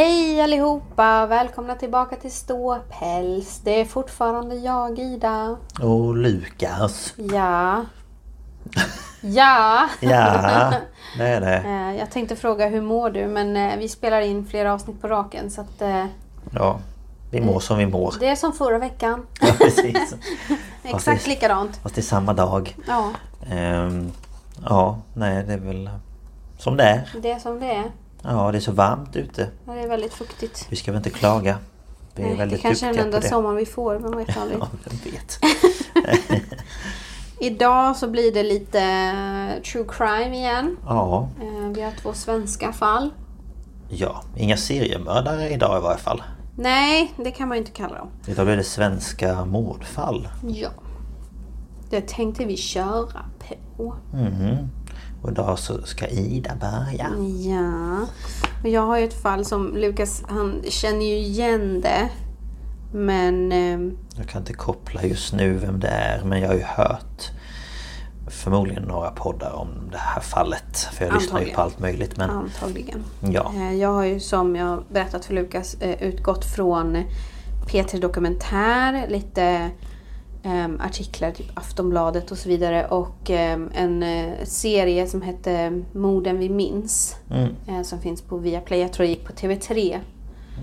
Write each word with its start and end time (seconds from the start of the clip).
Hej 0.00 0.40
allihopa! 0.40 1.26
Välkomna 1.26 1.74
tillbaka 1.74 2.16
till 2.16 2.32
Ståpäls. 2.32 3.60
Det 3.64 3.80
är 3.80 3.84
fortfarande 3.84 4.54
jag, 4.54 4.98
Ida. 4.98 5.56
Och 5.82 6.16
Lukas. 6.16 7.14
Ja. 7.16 7.84
Ja. 9.20 9.88
Ja, 10.00 10.72
det 11.18 11.24
är 11.28 11.40
det. 11.40 11.56
Eh, 11.66 11.98
Jag 11.98 12.10
tänkte 12.10 12.36
fråga 12.36 12.68
hur 12.68 12.80
mår 12.80 13.10
du? 13.10 13.26
Men 13.26 13.56
eh, 13.56 13.76
vi 13.78 13.88
spelar 13.88 14.20
in 14.20 14.46
flera 14.46 14.72
avsnitt 14.72 15.00
på 15.02 15.08
raken 15.08 15.50
så 15.50 15.60
att 15.60 15.82
eh, 15.82 16.04
Ja, 16.50 16.78
vi 17.30 17.40
mår 17.40 17.60
som 17.60 17.78
vi 17.78 17.86
mår. 17.86 18.14
det 18.20 18.28
är 18.28 18.36
som 18.36 18.52
förra 18.52 18.78
veckan. 18.78 19.26
Ja, 19.40 19.52
precis. 19.58 20.14
Exakt 20.82 21.24
det- 21.24 21.30
likadant. 21.30 21.76
Fast 21.82 21.94
det 21.94 22.00
är 22.00 22.02
samma 22.02 22.32
dag. 22.32 22.76
Ja, 22.88 23.10
Ehm, 23.50 24.10
ja, 24.64 24.98
nej 25.14 25.44
det 25.46 25.52
är 25.52 25.58
väl 25.58 25.90
som 26.58 26.76
det 26.76 26.84
är. 26.84 27.08
det 27.22 27.30
är 27.32 27.38
som 27.38 27.60
det 27.60 27.72
är. 27.72 27.84
Ja, 28.26 28.52
det 28.52 28.58
är 28.58 28.60
så 28.60 28.72
varmt 28.72 29.16
ute. 29.16 29.48
Ja, 29.66 29.72
Det 29.72 29.80
är 29.80 29.88
väldigt 29.88 30.12
fuktigt. 30.14 30.66
Vi 30.70 30.76
ska 30.76 30.92
väl 30.92 30.96
inte 30.98 31.10
klaga. 31.10 31.58
Vi 32.14 32.22
är 32.22 32.26
Nej, 32.26 32.34
det 32.34 32.38
väldigt 32.38 32.62
kanske 32.62 32.86
är 32.86 32.92
den 32.94 33.04
enda 33.04 33.20
det. 33.20 33.28
sommaren 33.28 33.56
vi 33.56 33.66
får, 33.66 33.94
vem 33.98 34.16
vet 34.16 34.36
aldrig. 34.42 34.58
Ja, 34.60 34.68
vem 34.84 35.12
vet. 35.12 35.38
Idag 37.40 37.96
så 37.96 38.08
blir 38.10 38.32
det 38.34 38.42
lite 38.42 38.80
eh, 38.80 39.62
true 39.62 39.84
crime 39.88 40.36
igen. 40.38 40.76
Ja, 40.86 41.28
Eh, 41.40 41.68
Vi 41.74 41.82
har 41.82 41.90
två 42.02 42.12
svenska 42.12 42.72
fall. 42.72 43.10
ja, 43.88 44.22
inga 44.36 44.56
seriemördare 44.56 45.50
idag 45.50 45.78
i 45.78 45.82
varje 45.82 45.98
fall. 45.98 46.22
Nej, 46.58 47.12
det 47.24 47.30
kan 47.30 47.48
man 47.48 47.56
ju 47.56 47.60
inte 47.60 47.72
kalla 47.72 47.98
dem. 47.98 48.08
Idag 48.26 48.46
blir 48.46 48.56
det 48.56 48.64
svenska 48.64 49.44
mordfall. 49.44 50.28
Ja. 50.48 50.68
Det 51.90 52.08
tänkte 52.08 52.44
vi 52.44 52.56
köra 52.56 53.24
på. 53.76 53.94
Mhm. 54.12 54.56
Och 55.26 55.32
idag 55.32 55.58
så 55.58 55.82
ska 55.82 56.06
Ida 56.08 56.54
börja. 56.60 57.10
Ja. 57.54 58.06
Och 58.62 58.68
jag 58.68 58.82
har 58.86 58.98
ju 58.98 59.04
ett 59.04 59.22
fall 59.22 59.44
som 59.44 59.76
Lukas, 59.76 60.22
han 60.28 60.62
känner 60.68 61.06
ju 61.06 61.16
igen 61.16 61.80
det. 61.80 62.08
Men... 62.92 63.52
ehm, 63.52 63.96
Jag 64.16 64.28
kan 64.28 64.40
inte 64.42 64.52
koppla 64.52 65.02
just 65.02 65.32
nu 65.32 65.52
vem 65.52 65.80
det 65.80 65.88
är 65.88 66.24
men 66.24 66.40
jag 66.40 66.48
har 66.48 66.54
ju 66.54 66.62
hört 66.62 67.30
förmodligen 68.28 68.82
några 68.82 69.10
poddar 69.10 69.52
om 69.52 69.68
det 69.92 69.98
här 69.98 70.20
fallet. 70.20 70.78
För 70.92 71.04
jag 71.04 71.14
lyssnar 71.14 71.40
ju 71.40 71.44
Antagligen. 71.44 71.56
på 71.56 71.62
allt 71.62 71.78
möjligt 71.78 72.16
men 72.16 72.30
Antagligen. 72.30 73.04
ja. 73.20 73.52
Eh, 73.56 73.74
Jag 73.74 73.88
har 73.92 74.04
ju 74.04 74.20
som 74.20 74.56
jag 74.56 74.82
berättat 74.92 75.24
för 75.24 75.34
Lukas 75.34 75.74
eh, 75.80 76.02
utgått 76.02 76.44
från 76.44 77.02
P3 77.68 78.00
Dokumentär, 78.00 79.06
lite 79.08 79.70
artiklar, 80.80 81.30
typ 81.30 81.46
Aftonbladet 81.54 82.30
och 82.30 82.38
så 82.38 82.48
vidare. 82.48 82.86
Och 82.86 83.30
ehm, 83.30 83.70
en 83.74 84.02
eh, 84.02 84.32
serie 84.44 85.06
som 85.06 85.22
hette 85.22 85.82
Morden 85.92 86.38
vi 86.38 86.48
minns. 86.48 87.16
Mm. 87.30 87.54
eh, 87.68 87.82
som 87.82 88.00
finns 88.00 88.22
på 88.22 88.36
Viaplay. 88.36 88.80
Jag 88.80 88.92
tror 88.92 89.04
det 89.06 89.10
gick 89.10 89.24
på 89.26 89.32
TV3 89.32 89.98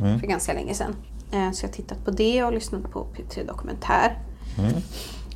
Mm. 0.02 0.20
för 0.20 0.28
ganska 0.28 0.54
länge 0.54 0.74
sedan. 0.74 0.96
Eh, 1.32 1.52
så 1.52 1.64
jag 1.66 1.70
har 1.70 1.74
tittat 1.74 2.06
på 2.06 2.12
det 2.12 2.44
och 2.44 2.54
lyssnat 2.54 2.92
på 2.92 3.08
P3 3.16 3.48
Dokumentär. 3.48 4.18
Mm. 4.60 4.74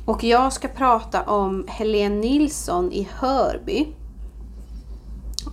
Och 0.04 0.24
jag 0.24 0.52
ska 0.52 0.68
prata 0.68 1.22
om 1.22 1.64
Helene 1.68 2.14
Nilsson 2.14 2.92
i 2.92 3.08
Hörby. 3.12 3.86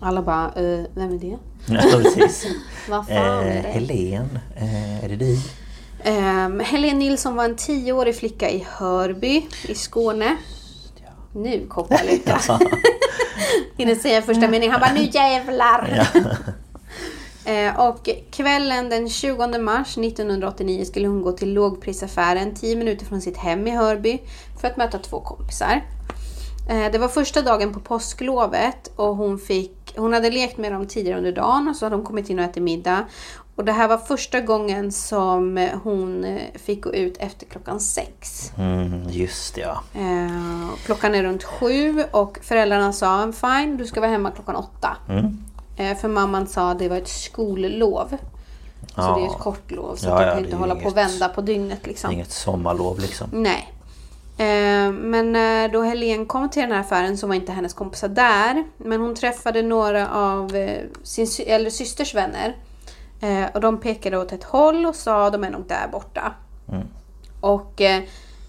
Alla 0.02 0.22
bara, 0.22 0.46
eh, 0.46 0.86
vem 0.96 1.14
är 1.14 1.20
det? 1.20 1.38
ja 1.68 1.82
precis. 2.04 2.46
Vad 2.90 3.08
fan 3.08 3.18
Eh, 3.18 3.58
är 3.58 3.64
det? 3.64 3.70
Helen, 3.70 4.40
eh, 4.56 5.04
är 5.04 5.10
det 5.10 5.16
du? 5.16 5.38
Um, 6.06 6.60
Helene 6.60 7.00
Nilsson 7.00 7.36
var 7.36 7.46
en 7.46 7.56
tioårig 7.56 8.16
flicka 8.16 8.50
i 8.50 8.68
Hörby 8.70 9.46
i 9.68 9.76
Skåne. 9.76 10.38
Nu 11.34 11.68
kopplar 11.68 12.02
Lukas. 12.12 12.48
Hinner 13.78 13.96
säga 13.96 14.22
första 14.22 14.48
meningen. 14.48 14.72
Han 14.72 14.82
bara, 14.82 14.94
nu 14.94 15.10
jävlar! 15.12 16.08
Eh, 17.48 17.80
och 17.80 18.10
kvällen 18.32 18.90
den 18.90 19.10
20 19.10 19.58
mars 19.60 19.98
1989 19.98 20.86
skulle 20.86 21.08
hon 21.08 21.22
gå 21.22 21.32
till 21.32 21.54
lågprisaffären 21.54 22.56
10 22.56 22.76
minuter 22.76 23.06
från 23.06 23.22
sitt 23.22 23.38
hem 23.38 23.68
i 23.68 23.72
Hörby 23.72 24.22
för 24.62 24.68
att 24.68 24.78
möta 24.78 24.98
två 25.00 25.20
kompisar. 25.22 25.82
Eh, 26.70 26.92
Det 26.92 26.98
var 26.98 27.08
första 27.08 27.42
dagen 27.42 27.74
på 27.74 27.80
påsklovet 27.80 28.92
och 28.96 29.16
hon, 29.16 29.40
fick, 29.40 29.75
hon 29.98 30.14
hade 30.14 30.30
lekt 30.30 30.58
med 30.58 30.72
dem 30.72 30.88
tidigare 30.88 31.18
under 31.18 31.32
dagen 31.32 31.68
och 31.70 31.76
så 31.76 31.86
hade 31.86 31.96
de 31.96 32.06
kommit 32.06 32.30
in 32.30 32.40
och 32.40 32.46
ätit 32.46 32.64
middag. 32.64 33.06
Och 33.56 33.66
det 33.66 33.72
här 33.72 33.88
var 33.88 33.98
första 33.98 34.40
gången 34.42 34.92
som 34.92 35.70
hon 35.84 36.24
eh, 36.24 36.42
fick 36.56 36.82
gå 36.84 36.94
ut 36.94 37.18
efter 37.18 37.46
klockan 37.46 37.80
sex. 37.80 38.52
Mm, 38.58 39.04
just 39.10 39.56
det, 39.56 39.62
ja. 39.62 39.82
Eh, 40.02 40.70
klockan 40.86 41.16
är 41.16 41.24
runt 41.24 41.44
sju 41.44 42.04
och 42.12 42.40
föräldrarna 42.42 42.94
sa 42.94 43.32
fine, 43.32 43.78
du 43.78 43.86
ska 43.86 44.00
vara 44.02 44.12
hemma 44.12 44.32
klockan 44.32 44.56
åtta. 44.56 44.98
Mm. 45.10 45.38
Eh, 45.78 45.98
för 45.98 46.08
mamman 46.08 46.48
sa 46.48 46.72
att 46.72 46.80
det 46.80 46.90
var 46.90 46.98
ett 46.98 47.08
skollov. 47.08 48.08
Så 48.96 49.02
Ja. 49.02 49.16
det 49.18 49.26
är 49.26 49.28
ett 49.28 49.40
kort 49.40 49.72
lov 49.72 49.96
så 49.96 50.08
Ja, 50.08 50.14
att 50.14 50.20
de 50.20 50.26
ja, 50.28 50.34
kan 50.34 50.42
det 50.44 50.46
inte 50.48 50.58
hålla 50.58 50.76
på 50.76 50.80
och 50.86 50.92
inget- 50.92 50.98
vända 50.98 51.30
på 51.30 51.42
dygnet 51.42 51.88
liksom. 51.88 52.12
Inget 52.12 52.32
sommarlov 52.32 53.00
liksom. 53.00 53.28
Nej. 53.32 53.74
Eh, 54.38 54.92
men 54.92 55.36
eh, 55.36 55.72
då 55.72 55.82
Helen 55.82 56.26
kom 56.26 56.50
till 56.50 56.62
den 56.62 56.72
här 56.72 56.80
affären 56.80 57.18
så 57.18 57.28
var 57.28 57.36
inte 57.36 57.52
hennes 57.52 57.74
kompisar 57.74 58.08
där. 58.08 58.64
Men 58.78 59.02
hon 59.02 59.16
träffade 59.16 59.62
några 59.62 60.10
av 60.10 60.56
eh, 60.56 60.84
sin 61.04 61.28
eller 61.48 61.70
systers 61.70 62.16
vänner. 62.16 62.56
Och 63.54 63.62
de 63.62 63.80
pekade 63.80 64.18
åt 64.18 64.32
ett 64.32 64.44
håll 64.44 64.86
och 64.86 64.96
sa 64.96 65.30
de 65.30 65.44
är 65.44 65.50
nog 65.50 65.68
där 65.68 65.88
borta. 65.92 66.34
Och 67.46 67.82
eh, 67.82 68.04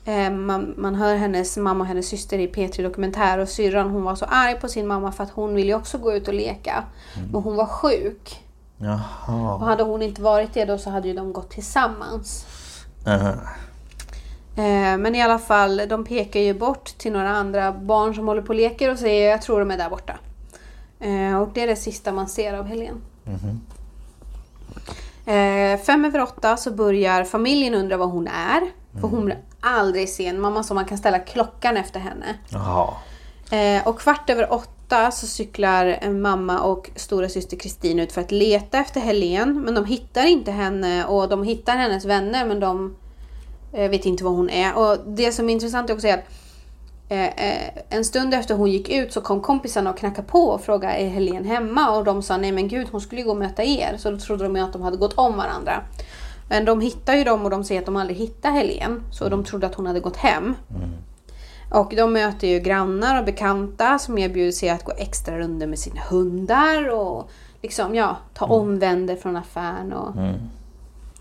eh, 0.05 0.33
man, 0.33 0.75
man 0.77 0.95
hör 0.95 1.17
hennes 1.17 1.57
mamma 1.57 1.81
och 1.81 1.87
hennes 1.87 2.09
syster 2.09 2.39
i 2.39 2.47
P3 2.47 2.83
Dokumentär 2.83 3.39
och 3.39 3.49
syrran 3.49 3.91
hon 3.91 4.03
var 4.03 4.15
så 4.15 4.25
arg 4.25 4.61
på 4.61 4.69
sin 4.69 4.87
mamma 4.87 5.13
för 5.13 5.25
att 5.25 5.31
hon 5.31 5.55
ville 5.55 5.75
också 5.75 5.99
gå 5.99 6.13
ut 6.13 6.29
och 6.29 6.35
leka. 6.35 6.85
Men 7.33 7.43
hon 7.43 7.57
var 7.57 7.67
sjuk. 7.67 8.45
Och 8.79 8.85
Jaha. 8.87 9.59
hade 9.59 9.83
hon 9.83 10.03
inte 10.03 10.23
varit 10.23 10.55
det 10.55 10.65
då 10.65 10.79
så 10.79 10.91
hade 10.91 11.09
ju 11.09 11.15
de 11.15 11.33
gått 11.33 11.51
tillsammans. 11.51 12.47
Aha. 13.07 13.29
Eh, 13.29 13.37
Men 14.99 15.15
i 15.15 15.23
alla 15.23 15.39
fall, 15.39 15.83
de 15.89 16.05
pekar 16.05 16.41
ju 16.41 16.55
bort 16.55 16.85
till 16.99 17.13
några 17.13 17.29
andra 17.31 17.73
barn 17.73 18.15
som 18.15 18.29
håller 18.29 18.43
på 18.43 18.49
och 18.49 18.55
leker 18.55 18.91
och 18.91 18.99
säger 18.99 19.31
jag 19.31 19.43
tror 19.43 19.59
de 19.61 19.71
är 19.71 19.77
där 19.79 19.91
borta. 19.91 20.19
Eh, 21.01 21.41
Och 21.43 21.49
det 21.55 21.63
är 21.63 21.67
det 21.67 21.77
sista 21.77 22.13
man 22.13 22.29
ser 22.29 22.55
av 22.55 22.65
Helen. 22.67 23.03
Eh, 25.27 25.81
fem 25.81 26.05
över 26.05 26.21
åtta 26.23 26.57
så 26.57 26.71
börjar 26.71 27.25
familjen 27.25 27.75
undra 27.75 27.97
vad 27.97 28.11
hon 28.11 28.29
är. 28.29 28.61
För 29.01 29.09
hon 29.09 29.25
blir 29.25 29.39
aldrig 29.61 30.09
sen. 30.09 30.41
Mamma 30.41 30.63
sa 30.63 30.75
man 30.75 30.85
kan 30.85 30.99
ställa 30.99 31.19
klockan 31.19 31.77
efter 31.77 32.01
henne. 32.01 32.27
Jaha. 32.49 32.89
Eh, 33.51 33.89
och 33.89 34.01
kvart 34.01 34.31
över 34.31 34.53
åtta 34.53 35.11
så 35.11 35.27
cyklar 35.27 36.11
mamma 36.11 36.61
och 36.61 36.91
stora 36.97 37.29
syster 37.29 37.57
Kristin 37.57 37.99
ut 37.99 38.13
för 38.13 38.21
att 38.21 38.31
leta 38.33 38.79
efter 38.79 39.01
Helen. 39.01 39.61
Men 39.61 39.75
de 39.75 39.85
hittar 39.85 40.27
inte 40.27 40.51
henne 40.51 41.05
och 41.05 41.29
de 41.29 41.43
hittar 41.43 41.77
hennes 41.77 42.05
vänner 42.05 42.45
men 42.47 42.61
de 42.61 42.97
eh, 43.73 43.91
vet 43.91 44.07
inte 44.07 44.25
var 44.25 44.31
hon 44.31 44.51
är. 44.51 44.77
Och 44.77 44.99
det 45.07 45.33
som 45.33 45.49
är 45.49 45.53
intressant 45.53 45.91
är 45.91 45.95
också 45.95 46.09
att 46.09 46.25
eh, 47.09 47.25
eh, 47.25 47.71
en 47.89 48.05
stund 48.05 48.35
efter 48.35 48.55
hon 48.55 48.71
gick 48.71 48.89
ut 48.89 49.13
så 49.13 49.21
kom 49.21 49.41
kompisarna 49.41 49.91
och 49.91 49.99
knackade 49.99 50.29
på 50.29 50.49
och 50.49 50.61
frågade 50.61 50.95
är 50.95 51.09
Helen 51.09 51.45
hemma? 51.45 51.91
Och 51.91 52.05
de 52.05 52.23
sa 52.23 52.37
nej 52.37 52.53
men 52.53 52.69
gud 52.69 52.89
hon 52.93 53.01
skulle 53.01 53.21
ju 53.21 53.25
gå 53.25 53.33
och 53.33 53.39
möta 53.39 53.65
er. 53.65 53.95
Så 53.99 54.11
då 54.11 54.19
trodde 54.19 54.45
de 54.45 54.57
ju 54.57 54.63
att 54.63 54.73
de 54.73 54.83
hade 54.83 54.97
gått 54.97 55.15
om 55.15 55.37
varandra. 55.37 55.83
Men 56.49 56.65
de 56.65 56.81
hittar 56.81 57.15
ju 57.15 57.25
dem 57.25 57.45
och 57.45 57.51
de 57.51 57.65
säger 57.65 57.81
att 57.81 57.87
de 57.87 57.97
aldrig 57.97 58.19
hittar 58.19 58.51
Helen. 58.51 59.03
Så 59.13 59.29
de 59.29 59.45
trodde 59.45 59.67
att 59.67 59.75
hon 59.75 59.87
hade 59.87 60.01
gått 60.01 60.17
hem. 60.17 60.55
Och 61.71 61.95
de 61.97 62.13
möter 62.13 62.49
ju 62.49 62.59
grannar 62.61 63.19
och 63.19 63.25
bekanta 63.25 63.99
som 63.99 64.19
erbjuder 64.19 64.53
sig 64.53 64.69
att 64.69 64.85
gå 64.85 64.93
extra 64.97 65.39
runder 65.39 65.67
med 65.67 65.79
sina 65.79 66.01
hundar 66.01 66.89
och 66.89 67.31
liksom 67.63 67.95
ja, 67.95 68.17
ta 68.35 68.45
omvänder 68.45 69.17
från 69.17 69.37
affären 69.37 69.93
och 69.93 70.15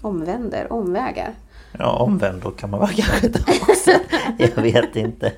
omvänder, 0.02 0.74
omvägar. 0.74 1.34
Ja, 1.80 1.92
omvänd 2.00 2.58
kan 2.58 2.70
man 2.70 2.80
väl 2.80 2.90
kanske 2.96 3.30
ta 3.30 3.52
också. 3.62 3.92
Jag 4.38 4.62
vet 4.64 4.96
inte. 4.96 5.32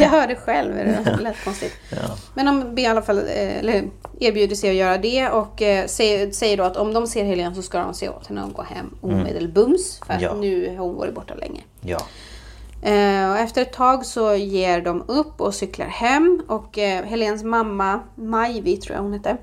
Jag 0.00 0.08
hörde 0.08 0.34
själv, 0.36 0.74
det 0.74 1.18
lät 1.20 1.44
konstigt. 1.44 1.72
Ja. 1.90 2.16
Men 2.34 2.46
de 2.46 2.74
ber 2.74 2.82
i 2.82 2.86
alla 2.86 3.02
fall, 3.02 3.18
eh, 3.18 3.58
eller 3.58 3.84
erbjuder 4.20 4.56
sig 4.56 4.70
att 4.70 4.76
göra 4.76 4.98
det 4.98 5.28
och 5.28 5.62
eh, 5.62 5.86
säger, 5.86 6.56
då 6.56 6.62
att 6.64 6.76
om 6.76 6.92
de 6.92 7.06
ser 7.06 7.24
Helene 7.24 7.54
så 7.54 7.62
ska 7.62 7.78
de 7.78 7.94
se 7.94 8.08
åt 8.08 8.26
henne 8.26 8.42
att 8.42 8.52
gå 8.54 8.62
hem 8.62 8.94
omedelbums. 9.00 10.00
För 10.06 10.14
att 10.14 10.22
Ja. 10.22 10.34
nu 10.34 10.76
har 10.76 10.84
hon 10.86 10.96
varit 10.96 11.14
borta 11.14 11.34
länge. 11.34 11.60
Ja. 11.80 11.98
Eh, 12.82 13.30
och 13.30 13.38
efter 13.38 13.62
ett 13.62 13.72
tag 13.72 14.06
så 14.06 14.34
ger 14.34 14.80
de 14.80 15.02
upp 15.08 15.40
och 15.40 15.54
cyklar 15.54 15.86
hem 15.86 16.42
och 16.48 16.78
Helens 16.78 17.42
mamma, 17.44 18.00
Majvi 18.14 18.76
tror 18.76 18.96
jag 18.96 19.02
hon 19.02 19.12
hette. 19.12 19.36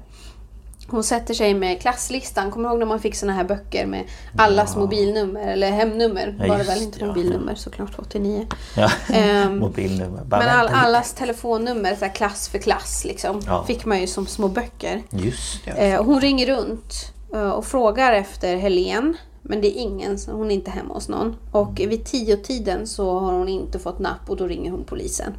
Hon 0.89 1.03
sätter 1.03 1.33
sig 1.33 1.53
med 1.53 1.81
klasslistan. 1.81 2.51
Kommer 2.51 2.69
du 2.69 2.71
ihåg 2.73 2.79
när 2.79 2.85
man 2.85 2.99
fick 2.99 3.15
såna 3.15 3.33
här 3.33 3.43
böcker 3.43 3.85
med 3.85 4.03
allas 4.37 4.75
mobilnummer 4.75 5.47
eller 5.47 5.71
hemnummer? 5.71 6.35
Ja, 6.39 6.47
var 6.47 6.57
det 6.57 6.63
väl 6.63 6.81
inte 6.81 6.99
ja. 6.99 7.05
mobilnummer 7.05 7.55
såklart 7.55 7.99
89. 7.99 8.47
ja. 8.75 8.91
Ehm, 9.13 9.57
Mobilnummer. 9.59 10.23
Bara 10.23 10.39
Men 10.39 10.49
all, 10.49 10.67
allas 10.67 11.13
telefonnummer, 11.13 11.95
så 11.95 12.09
klass 12.09 12.49
för 12.49 12.57
klass 12.57 13.05
liksom, 13.05 13.41
Ja. 13.45 13.63
fick 13.63 13.85
man 13.85 14.01
ju 14.01 14.07
som 14.07 14.27
små 14.27 14.47
böcker. 14.47 15.03
Just 15.09 15.67
och 15.99 16.05
hon 16.05 16.21
ringer 16.21 16.47
runt 16.47 16.93
eh, 17.33 17.49
och 17.49 17.65
frågar 17.65 18.13
efter 18.13 18.57
Helen. 18.57 19.17
Men 19.41 19.61
det 19.61 19.67
är 19.77 19.81
ingen, 19.81 20.17
hon 20.31 20.51
är 20.51 20.55
inte 20.55 20.71
hemma 20.71 20.93
hos 20.93 21.09
någon. 21.09 21.35
Och 21.51 21.79
vid 21.79 22.05
tio 22.05 22.37
tiden 22.37 22.87
så 22.87 23.19
har 23.19 23.33
hon 23.33 23.49
inte 23.49 23.79
fått 23.79 23.99
napp 23.99 24.29
och 24.29 24.37
då 24.37 24.47
ringer 24.47 24.71
hon 24.71 24.83
polisen. 24.83 25.33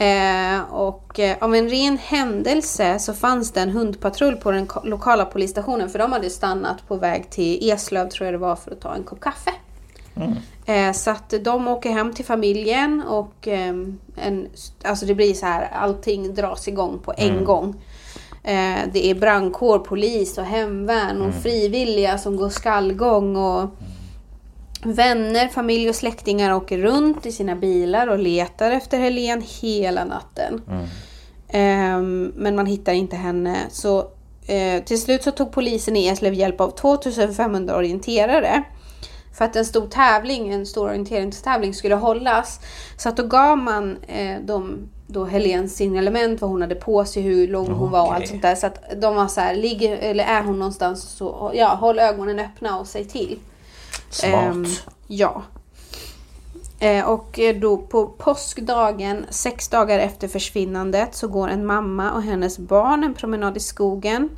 Eh, 0.00 0.60
och 0.70 1.20
eh, 1.20 1.36
av 1.40 1.54
en 1.54 1.68
ren 1.68 1.98
händelse 1.98 2.98
så 2.98 3.14
fanns 3.14 3.52
det 3.52 3.60
en 3.60 3.70
hundpatrull 3.70 4.36
på 4.36 4.50
den 4.50 4.68
lokala 4.84 5.24
polisstationen. 5.24 5.90
För 5.90 5.98
de 5.98 6.12
hade 6.12 6.30
stannat 6.30 6.88
på 6.88 6.96
väg 6.96 7.30
till 7.30 7.70
Eslöv 7.70 8.08
tror 8.08 8.24
jag 8.26 8.34
det 8.34 8.38
var 8.38 8.56
för 8.56 8.70
att 8.70 8.80
ta 8.80 8.94
en 8.94 9.02
kopp 9.02 9.20
kaffe. 9.20 9.50
Eh, 10.66 10.92
så 10.92 11.10
att 11.10 11.34
de 11.44 11.68
åker 11.68 11.90
hem 11.90 12.12
till 12.12 12.24
familjen 12.24 13.02
och 13.02 13.48
ehm, 13.48 13.98
en, 14.16 14.48
alltså 14.84 15.06
det 15.06 15.14
blir 15.14 15.34
så 15.34 15.46
här, 15.46 15.68
allting 15.72 16.34
dras 16.34 16.68
igång 16.68 16.98
på 16.98 17.14
en 17.16 17.44
gång. 17.44 17.82
Eh, 18.42 18.78
det 18.92 19.10
är 19.10 19.14
brandkår, 19.14 19.78
polis 19.78 20.38
och 20.38 20.44
hemvärn 20.44 21.22
och 21.22 21.34
frivilliga 21.34 22.18
som 22.18 22.36
går 22.36 22.48
skallgång 22.48 23.36
och 23.36 23.70
vänner, 24.82 25.48
familj 25.48 25.88
och 25.88 25.94
släktingar 25.94 26.54
åker 26.54 26.78
runt 26.78 27.26
i 27.26 27.32
sina 27.32 27.56
bilar 27.56 28.06
och 28.06 28.18
letar 28.18 28.70
efter 28.70 28.98
Helen 28.98 29.42
hela 29.60 30.04
natten. 30.04 30.62
Ehm, 31.48 32.32
men 32.36 32.56
man 32.56 32.66
hittar 32.66 32.92
inte 32.92 33.16
henne. 33.16 33.56
Så 33.70 33.98
eh, 34.46 34.84
till 34.84 35.00
slut 35.00 35.22
så 35.22 35.30
tog 35.30 35.52
polisen 35.52 35.96
i 35.96 36.06
Eslöv 36.08 36.34
hjälp 36.34 36.60
av 36.60 36.70
2500 36.70 37.76
orienterare. 37.76 38.62
För 39.38 39.44
att 39.44 39.56
en 39.56 39.64
stor 39.64 39.86
tävling, 39.86 40.52
en 40.52 40.66
stor 40.66 40.88
orienteringstävling 40.88 41.74
skulle 41.74 41.94
hållas. 41.94 42.60
Så 42.96 43.08
att 43.08 43.16
då 43.16 43.22
gav 43.26 43.58
man 43.58 43.96
eh, 44.08 44.40
dem 44.40 44.88
då 45.06 45.24
Helens 45.24 45.76
signalement, 45.76 46.40
vad 46.40 46.50
hon 46.50 46.62
hade 46.62 46.74
på 46.74 47.04
sig, 47.04 47.22
hur 47.22 47.48
lång 47.48 47.72
hon 47.72 47.90
var 47.90 48.06
och 48.06 48.14
allt 48.14 48.28
sånt 48.28 48.42
där. 48.42 48.54
Så 48.54 48.66
att 48.66 49.00
de 49.00 49.14
var 49.14 49.28
så 49.28 49.40
här, 49.40 49.54
ligger, 49.54 49.96
eller 49.96 50.24
är 50.24 50.42
hon 50.42 50.58
någonstans 50.58 51.02
så 51.02 51.50
ja, 51.54 51.68
håll 51.68 51.98
ögonen 51.98 52.38
öppna 52.38 52.78
och 52.78 52.86
säg 52.86 53.04
till. 53.04 53.38
Smart. 54.10 54.34
Ehm, 54.34 54.66
ja. 55.06 55.42
Eh, 56.78 57.04
och 57.04 57.38
eh, 57.38 57.56
då 57.56 57.76
på 57.76 58.06
påskdagen, 58.06 59.26
sex 59.30 59.68
dagar 59.68 59.98
efter 59.98 60.28
försvinnandet, 60.28 61.14
så 61.14 61.28
går 61.28 61.48
en 61.48 61.66
mamma 61.66 62.12
och 62.12 62.22
hennes 62.22 62.58
barn 62.58 63.04
en 63.04 63.14
promenad 63.14 63.56
i 63.56 63.60
skogen. 63.60 64.28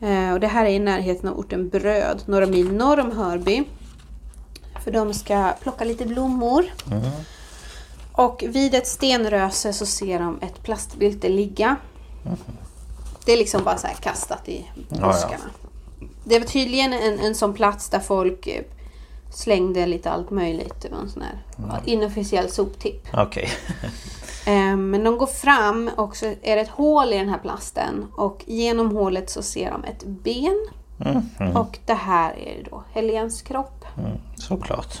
Eh, 0.00 0.32
och 0.32 0.40
det 0.40 0.46
här 0.46 0.64
är 0.64 0.70
i 0.70 0.78
närheten 0.78 1.28
av 1.28 1.38
orten 1.38 1.68
Bröd, 1.68 2.22
några 2.26 2.46
mil 2.46 2.72
norr 2.72 3.00
om 3.00 3.12
Hörby. 3.12 3.64
För 4.84 4.90
de 4.90 5.14
ska 5.14 5.52
plocka 5.62 5.84
lite 5.84 6.06
blommor. 6.06 6.64
Och 8.12 8.44
vid 8.48 8.74
ett 8.74 8.86
stenröse 8.86 9.72
så 9.72 9.86
ser 9.86 10.18
de 10.18 10.38
ett 10.42 10.62
plastbylte 10.62 11.28
ligga. 11.28 11.76
Det 13.24 13.32
är 13.32 13.36
liksom 13.36 13.64
bara 13.64 13.78
så 13.78 13.86
här 13.86 13.94
kastat 13.94 14.48
i 14.48 14.70
ja. 14.88 15.06
buskarna. 15.06 15.44
Det 16.30 16.38
var 16.38 16.46
tydligen 16.46 16.92
en, 16.92 17.18
en 17.18 17.34
sån 17.34 17.54
plats 17.54 17.88
där 17.88 17.98
folk 17.98 18.46
eh, 18.46 18.62
slängde 19.32 19.86
lite 19.86 20.10
allt 20.10 20.30
möjligt. 20.30 20.74
Det 20.82 20.88
var 20.88 20.98
en 20.98 21.10
sån 21.10 21.22
här 21.22 21.38
inofficiell 21.84 22.50
soptipp. 22.50 23.08
Okej. 23.12 23.48
Eh, 24.46 24.76
Men 24.76 25.04
de 25.04 25.18
går 25.18 25.26
fram 25.26 25.90
och 25.96 26.16
så 26.16 26.26
är 26.26 26.56
det 26.56 26.60
ett 26.60 26.68
hål 26.68 27.12
i 27.12 27.18
den 27.18 27.28
här 27.28 27.38
plasten. 27.38 28.06
Och 28.16 28.44
genom 28.46 28.96
hålet 28.96 29.30
så 29.30 29.42
ser 29.42 29.70
de 29.70 29.84
ett 29.84 30.04
ben. 30.04 30.66
Och 31.56 31.78
det 31.86 31.94
här 31.94 32.38
är 32.38 32.66
då 32.70 32.84
Helens 32.92 33.42
kropp. 33.42 33.84
Mm, 33.98 34.10
såklart. 34.36 34.98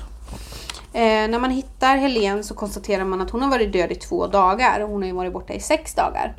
Eh, 0.92 1.00
när 1.02 1.38
man 1.38 1.50
hittar 1.50 1.96
Helen 1.96 2.44
så 2.44 2.54
konstaterar 2.54 3.04
man 3.04 3.20
att 3.20 3.30
hon 3.30 3.42
har 3.42 3.50
varit 3.50 3.72
död 3.72 3.92
i 3.92 3.94
två 3.94 4.26
dagar. 4.26 4.80
Och 4.80 4.88
hon 4.88 5.02
har 5.02 5.06
ju 5.06 5.14
varit 5.14 5.32
borta 5.32 5.52
i 5.52 5.60
sex 5.60 5.94
dagar. 5.94 6.36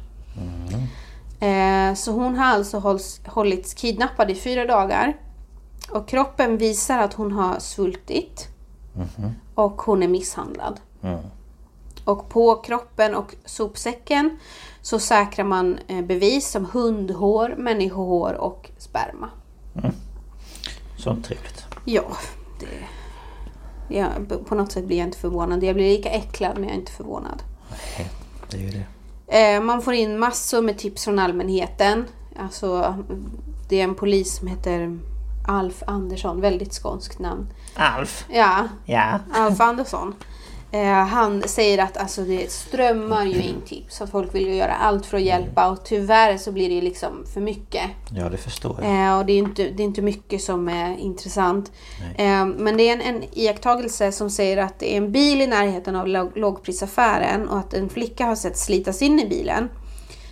Eh, 1.41 1.93
så 1.95 2.11
hon 2.11 2.35
har 2.35 2.45
alltså 2.45 2.79
hålls, 2.79 3.21
hållits 3.25 3.73
kidnappad 3.73 4.31
i 4.31 4.35
fyra 4.35 4.65
dagar. 4.65 5.17
Och 5.91 6.07
kroppen 6.07 6.57
visar 6.57 6.97
att 6.99 7.13
hon 7.13 7.31
har 7.31 7.59
svultit. 7.59 8.47
Och 9.55 9.81
hon 9.81 10.03
är 10.03 10.07
misshandlad. 10.07 10.79
Och 12.05 12.29
på 12.29 12.55
kroppen 12.55 13.15
och 13.15 13.35
sopsäcken 13.45 14.37
så 14.81 14.99
säkrar 14.99 15.45
man 15.45 15.79
eh, 15.87 16.01
bevis 16.05 16.51
som 16.51 16.65
hundhår, 16.65 17.55
människohår 17.57 18.33
och 18.33 18.69
sperma. 18.77 19.29
Så 20.97 21.15
trevligt. 21.15 21.65
Ja, 21.85 22.03
det... 22.59 22.67
Ja, 23.97 24.07
b- 24.29 24.35
på 24.47 24.55
något 24.55 24.71
sätt 24.71 24.85
blir 24.85 24.97
jag 24.97 25.07
inte 25.07 25.17
förvånad. 25.17 25.63
Jag 25.63 25.75
blir 25.75 25.89
lika 25.97 26.09
äcklad 26.09 26.53
men 26.53 26.63
jag 26.63 26.71
är 26.71 26.75
inte 26.79 26.91
förvånad. 26.91 27.43
Nej, 27.97 28.09
det 28.49 28.57
är 28.57 28.61
ju 28.61 28.69
det. 28.69 28.85
Eh, 29.31 29.61
man 29.61 29.81
får 29.81 29.93
in 29.93 30.19
massor 30.19 30.61
med 30.61 30.77
tips 30.77 31.03
från 31.05 31.19
allmänheten. 31.19 32.05
Alltså, 32.39 32.95
det 33.69 33.79
är 33.79 33.83
en 33.83 33.95
polis 33.95 34.37
som 34.37 34.47
heter 34.47 34.99
Alf 35.47 35.83
Andersson, 35.87 36.41
väldigt 36.41 36.73
skånskt 36.73 37.19
namn. 37.19 37.47
Alf. 37.75 38.25
Ja, 38.29 38.67
Ja. 38.85 39.19
Alf 39.33 39.61
Andersson. 39.61 40.13
Eh, 40.73 41.05
han 41.05 41.43
säger 41.43 41.83
att 41.83 41.97
alltså, 41.97 42.21
det 42.21 42.51
strömmar 42.51 43.25
ju 43.25 43.41
in 43.41 43.61
tips. 43.65 44.01
Att 44.01 44.11
folk 44.11 44.35
vill 44.35 44.47
ju 44.47 44.55
göra 44.55 44.75
allt 44.75 45.05
för 45.05 45.17
att 45.17 45.23
hjälpa 45.23 45.69
och 45.69 45.85
tyvärr 45.85 46.37
så 46.37 46.51
blir 46.51 46.69
det 46.69 46.81
liksom 46.81 47.25
för 47.33 47.41
mycket. 47.41 47.83
Ja, 48.15 48.29
det 48.29 48.37
förstår 48.37 48.79
jag. 48.81 49.07
Eh, 49.07 49.17
och 49.17 49.25
det 49.25 49.33
är, 49.33 49.37
inte, 49.37 49.63
det 49.69 49.83
är 49.83 49.85
inte 49.85 50.01
mycket 50.01 50.41
som 50.41 50.69
är 50.69 50.97
intressant. 50.97 51.71
Eh, 52.15 52.45
men 52.45 52.77
det 52.77 52.89
är 52.89 52.93
en, 52.93 53.01
en 53.01 53.23
iakttagelse 53.33 54.11
som 54.11 54.29
säger 54.29 54.57
att 54.57 54.79
det 54.79 54.93
är 54.93 54.97
en 54.97 55.11
bil 55.11 55.41
i 55.41 55.47
närheten 55.47 55.95
av 55.95 56.07
låg, 56.07 56.37
lågprisaffären 56.37 57.49
och 57.49 57.59
att 57.59 57.73
en 57.73 57.89
flicka 57.89 58.25
har 58.25 58.35
sett 58.35 58.57
slitas 58.57 59.01
in 59.01 59.19
i 59.19 59.29
bilen. 59.29 59.69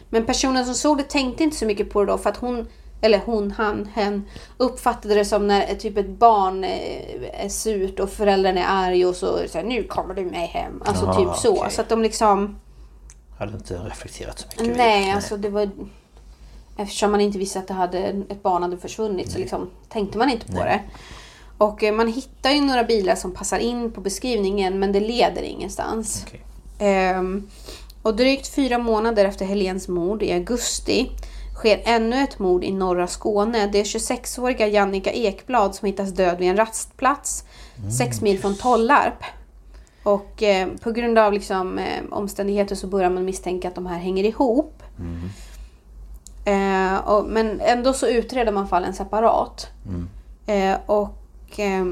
Men 0.09 0.25
personen 0.25 0.65
som 0.65 0.73
såg 0.73 0.97
det 0.97 1.03
tänkte 1.03 1.43
inte 1.43 1.57
så 1.57 1.65
mycket 1.65 1.89
på 1.89 2.05
det 2.05 2.11
då 2.11 2.17
för 2.17 2.29
att 2.29 2.37
hon, 2.37 2.67
eller 3.01 3.21
hon, 3.25 3.51
han, 3.51 3.89
hen 3.93 4.25
uppfattade 4.57 5.15
det 5.15 5.25
som 5.25 5.47
när 5.47 5.75
typ 5.75 5.97
ett 5.97 6.09
barn 6.09 6.63
eh, 6.63 7.45
är 7.45 7.49
surt 7.49 7.99
och 7.99 8.09
föräldrarna 8.09 8.59
är 8.59 8.87
arg 8.87 9.05
och 9.05 9.15
så, 9.15 9.39
så 9.47 9.57
här, 9.57 9.65
nu 9.65 9.83
kommer 9.83 10.13
du 10.13 10.25
med 10.25 10.47
hem. 10.47 10.83
Alltså 10.85 11.05
Ah, 11.05 11.13
typ 11.13 11.41
så. 11.41 11.57
okej. 11.57 11.71
Så 11.71 11.81
att 11.81 11.89
de 11.89 12.01
liksom... 12.01 12.59
Hade 13.37 13.53
inte 13.53 13.73
reflekterat 13.73 14.39
så 14.39 14.47
mycket. 14.47 14.67
vid 14.67 14.77
Nej, 14.77 15.05
det. 15.05 15.11
alltså 15.11 15.37
det 15.37 15.49
var... 15.49 15.69
Eftersom 16.77 17.11
man 17.11 17.21
inte 17.21 17.37
visste 17.37 17.59
att 17.59 17.67
det 17.67 17.73
hade, 17.73 17.99
ett 17.99 18.43
barn 18.43 18.63
hade 18.63 18.77
försvunnit 18.77 19.31
så 19.31 19.37
liksom 19.37 19.69
tänkte 19.89 20.17
man 20.17 20.29
inte 20.29 20.45
på 20.45 20.63
det. 20.63 20.81
Och 21.57 21.83
eh, 21.83 21.93
man 21.93 22.07
hittar 22.07 22.51
ju 22.51 22.61
några 22.61 22.83
bilar 22.83 23.15
som 23.15 23.31
passar 23.31 23.59
in 23.59 23.91
på 23.91 24.01
beskrivningen 24.01 24.79
men 24.79 24.91
det 24.91 24.99
leder 24.99 25.41
ingenstans. 25.41 26.25
Okej. 26.27 26.41
Ehm, 26.79 27.49
och 28.01 28.15
drygt 28.15 28.47
fyra 28.47 28.77
månader 28.77 29.25
efter 29.25 29.45
Helens 29.45 29.87
mord 29.87 30.23
i 30.23 30.31
augusti 30.33 31.11
sker 31.59 31.81
ännu 31.85 32.23
ett 32.23 32.39
mord 32.39 32.63
i 32.63 32.71
norra 32.71 33.07
Skåne. 33.07 33.67
Det 33.67 33.79
är 33.79 33.83
26-åriga 33.83 34.67
Jannica 34.67 35.11
Ekblad 35.11 35.75
som 35.75 35.85
hittas 35.85 36.09
död 36.09 36.37
vid 36.37 36.49
en 36.49 36.57
rastplats 36.57 37.43
sex 37.97 38.21
mil 38.21 38.39
från 38.39 38.55
Tollarp. 38.55 39.23
Och 40.03 40.43
eh, 40.43 40.67
på 40.83 40.91
grund 40.91 41.17
av 41.17 41.33
liksom, 41.33 41.77
eh, 41.77 42.03
omständigheter 42.11 42.75
så 42.75 42.87
börjar 42.87 43.09
man 43.09 43.25
misstänka 43.25 43.67
att 43.67 43.75
de 43.75 43.85
här 43.85 43.97
hänger 43.97 44.23
ihop. 44.23 44.83
Eh, 46.45 46.97
och, 46.97 47.25
men 47.25 47.61
ändå 47.61 47.93
så 47.93 48.07
utreder 48.07 48.51
man 48.51 48.67
fallen 48.67 48.93
separat. 48.93 49.67
Eh, 50.45 50.77
och 50.85 51.59
eh, 51.59 51.85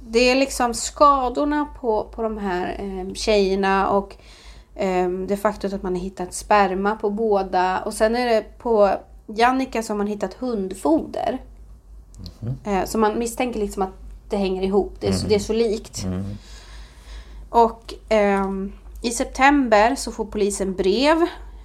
det 0.00 0.18
är 0.18 0.34
liksom 0.34 0.74
skadorna 0.74 1.66
på, 1.80 2.04
på 2.04 2.22
de 2.22 2.38
här 2.38 2.76
eh, 2.78 3.14
tjejerna 3.14 3.88
och 3.88 4.16
det 5.26 5.36
faktum 5.36 5.74
att 5.74 5.82
man 5.82 5.94
har 5.94 6.02
hittat 6.02 6.34
sperma 6.34 6.96
på 6.96 7.10
båda. 7.10 7.80
Och 7.80 7.94
sen 7.94 8.16
är 8.16 8.26
det 8.26 8.58
på 8.58 8.90
Jannica 9.26 9.82
som 9.82 9.98
man 9.98 10.06
hittat 10.06 10.34
hundfoder. 10.34 11.38
Eh, 12.64 12.84
så 12.84 12.98
man 12.98 13.18
misstänker 13.18 13.60
liksom 13.60 13.82
att 13.82 13.92
det 14.28 14.36
hänger 14.36 14.62
ihop. 14.62 14.96
Det 15.00 15.06
är, 15.06 15.12
så, 15.12 15.26
det 15.26 15.34
är 15.34 15.38
så 15.38 15.52
likt. 15.52 16.06
Och 17.50 17.94
ehm, 18.08 18.72
i 19.02 19.10
september 19.10 19.94
så 19.94 20.12
får 20.12 20.24
polisen 20.24 20.74
brev. 20.74 21.16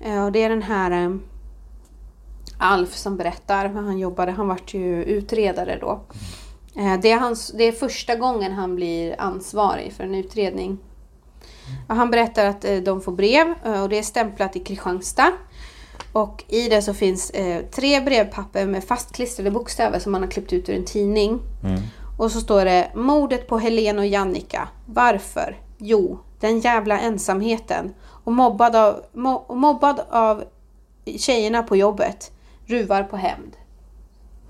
Eh, 0.02 0.26
och 0.26 0.32
det 0.32 0.44
är 0.44 0.50
den 0.50 0.64
här 0.64 0.92
ehm, 0.92 1.22
Alf 2.58 2.96
som 2.96 3.18
berättar 3.18 3.70
hur 3.70 3.82
han 3.82 4.00
jobbade. 4.00 4.32
Han 4.32 4.48
vart 4.48 4.74
ju 4.74 5.04
utredare 5.04 5.78
då. 5.82 6.02
Eh, 6.76 7.00
det, 7.02 7.12
är 7.12 7.20
hans, 7.20 7.52
det 7.58 7.64
är 7.64 7.72
första 7.72 8.16
gången 8.16 8.52
han 8.52 8.76
blir 8.76 9.16
ansvarig 9.22 9.94
för 9.94 10.04
en 10.04 10.16
utredning. 10.16 10.78
Och 11.88 11.96
han 11.96 12.12
berättar 12.12 12.46
att 12.46 12.66
eh, 12.66 12.78
de 12.78 13.02
får 13.02 13.12
brev 13.12 13.54
eh, 13.66 13.84
och 13.84 13.90
det 13.90 14.00
är 14.00 14.04
stämplat 14.04 14.56
i 14.56 14.60
Kristianstad. 14.60 15.32
Och 16.12 16.44
i 16.48 16.70
det 16.70 16.82
så 16.82 16.94
finns 16.94 17.30
eh, 17.30 17.62
tre 17.72 18.02
brevpapper 18.02 18.66
med 18.66 18.84
fastklistrade 18.84 19.52
bokstäver 19.52 20.00
som 20.00 20.12
man 20.12 20.22
har 20.22 20.30
klippt 20.30 20.54
ut 20.54 20.70
ur 20.70 20.76
en 20.76 20.86
tidning. 20.86 21.40
Och 22.18 22.32
så 22.32 22.42
står 22.42 22.66
det 22.66 22.92
mordet 22.96 23.48
på 23.48 23.58
Helen 23.58 24.00
och 24.00 24.06
Jannica. 24.06 24.68
Varför? 24.86 25.58
Jo, 25.78 26.20
den 26.40 26.60
jävla 26.60 27.00
ensamheten. 27.00 27.94
Och 28.04 28.34
mobbad 28.34 28.76
av, 28.76 29.04
mo, 29.14 29.56
mobbad 29.56 30.00
av 30.10 30.44
tjejerna 31.18 31.64
på 31.64 31.76
jobbet. 31.76 32.32
Ruvar 32.66 33.04
på 33.04 33.18
hämnd. 33.18 33.56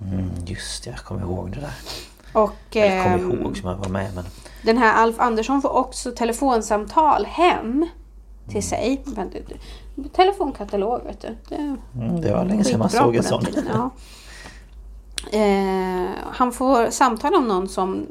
Mm, 0.02 0.32
just 0.46 0.84
det, 0.84 0.90
jag 0.90 1.00
kommer 1.00 1.22
ihåg 1.22 1.52
det 1.52 1.60
där. 1.60 1.74
Och 2.34 2.76
Eller 2.76 3.04
kommer 3.04 3.18
ehm, 3.18 3.42
ihåg 3.42 3.58
som 3.58 3.70
jag 3.70 3.78
var 3.78 3.90
med 3.90 4.16
men... 4.16 4.26
den 4.64 4.78
här 4.78 4.94
Alf 5.04 5.20
Andersson 5.20 5.62
får 5.62 5.70
också 5.70 6.12
telefonsamtal 6.12 7.26
hem 7.26 7.86
till 8.50 8.64
sig. 8.64 9.04
Telefonkatalog 10.16 11.02
vet 11.06 11.22
du. 11.22 11.38
Det, 11.50 11.76
Mm, 11.96 12.22
det 12.22 12.34
var 12.34 12.46
länge 12.46 12.64
sedan 12.64 12.80
man 12.80 12.90
såg 12.90 13.16
en 13.16 13.24
sån. 13.24 13.46
ja. 13.74 13.90
eh, 15.38 16.10
han 16.32 16.52
får 16.52 16.90
samtal 16.90 17.36
om 17.36 17.48
någon 17.48 17.68
som 17.70 18.06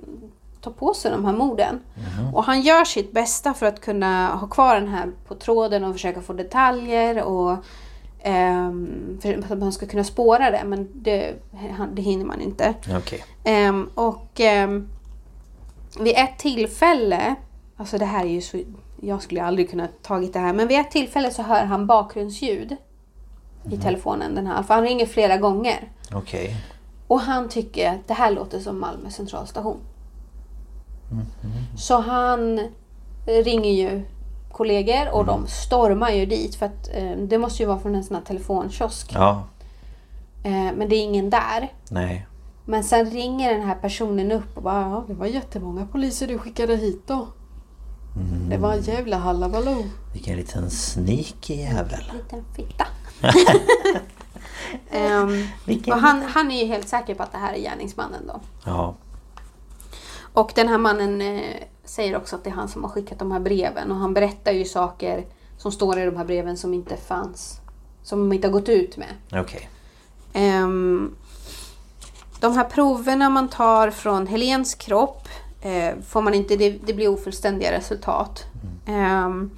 tar 0.61 0.71
på 0.71 0.95
sig 0.95 1.11
de 1.11 1.25
här 1.25 1.33
morden. 1.33 1.81
Mhm. 1.95 2.35
Och 2.35 2.45
han 2.45 2.61
gör 2.61 2.85
sitt 2.85 3.13
bästa 3.13 3.55
för 3.55 3.67
att 3.67 3.81
kunna 3.81 4.35
ha 4.35 4.47
kvar 4.49 4.75
den 4.75 4.89
här 4.89 5.11
på 5.29 5.35
tråden 5.35 5.85
och 5.85 5.93
försöka 5.93 6.23
få 6.23 6.33
detaljer 6.33 7.23
och 7.23 7.57
ehm, 8.23 9.19
för 9.23 9.53
att 9.53 9.59
man 9.59 9.73
ska 9.73 9.87
kunna 9.87 10.05
spåra 10.05 10.51
det. 10.51 10.63
Men 10.65 10.89
det, 10.95 11.35
det 11.93 12.03
hinner 12.03 12.25
man 12.25 12.41
inte. 12.41 12.75
Okej. 12.97 13.25
Ehm, 13.45 13.91
och 13.95 14.41
ehm, 14.41 14.89
vid 16.01 16.15
ett 16.17 16.39
tillfälle, 16.39 17.35
alltså 17.77 17.99
det 17.99 18.05
här 18.05 18.25
är 18.25 18.31
ju 18.31 18.41
så, 18.41 18.63
jag 19.01 19.23
skulle 19.23 19.43
aldrig 19.43 19.71
kunna 19.71 19.89
tagit 20.03 20.33
det 20.33 20.39
här, 20.39 20.53
men 20.53 20.69
vid 20.69 20.79
ett 20.79 20.91
tillfälle 20.91 21.31
så 21.31 21.43
hör 21.43 21.65
han 21.65 21.87
bakgrundsljud 21.87 22.77
i 23.71 23.77
telefonen, 23.77 24.35
den 24.35 24.47
här, 24.47 24.63
för 24.63 24.75
han 24.75 24.83
ringer 24.83 25.07
flera 25.07 25.37
gånger. 25.37 25.89
Okej. 26.13 26.57
Och 27.07 27.21
han 27.21 27.49
tycker 27.49 27.91
att 27.91 28.09
det 28.09 28.15
här 28.15 28.31
låter 28.31 28.61
som 28.61 28.81
Malmö 28.81 29.11
centralstation. 29.11 29.81
Så 31.77 32.01
han 32.01 32.61
ringer 33.27 33.73
ju 33.73 34.03
kollegor 34.53 35.15
och 35.15 35.25
de 35.25 35.47
stormar 35.47 36.11
ju 36.11 36.27
dit 36.27 36.55
för 36.55 36.67
att 36.67 36.89
eh, 36.95 37.11
det 37.11 37.39
måste 37.39 37.63
ju 37.63 37.67
vara 37.67 37.79
från 37.79 37.95
en 37.95 38.05
sån 38.05 38.17
här 38.17 38.23
telefonkiosk. 38.23 39.13
Ja. 39.15 39.45
Eh, 40.45 40.51
men 40.51 40.89
det 40.89 40.97
är 40.97 41.03
ingen 41.03 41.31
där. 41.31 41.73
Nej. 41.91 42.27
Men 42.65 42.85
sen 42.85 43.11
ringer 43.11 43.53
den 43.53 43.63
här 43.63 43.75
personen 43.75 44.33
upp 44.33 44.57
och 44.57 44.63
bara 44.63 44.81
ja, 44.81 45.05
det 45.09 45.15
var 45.15 45.27
jättemånga 45.27 45.87
poliser 45.87 46.27
du 46.27 46.39
skickade 46.39 46.77
hit 46.77 47.03
då. 47.07 47.29
Det 48.49 48.57
var 48.57 48.73
en 48.73 48.83
jävla 48.83 49.17
hallabaloo. 49.17 49.85
Vilken 50.13 50.37
liten 50.37 50.71
sneaky 50.71 51.55
jävel. 51.55 52.13
Liten 52.13 52.45
fitta. 52.57 52.87
Ehm, 54.91 55.47
Vilken 55.67 55.95
och 55.95 56.01
han, 56.01 56.23
han 56.23 56.51
är 56.51 56.61
ju 56.61 56.67
helt 56.67 56.89
säker 56.89 57.15
på 57.15 57.23
att 57.23 57.33
det 57.33 57.39
här 57.39 57.53
är 57.53 57.59
gärningsmannen 57.59 58.27
då. 58.27 58.41
Ja. 58.65 58.95
Och 60.33 60.53
den 60.55 60.69
här 60.69 60.79
mannen 60.79 61.21
eh, 61.21 61.43
säger 61.85 62.17
också 62.17 62.37
att 62.37 62.45
det 62.45 62.51
är 62.51 62.55
han 62.55 62.69
som 62.69 62.85
har 62.85 62.91
skickat 62.91 63.19
de 63.19 63.33
här 63.33 63.41
breven. 63.41 63.91
Och 63.91 63.97
han 63.97 64.15
berättar 64.15 64.53
ju 64.53 64.65
saker 64.65 65.27
som 65.57 65.73
står 65.73 65.99
i 65.99 66.05
de 66.05 66.17
här 66.17 66.25
breven 66.25 66.57
som 66.57 66.75
inte 66.75 66.97
fanns. 66.97 67.61
Som 68.03 68.19
de 68.19 68.33
inte 68.33 68.49
har 68.49 68.53
gått 68.53 68.69
ut 68.69 68.97
med. 68.97 69.41
Okej. 69.43 69.69
Ehm, 70.33 71.17
de 72.43 72.53
här 72.57 72.65
proverna 72.65 73.31
man 73.31 73.49
tar 73.49 73.91
från 73.91 74.27
Helens 74.27 74.75
kropp 74.75 75.29
eh, 75.61 75.95
får 76.09 76.23
man 76.23 76.35
inte, 76.35 76.57
det, 76.57 76.71
det 76.71 76.95
blir 76.95 77.09
ofullständiga 77.09 77.73
resultat. 77.73 78.45
Ehm, 78.87 79.51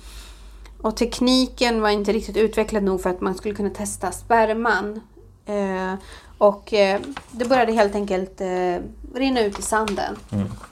och 0.82 0.96
tekniken 0.96 1.80
var 1.80 1.88
inte 1.88 2.12
riktigt 2.12 2.36
utvecklad 2.36 2.82
nog 2.82 3.02
för 3.02 3.10
att 3.10 3.20
man 3.20 3.34
skulle 3.34 3.54
kunna 3.54 3.70
testa 3.70 4.12
sperman. 4.12 5.00
Eh, 5.46 5.94
och 6.38 6.72
eh, 6.72 7.00
det 7.30 7.44
började 7.44 7.72
helt 7.72 7.94
enkelt 7.94 8.40
eh, 8.40 8.76
rinna 9.14 9.40
ut 9.40 9.58
i 9.58 9.62
sanden. 9.62 10.16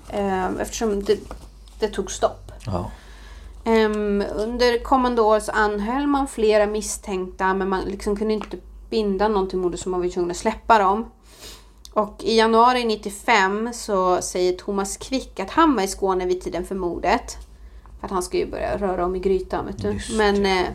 Eh, 0.09 0.47
eftersom 0.61 1.05
det, 1.05 1.19
det 1.79 1.89
tog 1.89 2.11
stopp. 2.11 2.53
Ja. 2.67 2.91
Ehm, 3.65 4.25
under 4.35 4.83
kommande 4.83 5.23
år 5.23 5.41
så 5.41 5.53
anhöll 5.53 6.07
man 6.07 6.29
flera 6.29 6.67
misstänkta 6.67 7.55
men 7.55 7.69
man 7.69 7.85
liksom 7.85 8.17
kunde 8.17 8.35
inte 8.35 8.57
binda 8.91 9.29
någon 9.29 9.49
till 9.49 9.59
mordet 9.59 9.81
så 9.81 9.89
man 9.89 10.01
var 10.01 10.09
tvungen 10.09 10.31
att 10.31 10.37
släppa 10.37 10.79
dem. 10.79 11.11
Och 11.95 12.25
i 12.25 12.37
januari 12.37 12.85
95 12.85 13.71
så 13.73 14.23
säger 14.23 14.53
Thomas 14.53 14.97
Quick 14.97 15.41
att 15.41 15.51
han 15.51 15.77
var 15.77 15.83
i 15.83 15.89
Skåne 15.89 16.27
vid 16.27 16.41
tiden 16.41 16.65
för 16.65 16.75
mordet. 16.75 17.39
För 18.01 18.07
att 18.07 18.13
han 18.13 18.23
ska 18.23 18.37
ju 18.37 18.51
börja 18.51 18.79
röra 18.79 19.05
om 19.05 19.17
i 19.17 19.19
grytan 19.19 19.67
vet 19.67 19.83
du. 19.83 19.93
Just 19.93 20.17
Men 20.17 20.47
eh, 20.47 20.67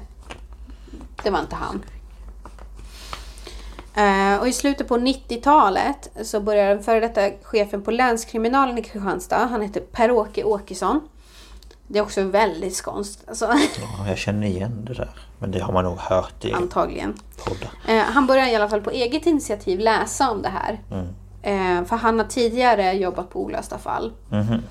det 1.24 1.29
var 1.29 1.39
inte 1.39 1.55
han. 1.55 1.81
Eh, 3.97 4.39
och 4.39 4.47
i 4.47 4.53
slutet 4.53 4.88
på 4.88 4.97
90-talet 4.97 6.09
så 6.21 6.39
börjar 6.39 6.69
den 6.75 6.83
före 6.83 7.00
detta 7.00 7.29
chefen 7.43 7.81
på 7.81 7.91
länskriminalen 7.91 8.77
i 8.77 8.81
Kristianstad, 8.81 9.45
han 9.45 9.62
heter 9.62 9.81
Per-Åke 9.81 10.43
Åkesson. 10.43 11.01
Det 11.88 12.00
är 12.00 12.03
också 12.03 12.24
väldigt 12.24 12.75
skånskt, 12.75 13.29
alltså, 13.29 13.45
ja, 13.45 14.07
jag 14.07 14.17
känner 14.17 14.47
igen 14.47 14.86
det 14.86 14.93
där. 14.93 15.26
Men 15.39 15.51
det 15.51 15.60
har 15.60 15.74
man 15.74 15.84
nog 15.84 15.98
hört 15.98 16.46
i 16.46 16.53
antagligen. 16.53 17.13
poddar. 17.46 17.72
Eh, 17.88 18.03
han 18.03 18.27
börjar 18.27 18.48
i 18.48 18.56
alla 18.56 18.70
fall 18.70 18.82
på 18.82 18.89
eget 18.91 19.25
initiativ 19.25 19.79
läsa 19.79 20.32
om 20.32 20.41
det 20.41 20.50
här. 20.50 20.79
Eh, 21.41 21.86
för 21.86 21.96
han 21.96 22.20
har 22.20 22.25
tidigare 22.25 22.94
jobbat 22.94 23.29
på 23.29 23.41
olösta 23.44 23.77
fall. 23.77 24.13
Mhm. 24.29 24.62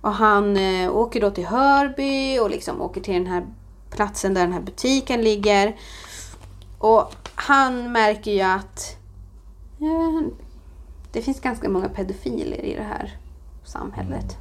Och 0.00 0.12
han 0.14 0.56
eh, 0.56 0.96
åker 0.96 1.20
då 1.20 1.30
till 1.30 1.46
Hörby 1.46 2.38
och 2.38 2.50
liksom 2.50 2.80
åker 2.80 3.00
till 3.00 3.14
den 3.14 3.26
här 3.26 3.46
platsen 3.90 4.34
där 4.34 4.40
den 4.40 4.52
här 4.52 4.60
butiken 4.60 5.22
ligger. 5.22 5.76
Och 6.78 7.14
han 7.34 7.92
märker 7.92 8.30
ju 8.30 8.40
att 8.40 8.96
ja, 9.78 10.22
det 11.12 11.22
finns 11.22 11.40
ganska 11.40 11.68
många 11.68 11.88
pedofiler 11.88 12.64
i 12.64 12.74
det 12.74 12.82
här 12.82 13.16
samhället. 13.64 14.36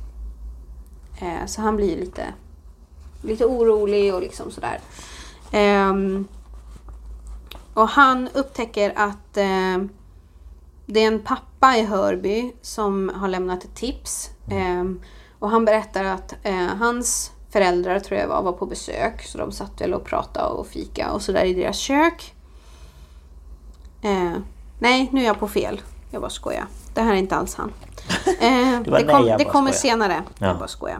Eh, 1.21 1.45
så 1.45 1.61
han 1.61 1.75
blir 1.75 1.97
lite, 1.97 2.25
lite 3.21 3.45
orolig 3.45 4.13
och 4.13 4.21
liksom 4.21 4.51
sådär. 4.51 4.79
Ehm, 5.51 6.27
och 7.73 7.89
han 7.89 8.29
upptäcker 8.33 8.93
att 8.95 9.37
eh, 9.37 9.77
det 10.85 10.99
är 10.99 11.07
en 11.07 11.19
pappa 11.23 11.77
i 11.77 11.85
Hörby 11.85 12.51
som 12.61 13.11
har 13.15 13.27
lämnat 13.27 13.63
ett 13.63 13.75
tips. 13.75 14.29
Ehm, 14.51 15.01
och 15.39 15.49
han 15.49 15.65
berättar 15.65 16.03
att 16.03 16.33
eh, 16.43 16.67
hans 16.79 17.31
föräldrar, 17.49 17.99
tror 17.99 18.19
jag 18.19 18.27
var, 18.27 18.41
var 18.41 18.51
på 18.51 18.65
besök. 18.65 19.23
Så 19.23 19.37
de 19.37 19.51
satt 19.51 19.81
väl 19.81 19.93
och 19.93 20.05
pratade 20.05 20.47
och 20.47 20.67
fika 20.67 21.11
och 21.11 21.21
sådär 21.21 21.45
i 21.45 21.53
deras 21.53 21.77
kök. 21.77 22.33
Eh, 24.01 24.31
nej, 24.79 25.09
nu 25.11 25.21
är 25.21 25.25
jag 25.25 25.39
på 25.39 25.47
fel. 25.47 25.81
Jag 26.11 26.21
bara 26.21 26.29
skojar. 26.29 26.65
Det 26.93 27.01
här 27.01 27.13
är 27.13 27.17
inte 27.17 27.35
alls 27.35 27.55
han. 27.55 27.73
Eh, 28.39 28.81
Det 28.81 28.91
det, 28.91 29.03
kom, 29.03 29.25
det 29.37 29.45
kommer 29.45 29.71
senare. 29.71 30.23
Ja. 30.39 30.47
Jag 30.47 30.57
bara 30.57 30.67
skojar. 30.67 30.99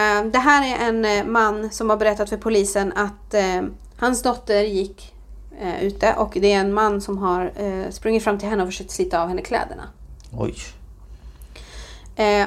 Eh, 0.00 0.24
det 0.24 0.38
här 0.38 0.76
är 0.76 0.88
en 0.88 1.04
eh, 1.04 1.24
man 1.24 1.70
som 1.70 1.90
har 1.90 1.96
berättat 1.96 2.28
för 2.28 2.36
polisen 2.36 2.92
att 2.92 3.34
eh, 3.34 3.62
hans 3.96 4.22
dotter 4.22 4.62
gick 4.62 5.14
eh, 5.60 5.84
ute 5.84 6.14
och 6.14 6.32
det 6.40 6.52
är 6.52 6.60
en 6.60 6.72
man 6.72 7.00
som 7.00 7.18
har 7.18 7.52
sprungit 7.90 8.24
fram 8.24 8.38
till 8.38 8.48
henne 8.48 8.62
och 8.62 8.68
försökt 8.68 8.90
slita 8.90 9.22
av 9.22 9.28
henne 9.28 9.42
kläderna. 9.42 9.82
Oj. 10.38 10.54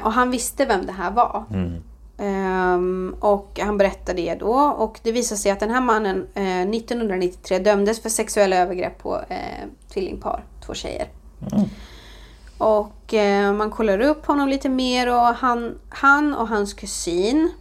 Och 0.04 0.14
han 0.14 0.32
visste 0.32 0.66
vem 0.66 0.86
det 0.86 0.92
här 0.92 1.12
var. 1.12 1.46
Mm. 1.52 1.84
Ehm, 2.18 3.16
och 3.20 3.60
han 3.64 3.78
berättar 3.78 4.14
det 4.14 4.36
då 4.36 4.54
och 4.56 5.00
det 5.04 5.12
visar 5.12 5.36
sig 5.36 5.52
att 5.52 5.60
den 5.60 5.70
här 5.70 5.82
mannen 5.82 6.28
eh, 6.34 6.62
1993 6.62 7.60
dömdes 7.60 8.02
för 8.02 8.10
sexuella 8.10 8.56
övergrepp 8.56 8.98
på 8.98 9.22
eh, 9.30 9.68
tvillingpar, 9.94 10.44
två 10.66 10.74
tjejer. 10.74 11.08
Och 12.58 13.14
eh, 13.14 13.54
man 13.54 13.70
kollar 13.72 14.00
upp 14.00 14.26
honom 14.26 14.50
lite 14.50 14.70
mer 14.70 15.08
och 15.14 15.36
han, 15.36 15.80
han 15.90 16.34
och 16.34 16.48
hans 16.48 16.74
kusin 16.74 17.52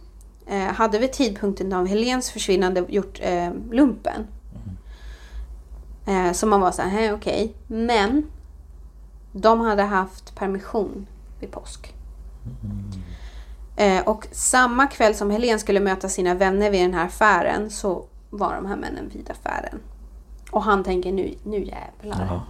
eh, 0.47 0.63
hade 0.73 0.99
vid 0.99 1.11
tidpunkten 1.13 1.73
av 1.73 1.87
Helens 1.87 2.31
försvinnande 2.31 2.85
gjort 2.89 3.19
eh, 3.21 3.49
lumpen. 3.71 4.27
Eh, 6.05 6.31
så 6.31 6.47
man 6.47 6.61
var 6.61 6.71
så 6.71 6.81
här, 6.81 6.89
"Hej, 6.89 7.13
okej. 7.13 7.53
Men 7.67 8.25
de 9.31 9.59
hade 9.59 9.83
haft 9.83 10.35
permission 10.35 11.07
vid 11.39 11.51
påsk. 11.51 11.93
Eh, 13.75 14.01
och 14.07 14.27
samma 14.31 14.87
kväll 14.87 15.15
som 15.15 15.31
Helen 15.31 15.59
skulle 15.59 15.79
möta 15.79 16.09
sina 16.09 16.33
vänner 16.33 16.71
vid 16.71 16.81
den 16.81 16.93
här 16.93 17.05
affären 17.05 17.69
så 17.69 18.05
var 18.29 18.55
de 18.55 18.65
här 18.65 18.75
männen 18.75 19.09
vid 19.13 19.29
affären. 19.31 19.79
Och 20.51 20.63
han 20.63 20.83
tänker 20.83 21.11
nu, 21.11 21.33
nu 21.43 21.57
jävlar. 21.63 22.25
Jaha. 22.29 22.41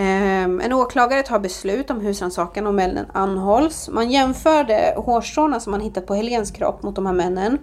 Ehm, 0.00 0.60
en 0.60 0.72
åklagare 0.72 1.22
tar 1.22 1.38
beslut 1.38 1.90
om 1.90 2.00
husrannsakan 2.00 2.66
och 2.66 2.74
männen 2.74 3.06
anhålls. 3.12 3.88
Man 3.88 4.10
jämförde 4.10 4.94
hårstråna 4.96 5.60
som 5.60 5.70
man 5.70 5.80
hittat 5.80 6.06
på 6.06 6.14
Helens 6.14 6.50
kropp 6.50 6.82
mot 6.82 6.94
de 6.94 7.06
här 7.06 7.12
männen. 7.12 7.58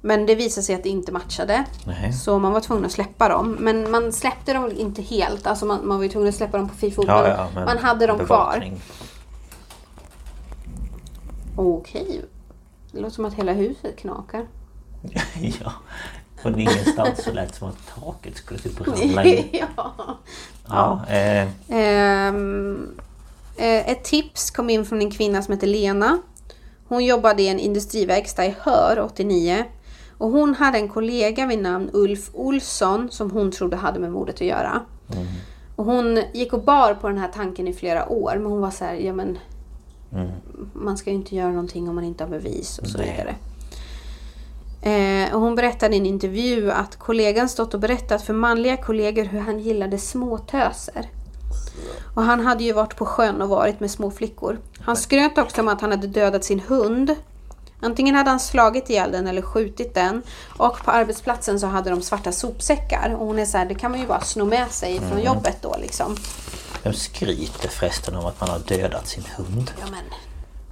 Men 0.00 0.26
det 0.26 0.34
visade 0.34 0.64
sig 0.64 0.74
att 0.74 0.82
det 0.82 0.88
inte 0.88 1.12
matchade. 1.12 1.64
Nej. 1.86 2.12
Så 2.12 2.38
man 2.38 2.52
var 2.52 2.60
tvungen 2.60 2.84
att 2.84 2.92
släppa 2.92 3.28
dem. 3.28 3.56
Men 3.60 3.90
man 3.90 4.12
släppte 4.12 4.52
dem 4.52 4.70
inte 4.76 5.02
helt. 5.02 5.46
Alltså 5.46 5.66
man, 5.66 5.88
man 5.88 5.96
var 5.96 6.04
ju 6.04 6.10
tvungen 6.10 6.28
att 6.28 6.34
släppa 6.34 6.58
dem 6.58 6.68
på 6.68 6.74
fri 6.74 6.90
fot. 6.90 7.04
Ja, 7.08 7.28
ja, 7.28 7.48
men 7.54 7.64
man 7.64 7.78
hade 7.78 8.06
dem 8.06 8.18
kvar. 8.18 8.26
bevakning. 8.26 8.80
Okej. 11.56 12.20
Det 12.92 13.00
låter 13.00 13.14
som 13.14 13.24
att 13.24 13.34
hela 13.34 13.52
huset 13.52 13.98
knakar. 13.98 14.46
ja. 15.64 15.72
Från 16.42 16.58
ingenstans 16.58 17.24
så 17.24 17.32
lät 17.32 17.48
det 17.48 17.54
som 17.54 17.68
att 17.68 17.94
taket 17.94 18.36
skulle 18.36 18.60
typ 18.60 18.80
ramla 18.80 19.24
in. 19.24 19.48
ja. 19.76 19.94
Ja, 20.68 21.00
eh, 21.08 21.48
Ehm, 21.68 22.88
eh, 23.56 23.90
ett 23.90 24.04
tips 24.04 24.50
kom 24.50 24.70
in 24.70 24.84
från 24.84 25.00
en 25.00 25.10
kvinna 25.10 25.42
som 25.42 25.54
heter 25.54 25.66
Lena. 25.66 26.18
Hon 26.88 27.04
jobbade 27.04 27.42
i 27.42 27.48
en 27.48 27.58
industriverkstad 27.58 28.46
i 28.46 28.54
Hör 28.60 29.00
89. 29.00 29.64
Och 30.18 30.30
hon 30.30 30.54
hade 30.54 30.78
en 30.78 30.88
kollega 30.88 31.46
vid 31.46 31.58
namn 31.62 31.90
Ulf 31.92 32.30
Olsson 32.34 33.08
som 33.10 33.30
hon 33.30 33.50
trodde 33.52 33.76
hade 33.76 34.00
med 34.00 34.12
mordet 34.12 34.34
att 34.34 34.40
göra. 34.40 34.80
Och 35.76 35.84
hon 35.84 36.22
gick 36.32 36.52
och 36.52 36.62
bar 36.62 36.94
på 36.94 37.08
den 37.08 37.18
här 37.18 37.28
tanken 37.34 37.68
i 37.68 37.72
flera 37.72 38.08
år 38.08 38.32
men 38.34 38.46
hon 38.46 38.60
var 38.60 38.70
så 38.70 38.84
här, 38.84 38.94
ja 38.94 39.12
men 39.12 39.38
man 40.72 40.96
ska 40.96 41.10
ju 41.10 41.16
inte 41.16 41.36
göra 41.36 41.50
någonting 41.50 41.88
om 41.88 41.94
man 41.94 42.04
inte 42.04 42.24
har 42.24 42.30
bevis 42.30 42.78
och 42.78 42.86
så 42.86 42.98
vidare. 42.98 43.34
Eh, 44.82 45.34
och 45.34 45.40
hon 45.40 45.54
berättade 45.54 45.94
i 45.94 45.98
en 45.98 46.06
intervju 46.06 46.70
att 46.70 46.98
kollegan 46.98 47.48
stått 47.48 47.74
och 47.74 47.80
berättat 47.80 48.22
för 48.22 48.34
manliga 48.34 48.76
kollegor 48.76 49.24
hur 49.24 49.40
han 49.40 49.58
gillade 49.60 49.98
småtöser. 49.98 51.10
Och 52.14 52.22
han 52.22 52.40
hade 52.40 52.64
ju 52.64 52.72
varit 52.72 52.96
på 52.96 53.06
sjön 53.06 53.42
och 53.42 53.48
varit 53.48 53.80
med 53.80 53.90
små 53.90 54.10
flickor. 54.10 54.58
Han 54.80 54.96
skröt 54.96 55.38
också 55.38 55.60
om 55.60 55.68
att 55.68 55.80
han 55.80 55.90
hade 55.90 56.06
dödat 56.06 56.44
sin 56.44 56.60
hund. 56.60 57.16
Antingen 57.80 58.14
hade 58.14 58.30
han 58.30 58.40
slagit 58.40 58.90
ihjäl 58.90 59.12
den 59.12 59.26
eller 59.26 59.42
skjutit 59.42 59.94
den. 59.94 60.22
Och 60.58 60.84
på 60.84 60.90
arbetsplatsen 60.90 61.60
så 61.60 61.66
hade 61.66 61.90
de 61.90 62.02
svarta 62.02 62.32
sopsäckar. 62.32 63.16
Och 63.18 63.26
hon 63.26 63.38
är 63.38 63.44
så 63.44 63.58
här, 63.58 63.66
det 63.66 63.74
kan 63.74 63.90
man 63.90 64.00
ju 64.00 64.06
bara 64.06 64.20
sno 64.20 64.44
med 64.44 64.70
sig 64.70 65.00
från 65.00 65.22
jobbet 65.22 65.56
då 65.62 65.76
liksom. 65.80 66.16
vem 66.82 66.92
skryter 66.92 67.68
förresten 67.68 68.14
om 68.16 68.26
att 68.26 68.40
man 68.40 68.48
har 68.50 68.58
dödat 68.58 69.08
sin 69.08 69.24
hund? 69.36 69.70
Ja 69.80 69.86
men, 69.90 70.04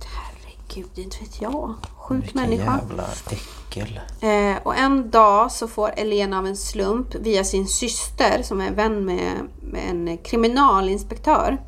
herregud, 0.05 0.99
inte 0.99 1.19
vet 1.21 1.41
jag. 1.41 1.75
Sjuk 2.11 2.25
Vilken 2.25 2.41
människa. 2.43 2.79
jävla 2.79 3.05
äckel. 3.31 4.01
Eh, 4.21 4.63
och 4.63 4.77
en 4.77 5.11
dag 5.11 5.53
så 5.53 5.69
får 5.69 5.93
Elena 5.97 6.39
av 6.39 6.47
en 6.47 6.57
slump 6.57 7.15
via 7.15 7.45
sin 7.45 7.67
syster 7.67 8.43
som 8.43 8.61
är 8.61 8.71
vän 8.71 9.05
med, 9.05 9.33
med 9.63 9.91
en 9.91 10.19
kriminalinspektör. 10.19 11.59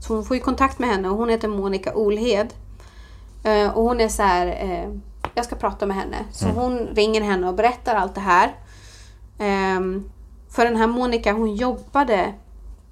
Så 0.00 0.14
hon 0.14 0.24
får 0.24 0.36
ju 0.36 0.42
kontakt 0.42 0.78
med 0.78 0.88
henne 0.88 1.08
och 1.08 1.16
hon 1.16 1.28
heter 1.28 1.48
Monica 1.48 1.94
Olhed. 1.94 2.54
Eh, 3.44 3.70
och 3.70 3.82
hon 3.82 4.00
är 4.00 4.08
så 4.08 4.22
här, 4.22 4.46
eh, 4.46 4.90
jag 5.34 5.44
ska 5.44 5.56
prata 5.56 5.86
med 5.86 5.96
henne. 5.96 6.16
Så 6.32 6.48
hon 6.48 6.78
ringer 6.78 7.20
henne 7.20 7.48
och 7.48 7.54
berättar 7.54 7.94
allt 7.94 8.14
det 8.14 8.20
här. 8.20 8.54
Ehm, 9.38 10.10
för 10.50 10.64
den 10.64 10.76
här 10.76 10.86
Monica 10.86 11.32
hon 11.32 11.54
jobbade 11.54 12.34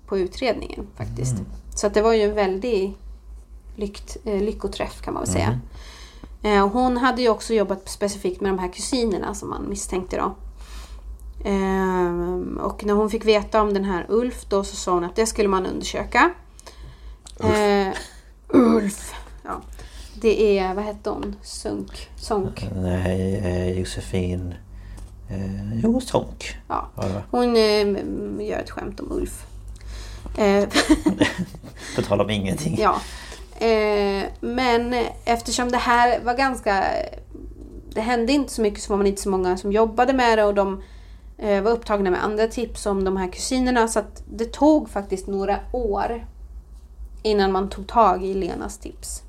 på 0.06 0.18
utredningen 0.18 0.86
faktiskt. 0.96 1.34
Så 1.74 1.86
att 1.86 1.94
det 1.94 2.02
var 2.02 2.12
ju 2.12 2.22
en 2.22 2.34
väldig 2.34 2.94
lyckt, 3.76 4.16
eh, 4.24 4.40
lyckoträff 4.42 5.00
kan 5.02 5.14
man 5.14 5.22
väl 5.22 5.32
säga. 5.32 5.48
Eh, 5.48 5.56
och 6.42 6.70
hon 6.70 6.96
hade 6.96 7.22
ju 7.22 7.28
också 7.28 7.54
jobbat 7.54 7.88
specifikt 7.88 8.40
med 8.40 8.50
de 8.50 8.58
här 8.58 8.72
kusinerna 8.72 9.34
som 9.34 9.48
man 9.50 9.68
misstänkte 9.68 10.16
då. 10.16 10.34
Ehm, 11.44 12.58
och 12.62 12.84
när 12.84 12.94
hon 12.94 13.10
fick 13.10 13.24
veta 13.24 13.62
om 13.62 13.74
den 13.74 13.84
här 13.84 14.06
Ulf 14.08 14.44
då 14.48 14.64
så 14.64 14.76
sa 14.76 14.92
hon 14.92 15.04
att 15.04 15.16
det 15.16 15.26
skulle 15.26 15.48
man 15.48 15.66
undersöka. 15.66 16.30
Ulf. 17.38 17.98
Ulf. 18.48 19.14
Ja. 19.44 19.60
Det 20.14 20.58
är, 20.58 20.74
vad 20.74 20.84
hette 20.84 21.10
hon? 21.10 21.36
Sunk? 21.42 22.08
Sonk? 22.16 22.68
Nej, 22.74 23.36
eh, 23.36 23.78
Josefin... 23.78 24.54
Eh, 25.28 25.78
jo, 25.82 26.00
Sonk. 26.00 26.56
Ja. 26.68 26.88
Hon 27.30 27.56
eh, 27.56 27.86
gör 28.48 28.58
ett 28.58 28.70
skämt 28.70 29.00
om 29.00 29.12
Ulf. 29.12 29.46
Eh, 30.36 30.68
På 31.96 32.02
tal 32.02 32.20
om 32.20 32.30
ingenting. 32.30 32.76
Ja. 32.80 33.00
Eh, 33.60 34.24
men 34.40 34.94
eftersom 35.24 35.70
det 35.70 35.76
här 35.76 36.20
var 36.20 36.34
ganska... 36.34 36.84
Det 37.94 38.00
hände 38.00 38.32
inte 38.32 38.52
så 38.52 38.62
mycket 38.62 38.82
så 38.82 38.92
var 38.92 38.96
man 38.96 39.06
inte 39.06 39.22
så 39.22 39.30
många 39.30 39.56
som 39.56 39.72
jobbade 39.72 40.12
med 40.12 40.38
det 40.38 40.44
och 40.44 40.54
de 40.54 40.82
eh, 41.38 41.62
var 41.62 41.70
upptagna 41.70 42.10
med 42.10 42.24
andra 42.24 42.46
tips 42.46 42.86
om 42.86 43.04
de 43.04 43.16
här 43.16 43.28
kusinerna 43.32 43.88
så 43.88 43.98
att 43.98 44.22
det 44.32 44.52
tog 44.52 44.90
faktiskt 44.90 45.26
några 45.26 45.56
år 45.72 46.26
innan 47.22 47.52
man 47.52 47.68
tog 47.68 47.86
tag 47.86 48.24
i 48.24 48.34
Lenas 48.34 48.78
tips. 48.78 49.22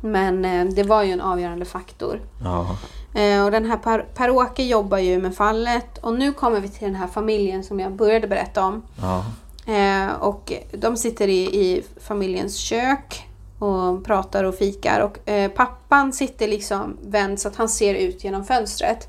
Men 0.00 0.44
eh, 0.44 0.64
det 0.74 0.82
var 0.82 1.02
ju 1.02 1.12
en 1.12 1.20
avgörande 1.20 1.64
faktor. 1.64 2.20
Ja. 2.44 2.76
Eh, 3.20 3.44
och 3.44 3.50
den 3.50 3.64
här 3.64 3.76
Per- 3.76 4.06
Per-Åke 4.14 4.62
jobbar 4.62 4.98
ju 4.98 5.18
med 5.18 5.34
fallet 5.34 5.98
och 5.98 6.14
nu 6.14 6.32
kommer 6.32 6.60
vi 6.60 6.68
till 6.68 6.86
den 6.86 6.94
här 6.96 7.06
familjen 7.06 7.64
som 7.64 7.80
jag 7.80 7.92
började 7.92 8.28
berätta 8.28 8.64
om. 8.64 8.82
ja. 9.00 9.24
Eh, 9.66 10.12
och 10.12 10.52
de 10.72 10.96
sitter 10.96 11.28
i, 11.28 11.42
i 11.42 11.84
familjens 12.00 12.56
kök 12.56 13.28
och 13.58 14.04
pratar 14.04 14.44
och 14.44 14.54
fikar. 14.54 15.00
Och 15.00 15.28
eh, 15.28 15.50
pappan 15.50 16.12
sitter 16.12 16.48
liksom 16.48 16.96
vänd 17.02 17.40
så 17.40 17.48
att 17.48 17.56
han 17.56 17.68
ser 17.68 17.94
ut 17.94 18.24
genom 18.24 18.44
fönstret. 18.44 19.08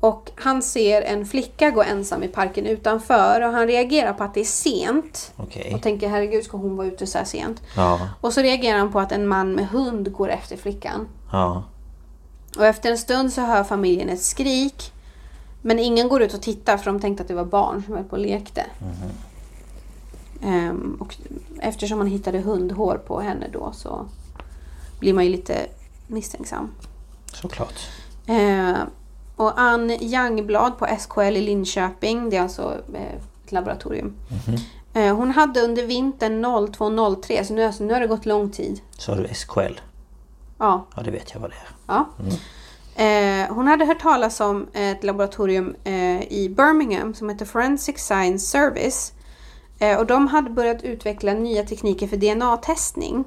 Och 0.00 0.30
han 0.34 0.62
ser 0.62 1.02
en 1.02 1.26
flicka 1.26 1.70
gå 1.70 1.82
ensam 1.82 2.22
i 2.22 2.28
parken 2.28 2.66
utanför 2.66 3.40
och 3.40 3.52
han 3.52 3.66
reagerar 3.66 4.12
på 4.12 4.24
att 4.24 4.34
det 4.34 4.40
är 4.40 4.44
sent. 4.44 5.32
Okej. 5.36 5.74
Och 5.74 5.82
tänker 5.82 6.08
herregud 6.08 6.44
ska 6.44 6.56
hon 6.56 6.76
vara 6.76 6.86
ute 6.86 7.06
så 7.06 7.18
här 7.18 7.24
sent? 7.24 7.62
Ja. 7.76 8.08
Och 8.20 8.32
så 8.32 8.40
reagerar 8.40 8.78
han 8.78 8.92
på 8.92 9.00
att 9.00 9.12
en 9.12 9.28
man 9.28 9.52
med 9.52 9.68
hund 9.68 10.12
går 10.12 10.28
efter 10.28 10.56
flickan. 10.56 11.08
Ja. 11.32 11.64
Och 12.56 12.66
efter 12.66 12.90
en 12.90 12.98
stund 12.98 13.32
så 13.32 13.40
hör 13.40 13.64
familjen 13.64 14.08
ett 14.08 14.22
skrik. 14.22 14.92
Men 15.62 15.78
ingen 15.78 16.08
går 16.08 16.22
ut 16.22 16.34
och 16.34 16.42
tittar 16.42 16.76
för 16.76 16.84
de 16.84 17.00
tänkte 17.00 17.22
att 17.22 17.28
det 17.28 17.34
var 17.34 17.44
barn 17.44 17.82
som 17.86 17.94
höll 17.94 18.04
på 18.04 18.16
och 18.16 18.22
lekte. 18.22 18.66
Ehm, 20.42 20.96
och 21.00 21.16
eftersom 21.60 21.98
man 21.98 22.06
hittade 22.06 22.38
hundhår 22.38 22.96
på 23.06 23.20
henne 23.20 23.46
då 23.52 23.72
så 23.72 24.06
blir 25.00 25.12
man 25.14 25.24
ju 25.24 25.30
lite 25.30 25.66
misstänksam. 26.06 26.70
Såklart. 27.32 27.88
Ehm, 28.26 28.76
och 29.36 29.60
Ann 29.60 29.90
Youngblad 29.90 30.78
på 30.78 30.86
SKL 30.98 31.20
i 31.20 31.40
Linköping, 31.40 32.30
det 32.30 32.36
är 32.36 32.42
alltså 32.42 32.76
eh, 32.94 33.14
ett 33.44 33.52
laboratorium. 33.52 34.14
Eh, 34.94 35.16
hon 35.16 35.30
hade 35.30 35.60
under 35.60 35.86
vintern 35.86 36.44
02-03, 36.44 37.44
så 37.44 37.54
nu, 37.54 37.64
alltså, 37.64 37.84
nu 37.84 37.92
har 37.92 38.00
det 38.00 38.06
gått 38.06 38.26
lång 38.26 38.50
tid. 38.50 38.80
Så 38.90 39.14
har 39.14 39.22
du 39.22 39.34
SKL? 39.34 39.80
Ja, 40.58 40.86
Ja, 40.96 41.02
det 41.02 41.10
vet 41.10 41.34
jag 41.34 41.40
vad 41.40 41.50
det 41.50 41.56
är. 41.56 41.68
Ja. 41.86 42.08
Eh, 43.04 43.54
hon 43.54 43.66
hade 43.66 43.84
hört 43.84 44.00
talas 44.00 44.40
om 44.40 44.66
ett 44.72 45.04
laboratorium 45.04 45.74
eh, 45.84 46.22
i 46.32 46.54
Birmingham 46.56 47.14
som 47.14 47.28
heter 47.28 47.44
Forensic 47.46 47.98
Science 47.98 48.46
Service. 48.46 49.12
Eh, 49.78 49.98
och 49.98 50.06
de 50.06 50.26
hade 50.26 50.50
börjat 50.50 50.82
utveckla 50.82 51.32
nya 51.32 51.64
tekniker 51.64 52.06
för 52.06 52.16
DNA-testning. 52.16 53.24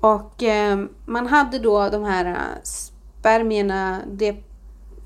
Och 0.00 0.42
eh, 0.42 0.84
man 1.06 1.26
hade 1.26 1.58
då 1.58 1.88
de 1.88 2.04
här 2.04 2.24
eh, 2.26 2.62
spermierna 2.62 4.00
det, 4.12 4.28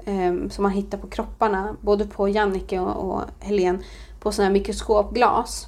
eh, 0.05 0.49
som 0.51 0.63
man 0.63 0.73
hittar 0.73 0.99
på 0.99 1.07
kropparna, 1.07 1.77
både 1.81 2.07
på 2.07 2.29
Jannike 2.29 2.81
och, 2.81 3.11
och 3.11 3.23
Helen, 3.41 3.83
på 4.21 4.33
sådana 4.33 4.49
här 4.49 4.53
mikroskopglas. 4.53 5.67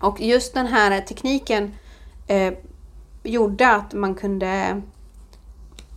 Och 0.00 0.20
just 0.20 0.54
den 0.54 0.66
här 0.66 1.00
tekniken 1.00 1.74
eh, 2.26 2.52
gjorde 3.22 3.70
att 3.70 3.92
man 3.92 4.14
kunde 4.14 4.82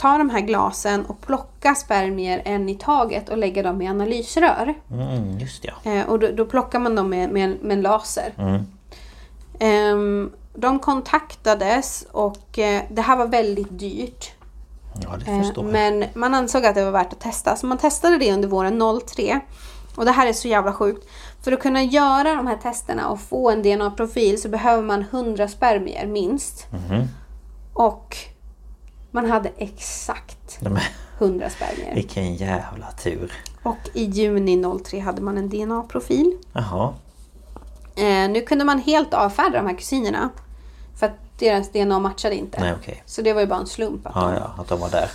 ta 0.04 0.18
de 0.18 0.30
här 0.30 0.42
glasen 0.42 1.06
och 1.06 1.22
plocka 1.22 1.76
spermier 1.76 2.42
en 2.46 2.70
i 2.70 2.76
taget 2.76 3.30
och 3.30 3.38
lägga 3.38 3.64
dem 3.64 3.82
i 3.82 3.88
analysrör. 3.88 4.74
Mm, 4.92 5.40
just 5.40 5.66
ja. 5.66 5.92
Eh, 5.92 6.10
och 6.10 6.20
då, 6.20 6.28
då 6.32 6.46
plockar 6.46 6.80
man 6.80 6.96
dem 6.96 7.10
med, 7.10 7.30
med, 7.30 7.44
en, 7.44 7.52
med 7.52 7.78
en 7.78 7.82
laser. 7.82 8.34
Mm. 8.38 8.64
Ehm, 9.60 10.32
de 10.54 10.80
kontaktades 10.80 12.06
och 12.12 12.60
eh, 12.60 12.82
det 12.90 13.02
här 13.02 13.18
var 13.18 13.28
väldigt 13.28 13.80
dyrt. 13.80 14.32
Ja, 15.04 15.18
det 15.26 15.32
Eh, 15.32 15.42
förstår 15.42 15.66
jag. 15.66 15.74
Men 15.74 16.06
man 16.14 16.34
ansåg 16.34 16.66
att 16.66 16.76
det 16.76 16.84
var 16.84 16.92
värt 16.92 17.14
att 17.14 17.20
testa. 17.20 17.56
Så 17.56 17.66
man 17.66 17.78
testade 17.78 18.18
det 18.18 18.34
under 18.34 18.48
våren 18.48 18.82
03. 19.06 19.40
Och 19.96 20.06
det 20.06 20.12
här 20.12 20.28
är 20.28 20.34
så 20.34 20.48
jävla 20.48 20.74
sjukt. 20.74 21.08
För 21.44 21.52
att 21.52 21.60
kunna 21.60 21.84
göra 21.84 22.36
de 22.36 22.48
här 22.48 22.58
testerna 22.58 23.10
och 23.10 23.20
få 23.20 23.50
en 23.50 23.62
DNA-profil 23.62 24.42
så 24.42 24.50
behöver 24.50 24.84
man 24.84 25.02
100 25.02 25.48
spermier 25.48 26.08
minst. 26.08 26.68
Mhm. 26.72 27.08
Och 27.74 28.18
man 29.14 29.32
hade 29.32 29.52
exakt 29.58 30.58
Nej, 30.60 30.72
men, 30.74 30.82
100 31.18 31.50
spermier. 31.50 31.96
vilken 31.96 32.36
jävla 32.36 32.92
tur. 32.92 33.34
Och 33.64 33.78
i 33.94 34.04
juni 34.04 34.64
03 34.84 35.00
hade 35.00 35.22
man 35.22 35.38
en 35.38 35.50
DNA-profil. 35.50 36.38
Jaha. 36.54 36.94
Eh, 37.96 38.30
nu 38.30 38.42
kunde 38.42 38.66
man 38.66 38.80
helt 38.80 39.14
avfärda 39.14 39.58
de 39.58 39.68
här 39.68 39.76
kusinerna. 39.78 40.30
För 41.00 41.06
att 41.06 41.40
deras 41.40 41.72
DNA 41.72 42.00
matchade 42.00 42.36
inte. 42.36 42.60
Nej, 42.60 42.74
okej. 42.82 43.04
Så 43.06 43.22
det 43.22 43.34
var 43.34 43.42
ju 43.42 43.48
bara 43.48 43.60
en 43.60 43.68
slump. 43.68 44.08
Att 44.08 44.12
Ja, 44.16 44.22
de... 44.22 44.34
ja, 44.36 44.56
att 44.58 44.68
de 44.68 44.80
var 44.80 44.90
där. 44.90 45.10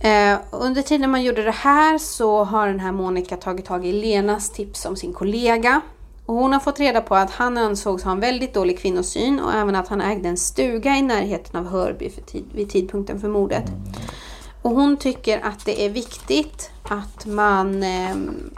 Eh, 0.00 0.38
under 0.50 0.82
tiden 0.82 1.10
man 1.10 1.22
gjorde 1.22 1.42
det 1.42 1.50
här 1.50 1.98
så 1.98 2.44
har 2.44 2.66
den 2.66 2.80
här 2.80 2.92
Monica 2.92 3.36
tagit 3.36 3.64
tag 3.66 3.86
i 3.86 3.92
Lenas 3.92 4.50
tips 4.50 4.84
om 4.86 4.96
sin 4.96 5.12
kollega. 5.12 5.80
Och 6.26 6.34
hon 6.34 6.52
har 6.52 6.60
fått 6.60 6.80
reda 6.80 7.00
på 7.00 7.14
att 7.14 7.30
han 7.30 7.58
ansågs 7.58 8.02
ha 8.04 8.12
en 8.12 8.20
väldigt 8.20 8.54
dålig 8.54 8.78
kvinnosyn 8.78 9.40
och 9.40 9.52
även 9.54 9.74
att 9.74 9.88
han 9.88 10.00
ägde 10.00 10.28
en 10.28 10.36
stuga 10.36 10.96
i 10.96 11.02
närheten 11.02 11.60
av 11.60 11.68
Hörby 11.68 12.10
tid, 12.10 12.44
vid 12.54 12.70
tidpunkten 12.70 13.20
för 13.20 13.28
mordet. 13.28 13.64
Och 14.62 14.70
hon 14.70 14.96
tycker 14.96 15.40
att 15.44 15.64
det 15.64 15.86
är 15.86 15.90
viktigt 15.90 16.70
att 16.82 17.26
man 17.26 17.82
ehm, 17.82 18.50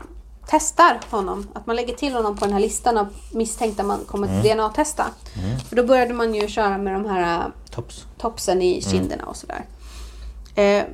testar 0.51 1.01
honom. 1.11 1.49
Att 1.53 1.67
man 1.67 1.77
lägger 1.77 1.95
till 1.95 2.13
honom 2.13 2.37
på 2.37 2.45
den 2.45 2.53
här 2.55 2.61
listan 2.61 2.99
av 2.99 3.07
misstänkta 3.33 3.83
man 3.83 3.99
kommer 4.07 4.39
att 4.39 4.45
DNA-testa. 4.45 5.05
För 5.69 5.77
då 5.77 5.85
började 5.85 6.15
man 6.15 6.35
ju 6.35 6.49
köra 6.49 6.79
med 6.79 6.93
de 6.93 7.05
här 7.05 7.41
eh, 7.41 7.47
Tops. 7.71 8.07
topsen 8.19 8.63
i 8.63 8.83
kinderna 8.83 9.25
och 9.25 9.37
sådär. 9.37 9.65
Eh, 10.55 10.85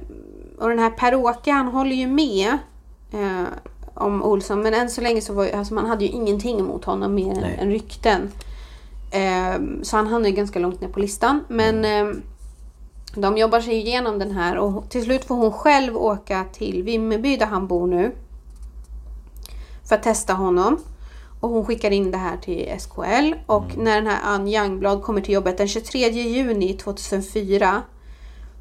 och 0.58 0.68
den 0.68 0.78
här 0.78 0.90
Per-Åke 0.90 1.50
han 1.52 1.66
håller 1.66 1.96
ju 1.96 2.06
med 2.06 2.58
eh, 3.12 3.44
om 3.94 4.22
Olsson 4.22 4.60
men 4.62 4.74
än 4.74 4.90
så 4.90 5.00
länge 5.00 5.20
så 5.20 5.32
var 5.32 5.50
alltså 5.50 5.74
man 5.74 5.86
hade 5.86 6.04
ju 6.04 6.10
ingenting 6.10 6.60
emot 6.60 6.84
honom 6.84 7.14
mer 7.14 7.30
än, 7.30 7.44
än 7.44 7.70
rykten. 7.70 8.30
Eh, 9.10 9.82
så 9.82 9.96
han 9.96 10.06
hamnade 10.06 10.28
ju 10.28 10.34
ganska 10.34 10.58
långt 10.58 10.80
ner 10.80 10.88
på 10.88 11.00
listan. 11.00 11.44
Men 11.48 11.84
eh, 11.84 12.14
de 13.14 13.36
jobbar 13.36 13.60
sig 13.60 13.74
igenom 13.74 14.18
den 14.18 14.30
här 14.30 14.58
och 14.58 14.90
till 14.90 15.04
slut 15.04 15.24
får 15.24 15.34
hon 15.34 15.52
själv 15.52 15.96
åka 15.96 16.44
till 16.52 16.82
Vimmerby 16.82 17.36
där 17.36 17.46
han 17.46 17.66
bor 17.66 17.86
nu. 17.86 18.12
För 19.88 19.94
att 19.94 20.02
testa 20.02 20.32
honom. 20.32 20.78
Och 21.40 21.50
hon 21.50 21.66
skickar 21.66 21.90
in 21.90 22.10
det 22.10 22.18
här 22.18 22.36
till 22.36 22.74
SKL. 22.78 23.34
Och 23.46 23.76
när 23.76 23.94
den 23.94 24.06
här 24.06 24.20
Ann 24.24 24.48
Youngblad 24.48 25.02
kommer 25.02 25.20
till 25.20 25.34
jobbet 25.34 25.58
den 25.58 25.68
23 25.68 26.08
juni 26.08 26.72
2004 26.72 27.82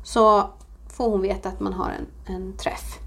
så 0.03 0.49
får 0.87 1.09
hon 1.09 1.21
veta 1.21 1.49
att 1.49 1.59
man 1.59 1.73
har 1.73 1.89
en, 1.89 2.35
en 2.35 2.53
träff. 2.57 3.02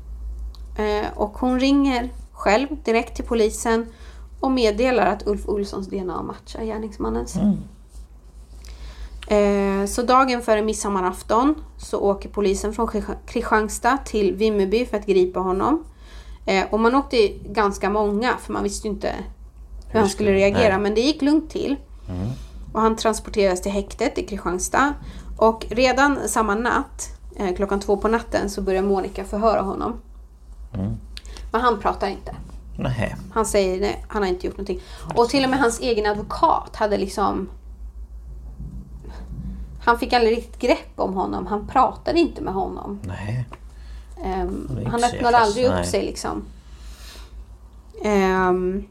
Eh, 0.76 1.06
och 1.14 1.38
hon 1.38 1.60
ringer 1.60 2.12
själv 2.32 2.66
direkt 2.84 3.16
till 3.16 3.24
polisen 3.24 3.86
och 4.40 4.50
meddelar 4.50 5.06
att 5.06 5.26
Ulf 5.26 5.48
Olssons 5.48 5.86
DNA 5.88 6.22
matchar 6.22 6.64
gärningsmannens. 6.64 7.36
Eh, 9.28 9.86
så 9.86 10.02
dagen 10.02 10.42
före 10.42 10.62
midsommarafton 10.62 11.54
så 11.78 12.00
åker 12.00 12.28
polisen 12.28 12.72
från 12.72 12.86
Kristian- 12.88 13.16
Kristianstad 13.26 13.98
till 14.04 14.34
Vimmerby 14.34 14.86
för 14.86 14.96
att 14.96 15.06
gripa 15.06 15.40
honom. 15.40 15.84
Eh, 16.46 16.64
och 16.70 16.80
man 16.80 16.94
åkte 16.94 17.28
ganska 17.28 17.90
många 17.90 18.36
för 18.36 18.52
man 18.52 18.62
visste 18.62 18.88
inte 18.88 19.12
hur 19.88 20.00
han 20.00 20.08
skulle 20.08 20.32
reagera. 20.32 20.68
nej. 20.68 20.78
Men 20.78 20.94
det 20.94 21.00
gick 21.00 21.22
lugnt 21.22 21.50
till. 21.50 21.76
Och 22.72 22.80
han 22.80 22.96
transporteras 22.96 23.62
till 23.62 23.72
häktet 23.72 24.18
i 24.18 24.26
Kristianstad. 24.26 24.94
Och 25.38 25.66
redan 25.70 26.28
samma 26.28 26.54
natt, 26.54 27.08
klockan 27.56 27.80
två 27.80 27.96
på 27.96 28.08
natten, 28.08 28.50
så 28.50 28.62
börjar 28.62 28.82
Monica 28.82 29.24
förhöra 29.24 29.60
honom. 29.60 30.00
Men 31.52 31.60
han 31.60 31.80
pratar 31.80 32.08
inte. 32.08 32.36
Nej. 32.78 33.16
Han 33.32 33.46
säger 33.46 33.80
nej, 33.80 34.04
han 34.08 34.22
har 34.22 34.28
inte 34.28 34.46
gjort 34.46 34.56
någonting. 34.56 34.80
Och 35.14 35.28
till 35.28 35.44
och 35.44 35.50
med 35.50 35.58
hans 35.58 35.80
egen 35.80 36.06
advokat 36.06 36.76
hade 36.76 36.96
liksom... 36.96 37.48
Han 39.84 39.98
fick 39.98 40.12
aldrig 40.12 40.36
riktigt 40.36 40.58
grepp 40.60 40.92
om 40.96 41.14
honom. 41.14 41.46
Han 41.46 41.66
pratade 41.66 42.18
inte 42.18 42.42
med 42.42 42.54
honom. 42.54 42.98
Nej. 43.02 43.46
Inte 44.24 44.90
han 44.90 45.04
öppnade 45.04 45.38
aldrig 45.38 45.66
upp 45.66 45.72
nej. 45.72 45.86
sig 45.86 46.02
liksom. 46.02 46.44
Ehm, 48.04 48.84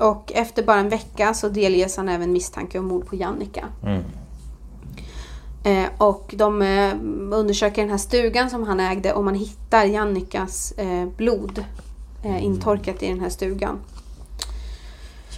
och 0.00 0.32
efter 0.34 0.62
bara 0.62 0.78
en 0.78 0.88
vecka 0.88 1.34
så 1.34 1.48
delges 1.48 1.96
han 1.96 2.08
även 2.08 2.32
misstanke 2.32 2.78
om 2.78 2.86
mord 2.86 3.06
på 3.06 3.16
Jannica. 3.16 3.64
Mm. 3.82 4.02
Eh, 5.64 5.86
och 5.98 6.34
de 6.36 6.62
eh, 6.62 6.94
undersöker 7.38 7.82
den 7.82 7.90
här 7.90 7.98
stugan 7.98 8.50
som 8.50 8.62
han 8.62 8.80
ägde 8.80 9.12
och 9.12 9.24
man 9.24 9.34
hittar 9.34 9.84
Jannicas 9.84 10.72
eh, 10.72 11.06
blod 11.16 11.64
eh, 12.24 12.44
intorkat 12.44 13.02
i 13.02 13.08
den 13.08 13.20
här 13.20 13.28
stugan. 13.28 13.78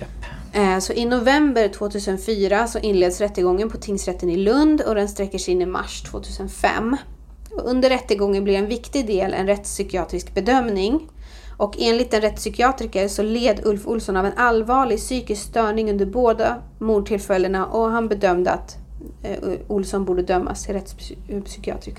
Japp. 0.01 0.09
Eh, 0.53 0.79
Så 0.79 0.93
i 0.93 1.05
november 1.05 1.69
2004 1.69 2.67
så 2.67 2.79
inleds 2.79 3.21
rättegången 3.21 3.71
på 3.71 3.77
tingsrätten 3.77 4.31
i 4.31 4.37
Lund 4.37 4.81
och 4.81 4.95
den 4.95 5.09
sträcker 5.09 5.39
sig 5.39 5.55
in 5.55 5.63
i 5.63 5.67
mars 5.67 6.03
2005. 6.03 6.97
Och 7.51 7.71
under 7.71 7.89
rättegången 7.89 8.45
blir 8.45 8.55
en 8.55 8.67
viktig 8.67 9.07
del 9.07 9.35
en 9.35 9.47
rättspsykiatrisk 9.47 10.35
bedömning. 10.35 11.09
Och 11.57 11.77
enligt 11.79 12.15
en 12.15 12.21
rättspsykiatriker 12.21 13.09
så 13.09 13.23
led 13.23 13.61
Ulf 13.65 13.87
Olsson 13.87 14.17
av 14.17 14.27
en 14.27 14.33
allvarlig 14.37 14.99
psykisk 14.99 15.43
störning 15.43 15.91
under 15.91 16.07
båda 16.07 16.63
mordtillfällena 16.79 17.67
och 17.67 17.91
han 17.91 18.09
bedömde 18.09 18.51
att 18.51 18.77
Olsson 19.69 20.05
borde 20.05 20.23
dömas 20.23 20.65
till 20.65 20.75
rättspsykiatrisk, 20.75 21.99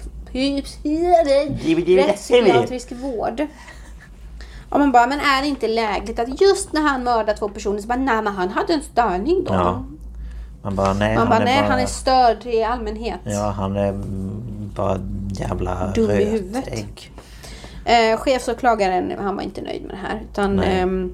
rättspsykiatrisk 1.85 2.91
vård. 2.91 3.47
Och 4.69 4.79
man 4.79 4.91
bara, 4.91 5.07
men 5.07 5.19
är 5.19 5.41
det 5.41 5.47
inte 5.47 5.67
lägligt 5.67 6.19
att 6.19 6.41
just 6.41 6.73
när 6.73 6.81
han 6.81 7.03
mördar 7.03 7.33
två 7.33 7.49
personer 7.49 7.79
så 7.79 7.87
bara, 7.87 7.99
nej 7.99 8.21
men 8.21 8.33
han 8.33 8.49
hade 8.49 8.73
en 8.73 8.81
störning 8.81 9.43
då. 9.43 9.53
Ja. 9.53 9.83
Man 10.63 10.75
bara 10.75 10.93
nej, 10.93 11.15
Man 11.15 11.27
bara, 11.27 11.33
han 11.33 11.41
är 11.41 11.45
nej 11.45 11.61
bara... 11.61 11.69
han 11.69 11.79
är 11.79 11.85
störd 11.85 12.45
i 12.45 12.63
allmänhet. 12.63 13.19
Ja, 13.23 13.53
han 13.57 13.75
är 13.75 13.93
bara 14.75 14.99
jävla 15.31 15.87
Dum 15.95 16.11
i 16.11 16.25
huvudet. 16.25 16.67
Eh, 17.85 18.17
chefsåklagaren 18.17 19.13
han 19.19 19.35
var 19.35 19.43
inte 19.43 19.61
nöjd 19.61 19.81
med 19.81 19.95
det 19.95 20.07
här. 20.07 20.21
Utan, 20.31 20.59
ehm, 20.59 21.11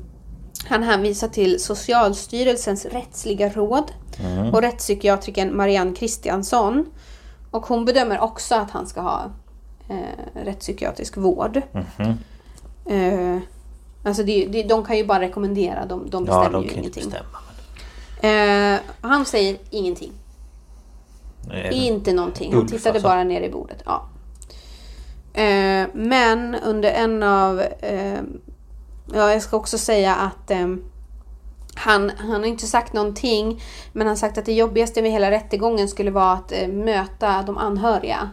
han 0.69 0.83
hänvisar 0.83 1.27
till 1.27 1.59
Socialstyrelsens 1.59 2.85
rättsliga 2.85 3.49
råd 3.49 3.91
Mm. 4.19 4.53
och 4.53 4.61
rättspsykiatrikern 4.61 5.57
Marianne 5.57 5.95
Kristiansson. 5.95 6.85
Och 7.51 7.65
hon 7.65 7.85
bedömer 7.85 8.19
också 8.19 8.55
att 8.55 8.71
han 8.71 8.87
ska 8.87 9.01
ha 9.01 9.21
eh, 9.89 10.43
rättspsykiatrisk 10.45 11.17
vård. 11.17 11.61
Mhm. 11.71 12.17
Eh, 12.85 13.39
alltså 14.03 14.23
det, 14.23 14.45
det, 14.45 14.63
de 14.63 14.85
kan 14.85 14.97
ju 14.97 15.05
bara 15.05 15.19
rekommendera, 15.19 15.85
de, 15.85 16.09
de 16.09 16.25
Ja, 16.25 16.39
bestämmer 16.39 16.51
de 16.51 16.63
ju 16.63 16.79
ingenting. 16.79 17.03
bestämma. 17.09 18.73
Eh, 18.73 18.79
han 19.01 19.25
säger 19.25 19.57
ingenting. 19.69 20.11
Eh, 21.53 21.85
Inte 21.87 22.13
någonting. 22.13 22.53
Han 22.53 22.67
tittade 22.67 22.89
alltså. 22.89 23.07
bara 23.07 23.23
ner 23.23 23.41
i 23.41 23.49
bordet. 23.49 23.83
Ja. 23.85 24.05
Eh, 25.41 25.87
men 25.93 26.55
under 26.55 26.91
en 26.91 27.23
av... 27.23 27.59
Eh, 27.61 28.19
ja, 29.13 29.31
jag 29.33 29.41
ska 29.41 29.57
också 29.57 29.77
säga 29.77 30.15
att 30.15 30.51
eh, 30.51 30.67
han, 31.75 32.11
han 32.17 32.29
har 32.29 32.45
inte 32.45 32.65
sagt 32.67 32.93
någonting. 32.93 33.61
Men 33.93 34.01
han 34.07 34.11
har 34.11 34.15
sagt 34.15 34.37
att 34.37 34.45
det 34.45 34.53
jobbigaste 34.53 35.01
med 35.01 35.11
hela 35.11 35.31
rättegången 35.31 35.87
skulle 35.87 36.11
vara 36.11 36.31
att 36.31 36.51
eh, 36.51 36.67
möta 36.67 37.41
de 37.43 37.57
anhöriga. 37.57 38.29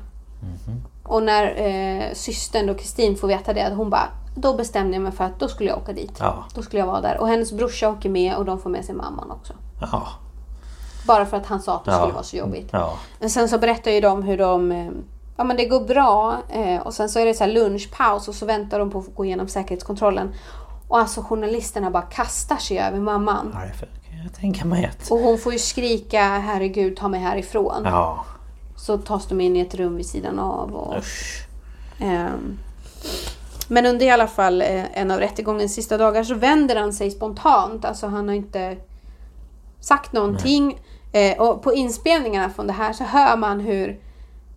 Och 1.03 1.23
när 1.23 1.45
eh, 1.67 2.15
systern 2.15 2.67
då 2.67 2.75
Kristin 2.75 3.17
får 3.17 3.29
veta 3.29 3.53
det, 3.53 3.75
hon 3.77 3.91
bara 3.91 4.09
då 4.37 4.55
bestämde 4.55 4.95
jag 4.95 5.03
mig 5.03 5.13
för 5.13 5.25
att 5.25 5.39
då 5.41 5.49
skulle 5.49 5.71
jag 5.71 5.79
åka 5.79 5.93
dit. 5.93 6.17
Ja. 6.21 6.45
Då 6.55 6.63
skulle 6.63 6.81
jag 6.81 6.87
vara 6.87 7.01
där. 7.01 7.21
Och 7.21 7.29
hennes 7.29 7.53
brorsa 7.53 7.89
åker 7.89 8.09
med 8.09 8.37
och 8.37 8.45
de 8.45 8.59
får 8.59 8.71
med 8.71 8.85
sig 8.85 8.95
mamman 8.95 9.31
också. 9.31 9.53
Ja. 9.81 10.09
Bara 11.07 11.27
för 11.27 11.37
att 11.37 11.47
han 11.47 11.63
sa 11.63 11.77
att 11.77 11.85
det 11.85 11.91
Ja. 11.91 11.99
skulle 11.99 12.13
vara 12.15 12.23
så 12.25 12.37
jobbigt. 12.37 12.73
Men 13.21 13.31
sen 13.31 13.49
så 13.49 13.59
berättar 13.59 13.91
ju 13.91 14.01
de 14.01 14.23
hur 14.23 14.39
de... 14.39 14.73
eh, 14.73 14.91
Ja 15.37 15.45
men 15.45 15.57
det 15.57 15.65
går 15.65 15.81
bra 15.81 16.37
eh, 16.49 16.81
och 16.81 16.95
sen 16.95 17.09
så 17.09 17.19
är 17.19 17.27
det 17.27 17.35
så 17.35 17.47
lunchpaus 17.47 18.29
och 18.29 18.35
så 18.35 18.47
väntar 18.47 18.79
de 18.79 18.91
på 18.91 18.99
att 18.99 19.15
gå 19.15 19.25
igenom 19.25 19.49
säkerhetskontrollen. 19.49 20.33
Och 20.89 20.99
alltså 20.99 21.23
journalisterna 21.23 21.91
bara 21.91 22.03
kastar 22.03 22.57
sig 22.57 22.79
över 22.79 23.01
mamman. 23.01 23.51
Ja, 23.55 23.87
jag 24.25 24.35
tänka 24.35 24.65
mig 24.65 24.85
att... 24.85 25.11
Och 25.11 25.19
hon 25.19 25.39
får 25.39 25.53
ju 25.53 25.59
skrika 25.59 26.23
herregud 26.23 26.97
ta 26.97 27.09
mig 27.09 27.21
härifrån. 27.21 27.83
Ja. 27.85 28.25
Så 28.77 28.99
tas 28.99 29.27
de 29.27 29.41
in 29.41 29.57
i 29.57 29.61
ett 29.61 29.75
rum 29.75 29.97
vid 29.97 30.07
sidan 30.07 30.39
av. 30.39 30.75
Och, 30.75 30.95
ehm, 31.99 32.59
men 33.69 33.87
under 33.87 34.07
i 34.07 34.11
alla 34.11 34.27
fall 34.27 34.63
eh, 34.63 34.99
en 34.99 35.11
av 35.11 35.19
rättegångens 35.19 35.75
sista 35.75 35.97
dagar 35.97 36.25
så 36.25 36.35
vänder 36.35 36.77
han 36.77 36.93
sig 36.93 37.11
spontant. 37.11 37.85
Alltså 37.85 38.07
han 38.07 38.29
har 38.29 38.35
inte 38.35 38.77
sagt 39.81 40.13
någonting. 40.13 40.79
Eh, 41.13 41.41
och 41.41 41.63
på 41.63 41.75
inspelningarna 41.75 42.51
från 42.51 42.67
det 42.67 42.73
här 42.73 42.93
så 42.93 43.05
hör 43.05 43.37
man 43.37 43.61
hur 43.61 44.01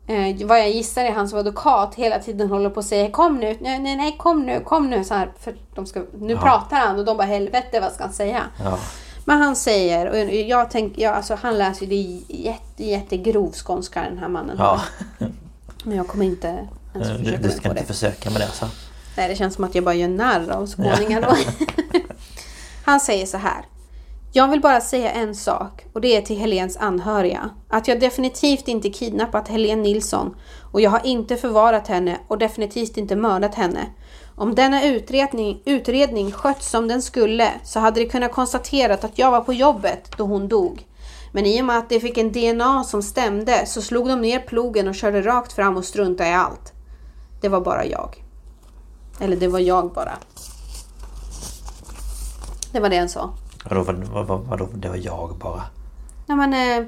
eh, 0.08 0.48
vad 0.48 0.60
jag 0.60 0.70
gissar 0.72 1.06
är 1.06 1.12
hans 1.12 1.34
advokat 1.34 1.96
hela 1.96 2.20
tiden 2.20 2.50
håller 2.50 2.70
på 2.70 2.80
att 2.80 2.86
säga 2.86 3.12
kom 3.12 3.38
nu, 3.38 3.58
nej, 3.62 3.80
nej, 3.80 3.96
nej 3.96 4.16
kom 4.20 4.46
nu, 4.46 4.60
kom 4.60 4.90
nu. 4.90 5.04
Så 5.04 5.14
här, 5.14 5.32
för 5.40 5.56
de 5.76 5.86
ska, 5.86 6.02
nu 6.20 6.34
Ja. 6.34 6.42
pratar 6.42 6.78
han 6.78 7.00
och 7.00 7.06
de 7.06 7.18
bara 7.18 7.28
helvete 7.28 7.80
vad 7.80 7.92
ska 7.92 8.04
han 8.04 8.14
säga? 8.14 8.44
Ja. 8.64 8.78
Men 9.26 9.42
han 9.42 9.56
säger, 9.56 10.10
och 10.10 10.18
jag 10.34 10.72
tänker, 10.72 11.02
ja, 11.02 11.12
alltså 11.12 11.36
han 11.42 11.58
läser 11.58 11.86
ju 11.86 11.90
det 11.90 12.34
jätte, 12.36 12.84
jättegrov 12.84 13.52
skånska 13.66 14.02
den 14.02 14.18
här 14.18 14.28
mannen 14.28 14.56
Ja. 14.60 14.82
har. 15.20 15.28
Men 15.84 15.98
jag 15.98 16.08
kommer 16.08 16.26
inte 16.26 16.68
ens 16.96 17.08
Du, 17.10 17.18
försöka 17.18 17.38
du 17.42 17.50
ska 17.50 17.70
inte 17.70 17.82
det. 17.82 17.88
försöka 17.88 18.30
med 18.30 18.42
det 18.42 18.46
alltså? 18.46 18.70
Nej, 19.18 19.30
det 19.30 19.36
känns 19.36 19.56
som 19.56 19.64
att 19.64 19.76
jag 19.76 19.84
bara 19.84 19.96
gör 19.96 20.08
narr 20.08 20.50
av 20.50 20.68
skåningar 20.68 21.22
då. 21.22 21.36
Han 22.86 23.00
säger 23.00 23.26
så 23.26 23.38
här. 23.38 23.66
Jag 24.38 24.48
vill 24.48 24.62
bara 24.62 24.82
säga 24.82 25.12
en 25.12 25.36
sak 25.36 25.86
och 25.94 26.02
det 26.02 26.16
är 26.16 26.22
till 26.22 26.38
Helens 26.38 26.78
anhöriga. 26.78 27.50
Att 27.70 27.88
jag 27.88 28.00
definitivt 28.00 28.68
inte 28.68 28.90
kidnappat 28.90 29.48
Helen 29.48 29.82
Nilsson 29.82 30.36
och 30.72 30.82
jag 30.82 30.90
har 30.90 31.06
inte 31.06 31.38
förvarat 31.38 31.88
henne 31.88 32.18
och 32.28 32.38
definitivt 32.38 32.98
inte 32.98 33.16
mördat 33.16 33.56
henne. 33.56 33.80
Om 34.36 34.56
denna 34.56 34.84
utredning, 34.84 35.62
utredning 35.66 36.32
skötts 36.32 36.70
som 36.70 36.88
den 36.88 37.02
skulle 37.02 37.52
så 37.64 37.80
hade 37.80 38.00
det 38.00 38.06
kunnat 38.06 38.32
konstaterat 38.32 39.04
att 39.04 39.20
jag 39.20 39.32
var 39.32 39.42
på 39.42 39.54
jobbet 39.54 40.12
då 40.18 40.24
hon 40.24 40.48
dog. 40.48 40.88
Men 41.32 41.46
i 41.46 41.62
och 41.62 41.66
med 41.66 41.78
att 41.78 41.90
de 41.90 42.00
fick 42.00 42.18
en 42.18 42.32
DNA 42.32 42.84
som 42.84 43.04
stämde 43.04 43.66
så 43.66 43.82
slog 43.82 44.08
de 44.08 44.22
ner 44.22 44.40
plogen 44.40 44.88
och 44.88 44.96
körde 44.96 45.22
rakt 45.22 45.54
fram 45.54 45.78
och 45.78 45.86
struntade 45.86 46.30
i 46.30 46.34
allt. 46.34 46.74
Det 47.42 47.50
var 47.50 47.62
bara 47.62 47.86
jag. 47.86 48.24
Eller 49.20 49.36
det 49.36 49.48
var 49.48 49.60
jag 49.60 49.94
bara. 49.94 50.14
Det 52.72 52.80
var 52.80 52.90
det 52.90 52.98
han 52.98 53.10
sa. 53.10 53.34
Vadå, 53.70 53.84
vad, 53.84 53.96
vad, 53.96 54.26
vad, 54.28 54.40
vadå, 54.40 54.68
det 54.74 54.90
var 54.90 55.00
jag 55.04 55.36
bara? 55.42 55.64
Ja, 56.26 56.36
men, 56.36 56.54
eh, 56.82 56.88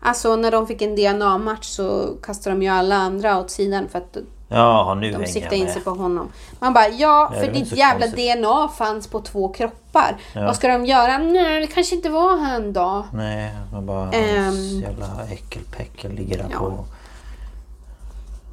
alltså 0.00 0.36
när 0.36 0.50
de 0.50 0.66
fick 0.66 0.82
en 0.82 0.96
DNA-match 0.96 1.66
så 1.66 2.14
kastade 2.22 2.56
de 2.56 2.62
ju 2.62 2.68
alla 2.68 2.96
andra 2.96 3.38
åt 3.38 3.50
sidan 3.50 3.88
för 3.88 3.98
att 3.98 4.16
Ja, 4.52 4.94
nu 5.00 5.12
de 5.12 5.26
siktade 5.26 5.56
in 5.56 5.72
sig 5.72 5.82
på 5.82 5.90
honom. 5.90 6.28
Man 6.60 6.72
bara, 6.72 6.88
ja, 6.88 7.32
för 7.40 7.52
ditt 7.52 7.72
jävla 7.72 8.06
konstigt. 8.06 8.36
DNA 8.42 8.68
fanns 8.68 9.06
på 9.06 9.20
två 9.20 9.48
kroppar. 9.48 10.16
Ja. 10.34 10.40
Vad 10.44 10.56
ska 10.56 10.68
de 10.68 10.86
göra? 10.86 11.18
Nej, 11.18 11.60
det 11.60 11.66
kanske 11.66 11.94
inte 11.96 12.08
var 12.08 12.36
han 12.36 12.72
då. 12.72 13.04
Nej, 13.12 13.54
man 13.72 13.86
bara... 13.86 14.00
hans 14.04 14.14
Ehm. 14.14 14.80
jävla 14.80 15.06
äckelpäckel 15.30 16.12
ligger 16.12 16.38
där 16.38 16.46
Ja. 16.52 16.58
på. 16.58 16.84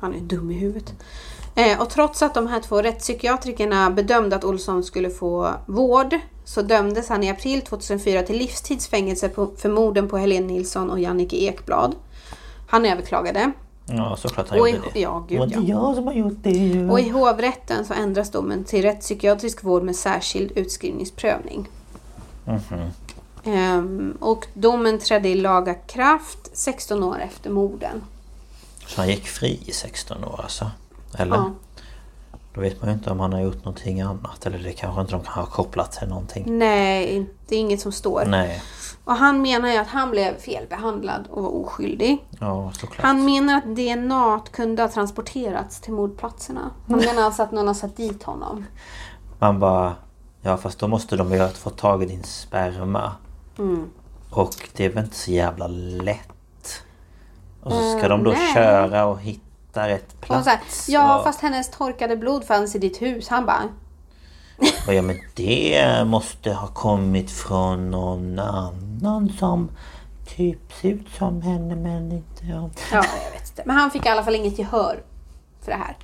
Han 0.02 0.14
är 0.16 0.20
dum 0.20 0.52
i 0.52 0.54
huvudet. 0.54 0.94
Eh, 1.56 1.82
och 1.82 1.90
trots 1.90 2.22
att 2.22 2.34
de 2.34 2.48
här 2.48 2.60
två 2.60 2.82
rättspsykiatrikerna 2.82 3.90
bedömde 3.90 4.36
att 4.36 4.44
Olsson 4.44 4.84
skulle 4.84 5.10
få 5.10 5.54
vård 5.66 6.16
så 6.48 6.62
dömdes 6.62 7.10
han 7.10 7.24
i 7.24 7.30
april 7.30 7.62
2004 7.62 8.24
till 8.24 8.38
livstidsfängelse 8.38 9.30
för 9.58 9.70
morden 9.70 10.10
på 10.10 10.18
Helene 10.18 10.48
Nilsson 10.48 10.90
och 10.90 11.00
Jannike 11.00 11.36
Ekblad. 11.36 11.96
Han 12.68 12.86
överklagade. 12.86 13.52
Ja, 13.86 14.18
såklart 14.18 14.50
han 14.50 14.60
Och 14.60 14.70
i, 14.70 14.72
gjorde 14.72 14.90
det. 14.94 15.00
ja, 15.00 15.26
det 15.30 15.38
var 15.38 15.46
gud, 15.46 15.58
inte 15.58 15.72
ja. 15.72 15.86
jag 15.86 15.96
som 15.96 16.08
har 16.08 16.14
gjort 16.14 16.38
det. 16.42 16.90
Och 16.90 17.00
i 17.00 17.10
hovrätten 17.10 17.86
så 17.86 17.94
ändras 17.94 18.32
domen 18.32 18.64
till 18.64 18.82
rättspsykiatrisk 18.82 19.64
vård 19.64 19.84
med 19.84 19.96
särskild 19.96 20.52
utskrivningsprövning. 20.52 21.68
Mhm. 22.46 22.92
Ehm, 23.44 24.18
och 24.20 24.48
domen 24.54 25.00
trädde 25.00 25.30
i 25.30 25.36
laga 25.36 25.74
kraft 25.74 26.50
16 26.54 27.04
år 27.04 27.20
efter 27.20 27.50
morden. 27.50 28.04
Så 28.88 29.02
han 29.02 29.10
gick 29.10 29.28
fri 29.28 29.60
i 29.66 29.72
16 29.72 30.24
år 30.24 30.40
alltså? 30.44 30.72
Eller? 31.18 31.36
Ja. 31.36 31.52
Då 32.58 32.64
vet 32.64 32.82
man 32.82 32.90
ju 32.90 32.94
inte 32.94 33.12
om 33.12 33.20
han 33.20 33.34
har 33.34 33.42
gjort 33.42 33.66
någonting 33.66 34.02
annat. 34.02 34.46
Eller 34.46 34.60
det 34.60 34.74
kanske 34.74 35.02
inte 35.02 35.14
de 35.14 35.24
kan 35.24 35.34
ha 35.34 35.46
kopplat 35.46 35.92
till 35.92 36.08
någonting. 36.08 36.58
Nej, 36.58 37.30
det 37.48 37.56
är 37.56 37.60
inget 37.60 37.82
som 37.82 37.92
står. 37.92 38.26
Nej. 38.28 38.62
Och 39.04 39.14
han 39.14 39.42
menar 39.42 39.70
ju 39.70 39.78
att 39.78 39.88
han 39.88 40.12
blev 40.12 40.38
felbehandlad 40.40 41.28
och 41.30 41.44
var 41.44 41.50
oskyldig. 41.50 42.26
Ja, 42.40 42.72
såklart. 42.74 43.06
Han 43.06 43.26
menar 43.26 43.58
att 43.58 43.76
DNA 43.76 44.42
kunde 44.52 44.82
ha 44.82 44.90
transporterats 44.90 45.82
till 45.82 45.94
mordplatserna. 45.94 46.72
Han 46.88 47.00
menar 47.00 47.22
alltså 47.22 47.44
att 47.44 47.52
någon 47.52 47.68
har 47.68 47.74
satt 47.74 47.98
dit 47.98 48.24
honom. 48.24 48.66
Man 49.40 49.60
bara... 49.60 49.96
Ja 50.42 50.58
fast 50.58 50.80
då 50.80 50.88
måste 50.88 51.16
de 51.16 51.32
ju 51.32 51.40
ha 51.40 51.50
fått 51.50 51.78
tag 51.78 52.04
i 52.04 52.06
din 52.06 52.24
sperma. 52.24 53.12
Mm. 53.60 53.90
Och 54.32 54.70
det 54.76 54.86
är 54.86 54.90
väl 54.90 55.04
inte 55.04 55.18
så 55.18 55.32
jävla 55.32 55.68
lätt. 55.68 56.84
Och 57.62 57.72
så 57.72 57.98
ska 57.98 58.08
de 58.08 58.24
då 58.24 58.32
nej. 58.32 58.54
köra 58.54 59.06
och 59.06 59.22
hitta 59.22 59.47
rätt 59.86 60.14
Och 60.14 60.22
plats. 60.22 60.48
här, 60.48 60.60
ja 60.88 61.18
och, 61.18 61.24
fast 61.24 61.42
hennes 61.42 61.72
torkade 61.72 62.18
blod 62.18 62.46
fanns 62.46 62.76
i 62.76 62.80
ditt 62.80 63.02
hus. 63.02 63.28
Han 63.28 63.46
bara, 63.46 63.64
ja 64.88 65.02
men 65.02 65.16
det 65.36 66.04
måste 66.06 66.54
ha 66.54 66.68
kommit 66.68 67.32
från 67.32 67.92
någon 67.92 68.40
annan 68.40 69.30
som 69.40 69.70
typ 70.36 70.74
ser 70.82 70.90
ut 70.90 71.08
som 71.18 71.42
henne 71.42 71.76
men 71.76 72.12
inte... 72.12 72.46
Ja. 72.46 72.70
Ja, 72.92 73.06
jag 73.24 73.32
vet 73.32 73.50
inte. 73.50 73.64
Men 73.66 73.76
han 73.76 73.92
fick 73.92 74.06
i 74.06 74.10
alla 74.10 74.24
fall 74.24 74.36
inget 74.36 74.60
gehör 74.60 75.04
för 75.62 75.72
det 75.72 75.78
här. 75.78 75.98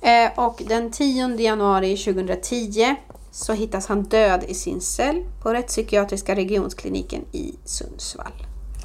Eh, 0.00 0.38
och 0.38 0.62
den 0.68 0.90
10 0.90 1.28
januari 1.40 1.96
2010 1.96 2.94
så 3.30 3.52
hittas 3.52 3.86
han 3.86 4.02
död 4.02 4.44
i 4.48 4.54
sin 4.54 4.80
cell 4.80 5.24
på 5.42 5.52
rättspsykiatriska 5.54 6.34
regionskliniken 6.34 7.24
i 7.32 7.54
Sundsvall. 7.64 8.32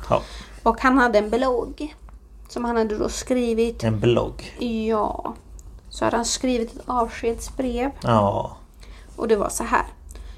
ja. 0.09 0.21
Och 0.63 0.81
han 0.81 0.97
hade 0.97 1.19
en 1.19 1.29
blogg 1.29 1.95
som 2.49 2.65
han 2.65 2.77
hade 2.77 2.97
då 2.97 3.09
skrivit. 3.09 3.83
En 3.83 3.99
blogg. 3.99 4.55
Ja. 4.89 5.35
Så 5.89 6.05
hade 6.05 6.17
han 6.17 6.25
skrivit 6.25 6.75
ett 6.75 6.81
avskedsbrev. 6.85 7.91
Ja. 8.03 8.57
Och 9.15 9.27
det 9.27 9.35
var 9.35 9.49
så 9.49 9.63
här. 9.63 9.85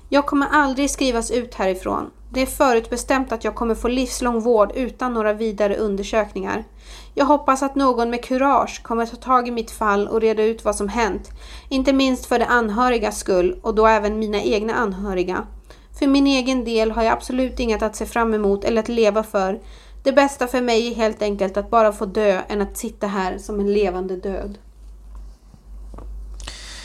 Jag 0.09 0.25
kommer 0.25 0.47
aldrig 0.51 0.89
skrivas 0.89 1.31
ut 1.31 1.55
härifrån. 1.55 2.11
Det 2.33 2.41
är 2.41 2.45
förutbestämt 2.45 3.31
att 3.31 3.43
jag 3.43 3.55
kommer 3.55 3.75
få 3.75 3.87
livslång 3.87 4.39
vård 4.39 4.71
utan 4.75 5.13
några 5.13 5.33
vidare 5.33 5.75
undersökningar. 5.75 6.63
Jag 7.13 7.25
hoppas 7.25 7.63
att 7.63 7.75
någon 7.75 8.09
med 8.09 8.23
kurage 8.23 8.83
kommer 8.83 9.05
ta 9.05 9.15
tag 9.15 9.47
i 9.47 9.51
mitt 9.51 9.71
fall 9.71 10.07
och 10.07 10.21
reda 10.21 10.43
ut 10.43 10.65
vad 10.65 10.75
som 10.75 10.89
hänt. 10.89 11.29
Inte 11.69 11.93
minst 11.93 12.25
för 12.25 12.39
de 12.39 12.45
anhörigas 12.45 13.19
skull 13.19 13.59
och 13.61 13.75
då 13.75 13.87
även 13.87 14.19
mina 14.19 14.41
egna 14.41 14.73
anhöriga. 14.73 15.47
För 15.99 16.07
min 16.07 16.27
egen 16.27 16.63
del 16.63 16.91
har 16.91 17.03
jag 17.03 17.13
absolut 17.13 17.59
inget 17.59 17.81
att 17.81 17.95
se 17.95 18.05
fram 18.05 18.33
emot 18.33 18.63
eller 18.63 18.81
att 18.81 18.89
leva 18.89 19.23
för. 19.23 19.59
Det 20.03 20.11
bästa 20.11 20.47
för 20.47 20.61
mig 20.61 20.87
är 20.91 20.95
helt 20.95 21.21
enkelt 21.21 21.57
att 21.57 21.69
bara 21.69 21.91
få 21.91 22.05
dö 22.05 22.41
än 22.49 22.61
att 22.61 22.77
sitta 22.77 23.07
här 23.07 23.37
som 23.37 23.59
en 23.59 23.73
levande 23.73 24.15
död. 24.15 24.57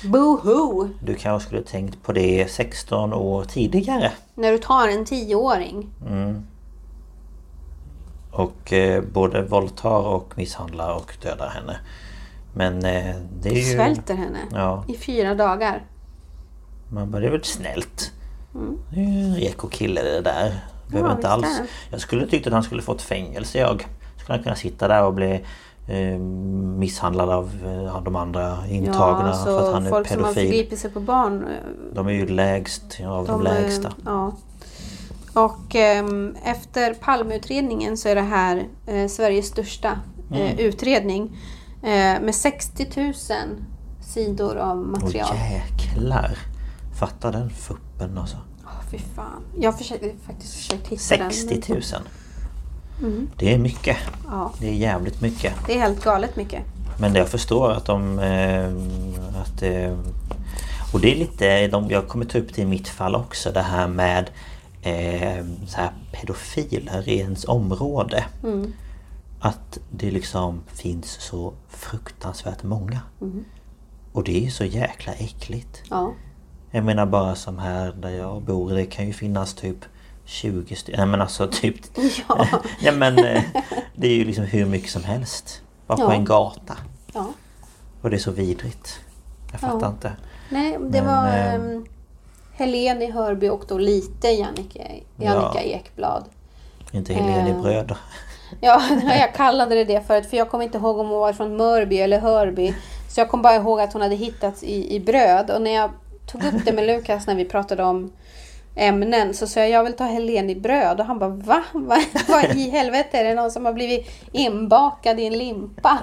Boohoo! 0.04 0.88
Du 1.00 1.14
kanske 1.14 1.46
skulle 1.46 1.62
tänkt 1.62 2.02
på 2.02 2.12
det 2.12 2.50
16 2.50 3.12
år 3.12 3.44
tidigare. 3.44 4.12
När 4.34 4.52
du 4.52 4.58
tar 4.58 4.88
en 4.88 5.04
tioåring. 5.04 5.90
Och 8.30 8.72
eh, 8.72 9.02
både 9.12 9.42
våldtar 9.42 10.00
och 10.00 10.32
misshandlar 10.36 10.94
och 10.96 11.16
dödar 11.22 11.48
henne. 11.48 11.76
Men 12.54 12.76
eh, 12.76 13.16
det 13.40 13.48
är 13.48 13.54
ju... 13.54 13.62
Svälter 13.76 14.14
henne 14.14 14.38
Ja, 14.52 14.84
i 14.88 14.94
fyra 14.96 15.34
dagar. 15.34 15.82
man 16.88 17.10
bara 17.10 17.20
det 17.20 17.26
är 17.26 17.30
väl 17.30 17.44
snällt. 17.44 18.12
Det 18.90 19.00
är 19.00 19.04
ju 19.04 19.20
en 19.24 19.34
reko 19.36 19.68
kille 19.68 20.02
det 20.02 20.20
där. 20.20 20.64
Behöver 20.88 21.10
Ja, 21.10 21.16
inte 21.16 21.28
alls... 21.28 21.60
Jag 21.90 22.00
skulle 22.00 22.26
tyckt 22.26 22.46
att 22.46 22.52
han 22.52 22.62
skulle 22.62 22.82
fått 22.82 23.02
fängelse 23.02 23.58
jag. 23.58 23.86
Skulle 24.16 24.34
han 24.36 24.42
kunna 24.42 24.56
sitta 24.56 24.88
där 24.88 25.02
och 25.04 25.14
bli 25.14 25.44
eh, 25.88 26.18
misshandlad 26.78 27.30
av, 27.30 27.50
eh, 27.66 27.96
av 27.96 28.04
de 28.04 28.16
andra 28.16 28.66
intagna 28.68 29.28
ja, 29.30 29.44
för 29.44 29.68
att 29.68 29.74
han 29.74 29.86
är 29.86 29.90
folk 29.90 30.08
som 30.08 30.16
har 30.18 30.24
pedofil. 30.24 30.48
förgripit 30.48 30.78
sig 30.78 30.90
på 30.90 31.00
barn. 31.00 31.44
eh, 31.44 31.94
De 31.94 32.06
är 32.06 32.12
ju 32.12 32.26
lägst 32.26 32.82
av 33.06 33.26
de, 33.26 33.32
de, 33.32 33.42
lägsta. 33.42 33.92
Ja. 34.04 34.32
Och 35.34 35.74
ehm, 35.74 36.36
efter 36.44 36.94
Palmeutredningen 36.94 37.96
så 37.96 38.08
är 38.08 38.14
det 38.14 38.20
här 38.20 38.66
eh, 38.86 39.08
Sveriges 39.08 39.46
största 39.46 40.00
Mm. 40.32 40.58
utredning. 40.58 41.36
Med 42.20 42.34
60 42.34 42.86
000 42.96 43.14
sidor 44.00 44.56
av 44.56 44.78
Åh 44.78 44.84
material. 45.00 45.28
jäklar! 45.36 46.38
Fatta 47.00 47.30
den 47.30 47.50
fuppen 47.50 48.18
alltså. 48.18 48.36
Fy 48.90 48.98
fan. 48.98 49.42
Jag 49.58 49.72
har 49.72 49.78
försökt, 49.78 50.04
faktiskt 50.26 50.54
försökt 50.54 50.86
hitta 50.88 51.16
den. 51.16 51.32
60 51.32 51.60
men- 51.68 51.82
000. 53.00 53.22
Det 53.36 53.54
är 53.54 53.58
mycket. 53.58 53.96
Ja, 54.26 54.52
Det 54.60 54.68
är 54.68 54.72
jävligt 54.72 55.20
mycket. 55.20 55.54
det 55.66 55.74
är 55.74 55.80
helt 55.80 56.04
galet 56.04 56.36
mycket. 56.36 56.62
Men 57.00 57.14
jag 57.14 57.28
förstår 57.28 57.70
att 57.72 57.84
de... 57.84 58.18
Eh, 58.18 58.72
att, 59.40 59.62
eh, 59.62 59.98
och 60.92 61.00
det 61.00 61.12
är 61.12 61.16
lite... 61.16 61.68
De, 61.68 61.90
jag 61.90 62.08
kommer 62.08 62.24
ta 62.24 62.38
upp 62.38 62.54
det 62.54 62.62
i 62.62 62.66
mitt 62.66 62.88
fall 62.88 63.14
också. 63.14 63.52
Det 63.52 63.62
här 63.62 63.88
med 63.88 64.30
eh, 64.82 65.44
så 65.66 65.76
här 65.76 65.92
pedofiler 66.12 67.08
i 67.08 67.18
ens 67.18 67.44
område. 67.44 68.24
Att 69.40 69.78
det 69.90 70.10
liksom 70.10 70.62
finns 70.66 71.10
så 71.20 71.52
fruktansvärt 71.68 72.62
många. 72.62 73.00
Och 74.12 74.24
det 74.24 74.46
är 74.46 74.50
så 74.50 74.64
jäkla 74.64 75.12
äckligt. 75.12 75.82
Ja. 75.90 76.12
Jag 76.76 76.84
menar 76.84 77.06
bara 77.06 77.34
som 77.34 77.58
här 77.58 77.92
där 77.92 78.10
jag 78.10 78.42
bor. 78.42 78.70
Det 78.74 78.84
kan 78.86 79.06
ju 79.06 79.12
finnas 79.12 79.54
typ 79.54 79.76
20 80.24 80.76
stycken. 80.76 80.98
Nej 81.00 81.06
men 81.08 81.20
alltså 81.20 81.48
typ... 81.48 81.76
Ja. 82.28 82.46
ja 82.80 82.92
men 82.92 83.18
eh, 83.18 83.42
det 83.94 84.06
är 84.08 84.14
ju 84.14 84.24
liksom 84.24 84.44
hur 84.44 84.66
mycket 84.66 84.90
som 84.90 85.04
helst. 85.04 85.62
Bara 85.86 85.96
på 85.98 86.02
Ja. 86.04 86.12
en 86.12 86.24
gata. 86.24 86.76
ja. 87.14 87.26
Och 88.02 88.10
det 88.10 88.16
är 88.16 88.20
så 88.20 88.30
vidrigt. 88.30 89.00
Jag 89.52 89.60
fattar 89.60 89.80
Ja. 89.80 89.88
inte. 89.88 90.12
Nej, 90.50 90.72
det 90.72 91.02
Men, 91.02 91.06
var 91.06 91.28
eh, 91.28 91.54
um, 91.54 91.86
Helen 92.52 93.02
i 93.02 93.10
Hörby 93.10 93.48
och 93.48 93.64
då 93.68 93.78
lite 93.78 94.28
Jannike, 94.28 95.00
Jannica 95.16 95.62
Ekblad. 95.62 96.24
Inte 96.92 97.12
Helene 97.14 97.50
Eh. 97.50 97.58
i 97.58 97.62
bröd. 97.62 97.94
Ja, 98.60 98.82
jag 99.02 99.34
kallade 99.34 99.74
det 99.74 99.84
det 99.84 100.06
förut 100.06 100.26
för 100.30 100.36
jag 100.36 100.50
kommer 100.50 100.64
inte 100.64 100.78
ihåg 100.78 100.98
om 100.98 101.08
hon 101.08 101.20
var 101.20 101.32
från 101.32 101.56
Mörby 101.56 101.98
eller 101.98 102.18
Hörby. 102.20 102.74
Så 103.08 103.20
jag 103.20 103.28
kom 103.28 103.42
bara 103.42 103.56
ihåg 103.56 103.80
att 103.80 103.92
hon 103.92 104.02
hade 104.02 104.14
hittats 104.14 104.62
i, 104.62 104.94
i 104.96 105.00
bröd. 105.00 105.50
Och 105.50 105.62
när 105.62 105.70
jag 105.70 105.90
tog 106.26 106.44
upp 106.44 106.64
det 106.64 106.72
med 106.72 106.86
Lukas 106.86 107.26
när 107.26 107.34
vi 107.34 107.44
pratade 107.44 107.82
om 107.82 108.12
ämnen. 108.74 109.34
Så 109.34 109.46
sa 109.46 109.60
jag, 109.60 109.70
jag 109.70 109.84
vill 109.84 109.92
ta 109.92 110.04
Helen 110.04 110.50
i 110.50 110.56
bröd. 110.56 111.00
Och 111.00 111.06
han 111.06 111.18
bara, 111.18 111.30
va? 111.30 111.62
va? 111.72 111.98
Vad 112.28 112.44
i 112.56 112.70
helvete? 112.70 113.18
Är 113.18 113.24
det 113.24 113.34
någon 113.34 113.50
som 113.50 113.64
har 113.64 113.72
blivit 113.72 114.06
inbakad 114.32 115.20
i 115.20 115.26
en 115.26 115.38
limpa? 115.38 115.98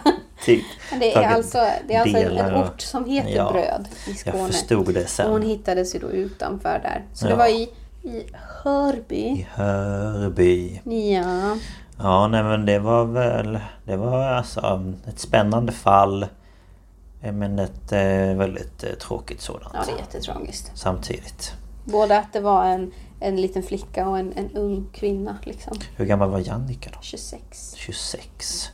Typ. 0.46 0.64
Det 1.00 1.14
är 1.16 1.30
alltså, 1.30 1.66
det 1.88 1.96
är 1.96 2.02
alltså 2.02 2.18
en, 2.18 2.56
ort 2.56 2.82
som 2.82 3.06
heter 3.06 3.36
Ja, 3.36 3.52
Bröd 3.52 3.88
i 4.08 4.10
Jag 4.10 4.18
Skåne. 4.18 4.48
förstod 4.48 4.94
det 4.94 5.06
sen. 5.06 5.26
Och 5.26 5.32
hon 5.34 5.42
hittades 5.42 5.96
ju 5.96 6.00
då 6.00 6.12
utanför 6.12 6.80
där. 6.84 7.04
Så 7.14 7.26
det 7.26 7.32
Ja. 7.32 7.38
var 7.38 7.48
i, 7.48 7.70
i 8.04 8.24
Hörby. 8.64 9.16
I 9.16 9.48
Hörby. 9.54 10.82
Ja. 11.14 11.58
Ja, 12.00 12.28
nej 12.28 12.44
men 12.44 12.66
det 12.66 12.80
var 12.80 13.06
väl... 13.06 13.60
Det 13.86 13.96
var 13.96 14.24
alltså 14.24 14.84
ett 15.08 15.20
spännande 15.20 15.72
fall. 15.72 16.26
Eh, 17.24 17.32
Men 17.34 17.60
ett 17.60 17.92
eh, 17.92 18.38
väldigt 18.38 18.84
eh, 18.84 18.90
tråkigt 18.90 19.42
sådant. 19.42 19.74
ja, 19.74 19.84
det 19.86 19.92
är 19.92 19.98
jättetragiskt. 19.98 20.72
Samtidigt. 20.76 21.54
Både 21.84 22.18
att 22.18 22.34
det 22.34 22.40
var 22.40 22.66
en, 22.66 22.92
en 23.20 23.36
liten 23.36 23.64
flicka 23.64 24.08
och 24.08 24.20
en, 24.20 24.34
en 24.36 24.52
ung 24.52 24.90
kvinna 24.94 25.38
liksom. 25.44 25.78
Hur 25.96 26.06
gammal 26.06 26.30
var 26.30 26.40
Jannica 26.40 26.90
då? 26.94 27.00
26. 27.02 27.74
26. 27.78 28.70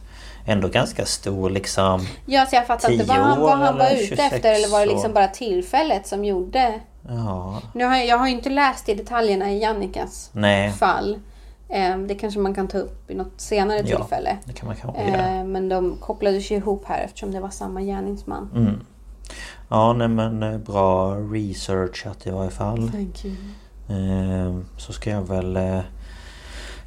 Ändå 0.45 0.67
ganska 0.67 1.05
stor 1.05 1.49
liksom. 1.49 2.07
Ja, 2.25 2.45
så 2.45 2.55
jag 2.55 2.67
fattar 2.67 2.91
inte 2.91 3.05
vad 3.05 3.17
10 3.17 3.23
han, 3.23 3.41
vad 3.41 3.57
han 3.57 3.77
var 3.77 3.91
ute 3.91 4.05
26 4.05 4.33
efter 4.33 4.53
eller 4.53 4.67
var 4.67 4.79
det 4.79 4.85
liksom 4.85 5.13
bara 5.13 5.27
tillfället 5.27 6.07
som 6.07 6.25
gjorde... 6.25 6.79
Ja. 7.07 7.61
Nu 7.73 7.85
har 7.85 7.95
jag, 7.95 8.07
jag 8.07 8.17
har 8.17 8.27
ju 8.27 8.33
inte 8.33 8.49
läst 8.49 8.89
i 8.89 8.93
detaljerna 8.93 9.51
i 9.51 9.59
Jannikas 9.61 10.29
Nej. 10.33 10.71
fall. 10.71 11.19
Eh, 11.69 11.97
Det 11.97 12.15
kanske 12.15 12.39
man 12.39 12.53
kan 12.53 12.67
ta 12.67 12.77
upp 12.77 13.11
i 13.11 13.15
något 13.15 13.33
senare 13.41 13.77
Ja, 13.85 13.97
tillfälle. 13.97 14.37
det 14.45 14.53
kan 14.53 14.67
man 14.67 14.75
kanske 14.75 15.01
göra. 15.09 15.27
Eh, 15.39 15.43
Men 15.45 15.69
de 15.69 15.97
kopplades 15.97 16.51
ju 16.51 16.55
ihop 16.55 16.85
här 16.85 17.03
eftersom 17.03 17.31
det 17.31 17.39
var 17.39 17.49
samma 17.49 17.81
gärningsman. 17.81 18.49
Mm. 18.55 18.79
Ja, 19.69 19.93
nej 19.93 20.07
men 20.07 20.43
eh, 20.43 20.57
bra 20.57 21.15
researchat 21.15 22.27
i 22.27 22.29
varje 22.31 22.51
fall. 22.51 22.89
Thank 22.91 23.25
you. 23.25 23.35
Så 24.77 24.93
ska 24.93 25.09
jag 25.09 25.21
väl 25.21 25.59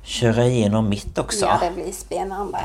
köra 0.02 0.44
igenom 0.46 0.88
mitt 0.88 1.18
också. 1.18 1.46
Ja, 1.46 1.58
det 1.62 1.82
blir 1.82 1.92
spännande. 1.92 2.58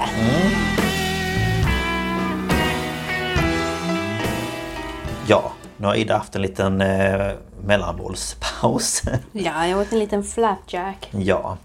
Ja, 5.28 5.52
nu 5.78 5.88
har 5.88 5.96
Ida 5.96 6.18
haft 6.18 6.36
en 6.36 6.42
liten 6.42 6.82
eh, 6.82 7.32
mellanmålspaus. 7.64 9.02
Ja, 9.32 9.68
jag 9.68 9.80
åt 9.80 9.92
en 9.92 10.00
liten 10.00 10.24
flapjack. 10.24 11.10
ja. 11.12 11.58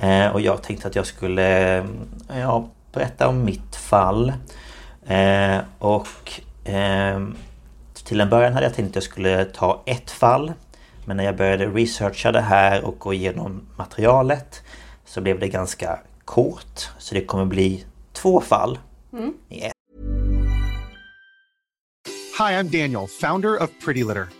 Eh, 0.00 0.28
och 0.28 0.40
jag 0.40 0.62
tänkte 0.62 0.88
att 0.88 0.96
jag 0.96 1.06
skulle 1.06 1.78
eh, 1.78 2.40
ja, 2.40 2.68
berätta 2.92 3.28
om 3.28 3.44
mitt 3.44 3.76
fall. 3.76 4.32
Eh, 5.06 5.58
och 5.78 6.40
eh, 6.64 7.26
till 8.04 8.20
en 8.20 8.30
början 8.30 8.52
hade 8.52 8.66
jag 8.66 8.74
tänkt 8.74 8.88
att 8.88 8.94
jag 8.94 9.04
skulle 9.04 9.44
ta 9.44 9.82
ett 9.86 10.10
fall. 10.10 10.52
Men 11.04 11.16
när 11.16 11.24
jag 11.24 11.36
började 11.36 11.66
researcha 11.66 12.32
det 12.32 12.40
här 12.40 12.84
och 12.84 12.98
gå 12.98 13.14
igenom 13.14 13.60
materialet 13.76 14.62
så 15.04 15.20
blev 15.20 15.38
det 15.38 15.48
ganska 15.48 15.98
kort. 16.24 16.90
Så 16.98 17.14
det 17.14 17.24
kommer 17.24 17.44
bli 17.44 17.84
två 18.12 18.40
fall 18.40 18.78
i 19.48 19.64
ett. 19.64 19.72
Hi, 22.38 22.54
I'm 22.54 22.70
Daniel, 22.70 23.06
founder 23.20 23.62
of 23.62 23.70
Pretty 23.84 24.04
Litter. 24.04 24.39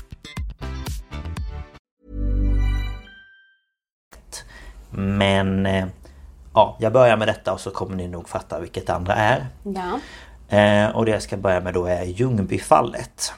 Men 4.91 5.65
eh, 5.65 5.85
ja, 6.53 6.77
jag 6.79 6.93
börjar 6.93 7.17
med 7.17 7.27
detta 7.27 7.53
och 7.53 7.59
så 7.59 7.71
kommer 7.71 7.95
ni 7.95 8.07
nog 8.07 8.29
fatta 8.29 8.59
vilket 8.59 8.87
det 8.87 8.93
andra 8.93 9.13
är. 9.15 9.47
Ja. 9.63 9.99
Eh, 10.57 10.89
och 10.95 11.05
det 11.05 11.11
jag 11.11 11.21
ska 11.21 11.37
börja 11.37 11.59
med 11.59 11.73
då 11.73 11.85
är 11.85 12.03
Ljungbyfallet. 12.03 13.33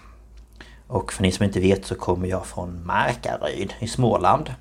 Och 0.87 1.13
för 1.13 1.21
ni 1.21 1.31
som 1.31 1.43
inte 1.45 1.59
vet 1.59 1.85
så 1.85 1.95
kommer 1.95 2.27
jag 2.27 2.45
från 2.45 2.85
Markaryd 2.85 3.73
i 3.79 3.87
Småland. 3.87 4.53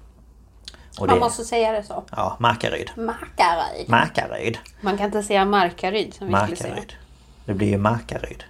Och 1.01 1.07
Man 1.07 1.19
måste 1.19 1.45
säga 1.45 1.73
det 1.73 1.83
så. 1.83 2.05
Ja, 2.11 2.37
Markaryd. 2.41 2.91
Markaryd. 2.97 3.89
Markaryd. 3.89 4.59
Man 4.81 4.97
kan 4.97 5.07
inte 5.07 5.23
säga 5.23 5.45
Markaryd 5.45 6.15
som 6.15 6.27
vi 6.27 6.35
skulle 6.35 6.57
säga. 6.57 6.75
Det 7.45 7.55
blir 7.55 7.69
ju 7.69 7.79
Markaryd. 7.79 8.45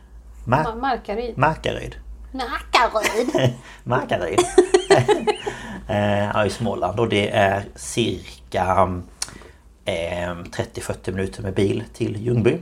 Ma- 0.47 0.65
Mar- 0.65 0.81
Markaryd. 0.81 1.39
Markaryd. 1.39 1.97
Markaryd. 2.33 3.55
Markaryd. 3.85 4.41
eh, 5.89 6.25
ja, 6.25 6.47
i 6.47 6.51
Småland 6.51 7.01
och 7.01 7.09
det 7.09 7.31
är 7.31 7.65
cirka 7.75 8.93
eh, 9.85 10.35
30-40 10.35 11.13
minuter 11.13 11.43
med 11.43 11.55
bil 11.55 11.85
till 11.95 12.17
Ljungby. 12.27 12.59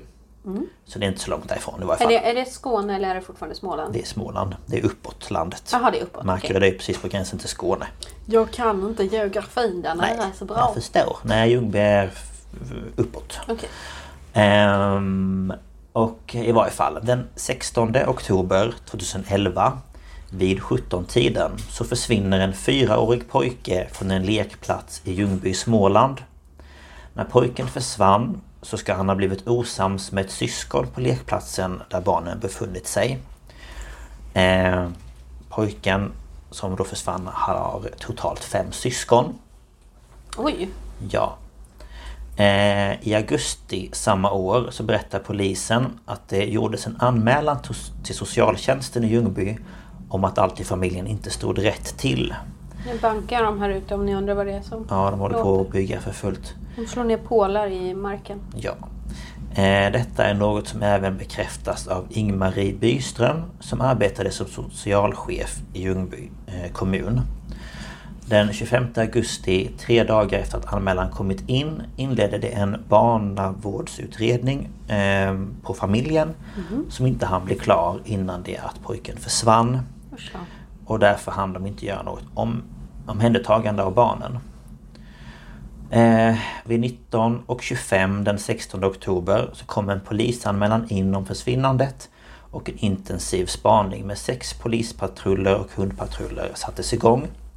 Så 0.85 0.99
det 0.99 1.05
är 1.05 1.09
inte 1.09 1.21
så 1.21 1.31
långt 1.31 1.49
därifrån 1.49 1.83
i 1.83 1.85
varje 1.85 1.95
är, 1.95 1.99
fall. 1.99 2.09
det, 2.09 2.31
är 2.31 2.35
det 2.35 2.45
Skåne 2.45 2.97
eller 2.97 3.09
är 3.11 3.15
det 3.15 3.21
fortfarande 3.21 3.57
Småland? 3.57 3.93
Det 3.93 4.01
är 4.01 4.07
Småland. 4.07 4.57
Det 4.67 4.79
är 4.79 4.85
uppåt 4.85 5.31
landet. 5.31 5.63
Jaha, 5.73 5.91
det 5.91 5.99
är 5.99 6.03
uppåt. 6.03 6.25
Markaryd 6.25 6.63
är 6.63 6.71
precis 6.79 6.99
på 6.99 7.09
gränsen 7.09 7.39
till 7.39 7.49
Skåne. 7.49 7.87
Jag 8.27 8.51
kan 8.51 8.89
inte 8.89 9.05
geografin 9.05 9.83
där 9.83 9.95
nere 9.95 10.27
så 10.35 10.45
bra. 10.45 10.57
jag 10.57 10.75
förstår. 10.75 11.17
Nej, 11.23 11.51
Ljungby 11.51 11.79
är 11.79 12.11
uppåt. 12.97 13.41
Okej. 13.49 13.69
Ehm, 14.33 15.53
och 15.93 16.35
i 16.35 16.53
varje 16.53 16.73
fall 16.73 16.99
den 17.03 17.29
16 17.37 17.97
oktober 18.07 18.75
2011 18.85 19.79
vid 20.31 20.61
17-tiden 20.61 21.51
så 21.71 21.85
försvinner 21.85 22.41
en 22.41 22.53
fyraårig 22.53 23.29
pojke 23.29 23.89
från 23.93 24.11
en 24.11 24.23
lekplats 24.23 25.03
i 25.05 25.13
Ljungby, 25.13 25.55
Småland. 25.55 26.17
När 27.15 27.25
pojken 27.25 27.69
försvann 27.69 28.41
så 28.63 28.77
ska 28.77 28.95
han 28.95 29.09
ha 29.09 29.17
blivit 29.17 29.49
osams 29.49 30.13
med 30.13 30.25
ett 30.25 30.31
syskon 30.31 30.87
på 30.87 31.01
lekplatsen 31.01 31.83
där 31.91 32.01
barnen 32.01 32.39
befunnit 32.39 32.87
sig. 32.87 33.19
Ehm, 34.35 34.95
pojken 35.49 36.13
som 36.51 36.77
då 36.77 36.85
försvann 36.85 37.29
har 37.33 37.91
totalt 37.99 38.45
fem 38.45 38.73
syskon. 38.73 39.39
Oj. 40.37 40.69
Ja. 41.11 41.37
Eh, 42.41 43.09
I 43.09 43.15
augusti 43.15 43.89
samma 43.93 44.31
år 44.31 44.69
så 44.71 44.83
berättar 44.83 45.19
polisen 45.19 45.87
att 46.07 46.29
det 46.29 46.45
gjordes 46.45 46.87
en 46.87 46.97
anmälan 46.99 47.59
till 48.05 48.15
socialtjänsten 48.15 49.05
i 49.05 49.07
Ljungby 49.07 49.57
om 50.09 50.25
att 50.25 50.39
allt 50.39 50.61
i 50.61 50.65
familjen 50.65 51.07
inte 51.07 51.31
stod 51.31 51.59
rätt 51.59 51.99
till. 51.99 52.35
Nu 52.87 52.99
bankar 52.99 53.43
de 53.43 53.61
här 53.61 53.71
ute 53.71 53.95
om 53.95 54.07
ni 54.07 54.15
undrar 54.15 54.35
vad 54.35 54.47
det 54.47 54.53
är 54.53 54.63
som 54.63 54.87
Ja, 54.91 55.11
de 55.11 55.21
håller 55.21 55.43
på 55.43 55.45
låter. 55.45 55.61
att 55.67 55.73
bygga 55.73 56.01
för 56.01 56.11
fullt. 56.13 56.55
De 56.77 56.87
slår 56.87 57.05
ner 57.05 57.17
pålar 57.17 57.67
i 57.67 57.95
marken. 57.95 58.39
Ja. 58.57 58.73
Eh, 59.51 59.93
detta 59.93 60.25
är 60.25 60.35
något 60.35 60.69
som 60.69 60.83
även 60.83 61.17
bekräftas 61.19 61.87
av 61.89 62.07
Ingmarie 62.11 62.73
Byström 62.75 63.43
som 63.61 63.81
arbetade 63.81 64.31
som 64.31 64.47
socialchef 64.47 65.59
i 65.73 65.83
Ljungby 65.83 66.31
eh, 66.47 66.73
kommun. 66.73 67.21
Den 68.31 68.53
25 68.53 68.87
augusti, 68.97 69.71
tre 69.79 70.05
dagar 70.05 70.39
efter 70.39 70.59
att 70.59 70.73
anmälan 70.73 71.11
kommit 71.11 71.49
in, 71.49 71.83
inledde 71.97 72.39
det 72.39 72.49
en 72.49 72.85
barnavårdsutredning 72.89 74.69
eh, 74.89 75.39
på 75.63 75.75
familjen 75.75 76.35
som 76.89 77.07
inte 77.07 77.27
hann 77.27 77.45
bli 77.45 77.55
klar 77.55 78.01
innan 78.05 78.43
det 78.43 78.57
att 78.57 78.83
pojken 78.83 79.17
försvann. 79.17 79.79
Då. 80.11 80.39
Och 80.87 80.99
därför 80.99 81.33
hann 81.33 81.53
de 81.53 81.67
inte 81.67 81.87
göra 81.87 82.03
något 82.03 82.25
om, 82.35 82.63
omhändertagande 83.07 83.83
av 83.83 83.95
barnen. 83.95 84.39
Eh, 85.91 86.39
vid 86.65 86.85
19.25 86.85 88.25
den 88.25 88.39
16 88.39 88.85
oktober 88.85 89.51
så 89.53 89.65
kom 89.65 89.89
en 89.89 90.01
polisanmälan 90.01 90.89
in 90.89 91.15
om 91.15 91.27
försvinnandet 91.27 92.11
och 92.51 92.71
en 92.71 92.79
intensiv 92.79 93.47
spaning 93.47 94.07
med 94.07 94.19
sex 94.19 94.55
polispatruller 94.55 95.55
och 95.55 95.71
hundpatruller 95.75 96.51
sattes 96.55 96.93
igång. 96.93 97.23
Eh, 97.23 97.50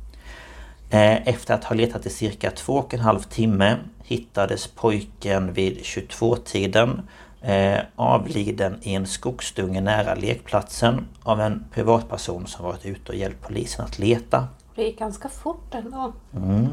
efter 0.89 1.53
att 1.53 1.63
ha 1.63 1.75
letat 1.75 2.05
i 2.05 2.09
cirka 2.09 2.51
två 2.51 2.73
och 2.73 2.93
en 2.93 2.99
halv 2.99 3.19
timme 3.19 3.77
hittades 4.03 4.67
pojken 4.67 5.53
vid 5.53 5.77
22-tiden 5.77 7.01
eh, 7.41 7.79
avliden 7.95 8.79
i 8.81 8.93
en 8.93 9.07
skogsdunge 9.07 9.81
nära 9.81 10.15
lekplatsen 10.15 11.07
av 11.23 11.41
en 11.41 11.65
privatperson 11.73 12.47
som 12.47 12.65
varit 12.65 12.85
ute 12.85 13.11
och 13.11 13.17
hjälpt 13.17 13.47
polisen 13.47 13.85
att 13.85 13.99
leta. 13.99 14.47
Det 14.75 14.83
gick 14.83 14.99
ganska 14.99 15.29
fort 15.29 15.73
ändå. 15.75 16.13
Mm. 16.35 16.67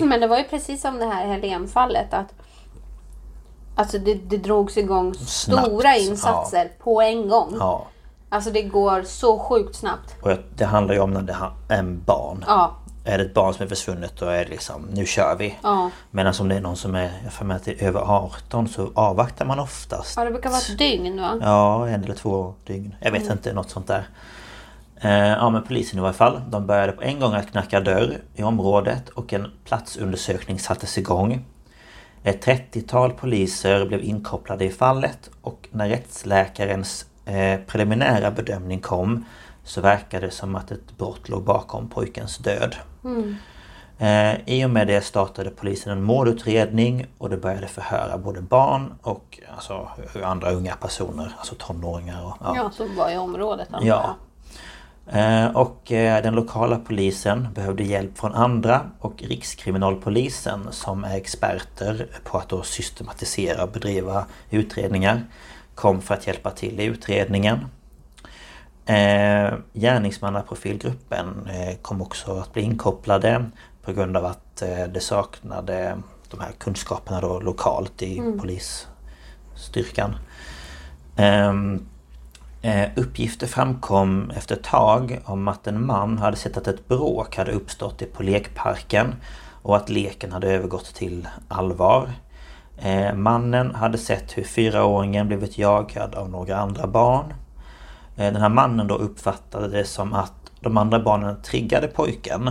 Men 0.00 0.20
det 0.20 0.26
var 0.26 0.38
ju 0.38 0.44
precis 0.44 0.80
som 0.80 0.98
det 0.98 1.06
här 1.06 1.26
Helenfallet 1.26 2.14
att 2.14 2.34
Alltså 3.78 3.98
det, 3.98 4.14
det 4.14 4.36
drogs 4.36 4.76
igång 4.76 5.14
Snabbt, 5.14 5.66
stora 5.66 5.96
insatser 5.96 6.64
ja. 6.64 6.84
på 6.84 7.02
en 7.02 7.28
gång. 7.28 7.56
Ja, 7.58 7.86
Alltså 8.28 8.50
det 8.50 8.62
går 8.62 9.02
så 9.02 9.38
sjukt 9.38 9.76
snabbt. 9.76 10.16
och 10.22 10.30
det 10.56 10.64
handlar 10.64 10.94
ju 10.94 11.00
om 11.00 11.10
när 11.10 11.22
det 11.22 11.36
är 11.68 11.78
en 11.78 12.02
barn. 12.04 12.44
Ja, 12.46 12.76
Är 13.06 13.18
det 13.18 13.24
ett 13.24 13.34
barn 13.34 13.54
som 13.54 13.64
är 13.64 13.68
försvunnet 13.68 14.12
då 14.18 14.26
är 14.26 14.44
det 14.44 14.50
liksom, 14.50 14.88
nu 14.92 15.06
kör 15.06 15.36
vi. 15.36 15.58
ja. 15.62 15.90
Medan 16.10 16.34
om 16.40 16.48
det 16.48 16.54
är 16.54 16.60
någon 16.60 16.76
som 16.76 16.94
är, 16.94 17.10
jag 17.24 17.32
får 17.32 17.44
med 17.44 17.56
att 17.56 17.64
det 17.64 17.82
är 17.82 17.86
över 17.86 18.00
18 18.00 18.68
så 18.68 18.90
avvaktar 18.94 19.44
man 19.44 19.58
oftast. 19.58 20.16
ja 20.16 20.24
det 20.24 20.30
brukar 20.30 20.50
vara 20.50 20.60
ett 20.60 20.78
dygn 20.78 21.20
va? 21.20 21.38
Ja, 21.42 21.88
en 21.88 22.04
eller 22.04 22.14
två 22.14 22.54
dygn. 22.64 22.94
Jag 23.00 23.12
vet 23.12 23.30
inte, 23.30 23.52
något 23.52 23.70
sånt 23.70 23.86
där. 23.86 24.08
Eh, 25.00 25.10
ja 25.10 25.50
men 25.50 25.62
polisen 25.62 25.98
i 25.98 26.02
varje 26.02 26.14
fall. 26.14 26.40
De 26.48 26.66
började 26.66 26.92
på 26.92 27.02
en 27.02 27.20
gång 27.20 27.34
att 27.34 27.50
knacka 27.50 27.80
dörr 27.80 28.18
i 28.34 28.42
området 28.42 29.08
och 29.08 29.32
en 29.32 29.50
platsundersökning 29.64 30.58
sattes 30.58 30.98
igång. 30.98 31.44
Ett 32.22 32.46
30-tal 32.46 33.12
poliser 33.12 33.86
blev 33.86 34.02
inkopplade 34.02 34.64
i 34.64 34.70
fallet 34.70 35.30
och 35.42 35.68
när 35.70 35.88
rättsläkarens 35.88 37.06
eh, 37.24 37.60
preliminära 37.66 38.30
bedömning 38.30 38.80
kom 38.80 39.24
så 39.64 39.80
verkade 39.80 40.26
det 40.26 40.32
som 40.32 40.54
att 40.56 40.70
ett 40.70 40.98
brott 40.98 41.28
låg 41.28 41.44
bakom 41.44 41.88
pojkens 41.88 42.38
död. 42.38 42.76
Eh, 43.98 44.34
I 44.46 44.64
och 44.64 44.70
med 44.70 44.86
det 44.86 45.00
startade 45.00 45.50
polisen 45.50 45.92
en 45.92 46.02
mordutredning 46.02 47.06
och 47.18 47.30
det 47.30 47.36
började 47.36 47.66
förhöra 47.68 48.18
både 48.18 48.40
barn 48.40 48.94
och 49.02 49.40
alltså, 49.54 49.88
andra 50.24 50.50
unga 50.50 50.74
personer, 50.76 51.32
alltså 51.38 51.54
tonåringar. 51.58 52.24
Och, 52.24 52.56
Ja, 52.56 52.70
som 52.70 52.96
var 52.96 53.10
i 53.10 53.16
området 53.18 53.68
antar 53.72 53.86
Ja. 53.86 54.14
Eh, 55.12 55.56
Och 55.56 55.92
eh, 55.92 56.22
den 56.22 56.34
lokala 56.34 56.78
polisen 56.86 57.48
behövde 57.54 57.82
hjälp 57.84 58.18
från 58.18 58.34
andra 58.34 58.80
och 59.00 59.22
Rikskriminalpolisen 59.22 60.68
som 60.70 61.04
är 61.04 61.16
experter 61.16 62.06
på 62.24 62.38
att 62.38 62.48
då 62.48 62.62
systematisera 62.62 63.62
och 63.62 63.70
bedriva 63.70 64.24
utredningar 64.50 65.22
kom 65.74 66.00
för 66.02 66.14
att 66.14 66.26
hjälpa 66.26 66.50
till 66.50 66.80
i 66.80 66.84
utredningen. 66.84 67.58
Eh, 68.86 69.54
gärningsmannaprofilgruppen 69.72 71.48
eh, 71.50 71.76
kom 71.82 72.02
också 72.02 72.38
att 72.38 72.52
bli 72.52 72.62
inkopplade 72.62 73.50
på 73.82 73.92
grund 73.92 74.16
av 74.16 74.24
att 74.24 74.62
eh, 74.62 74.84
det 74.84 75.00
saknade 75.00 75.98
de 76.30 76.40
här 76.40 76.52
kunskaperna 76.58 77.20
då 77.20 77.40
lokalt 77.40 78.02
i 78.02 78.22
polisstyrkan. 78.38 80.16
Ehm, 81.16 81.86
Eh, 82.66 82.88
uppgifter 82.96 83.46
framkom 83.46 84.30
efter 84.30 84.54
ett 84.54 84.64
tag 84.64 85.20
om 85.24 85.48
att 85.48 85.66
en 85.66 85.86
man 85.86 86.18
hade 86.18 86.36
sett 86.36 86.56
att 86.56 86.68
ett 86.68 86.88
bråk 86.88 87.36
hade 87.36 87.52
uppstått 87.52 88.02
på 88.12 88.22
lekparken 88.22 89.14
och 89.62 89.76
att 89.76 89.88
leken 89.88 90.32
hade 90.32 90.52
övergått 90.52 90.94
till 90.94 91.28
allvar. 91.48 92.10
Eh, 92.78 93.14
mannen 93.14 93.74
hade 93.74 93.98
sett 93.98 94.38
hur 94.38 94.44
fyraåringen 94.44 95.26
blivit 95.26 95.58
jagad 95.58 96.14
av 96.14 96.30
några 96.30 96.56
andra 96.56 96.86
barn. 96.86 97.34
Eh, 98.16 98.32
den 98.32 98.42
här 98.42 98.48
mannen 98.48 98.86
då 98.86 98.94
uppfattade 98.94 99.68
det 99.68 99.84
som 99.84 100.12
att 100.12 100.32
de 100.60 100.76
andra 100.76 101.00
barnen 101.00 101.42
triggade 101.42 101.88
pojken 101.88 102.50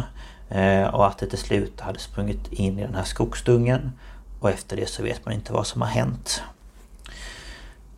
eh, 0.49 0.87
och 0.87 1.07
att 1.07 1.17
det 1.17 1.27
till 1.27 1.37
slut 1.37 1.81
hade 1.81 1.99
sprungit 1.99 2.53
in 2.53 2.79
i 2.79 2.81
den 2.81 2.95
här 2.95 3.03
skogsdungen 3.03 3.91
och 4.39 4.49
efter 4.49 4.75
det 4.75 4.89
så 4.89 5.03
vet 5.03 5.25
man 5.25 5.33
inte 5.33 5.53
vad 5.53 5.67
som 5.67 5.81
har 5.81 5.89
hänt. 5.89 6.43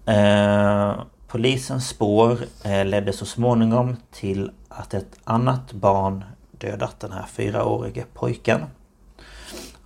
Eh, 0.05 1.01
polisens 1.27 1.89
spår 1.89 2.37
ledde 2.83 3.13
så 3.13 3.25
småningom 3.25 3.95
till 4.11 4.51
att 4.69 4.93
ett 4.93 5.19
annat 5.23 5.73
barn 5.73 6.23
dödat 6.51 6.99
den 6.99 7.11
här 7.11 7.25
fyraårige 7.25 8.05
pojken. 8.13 8.61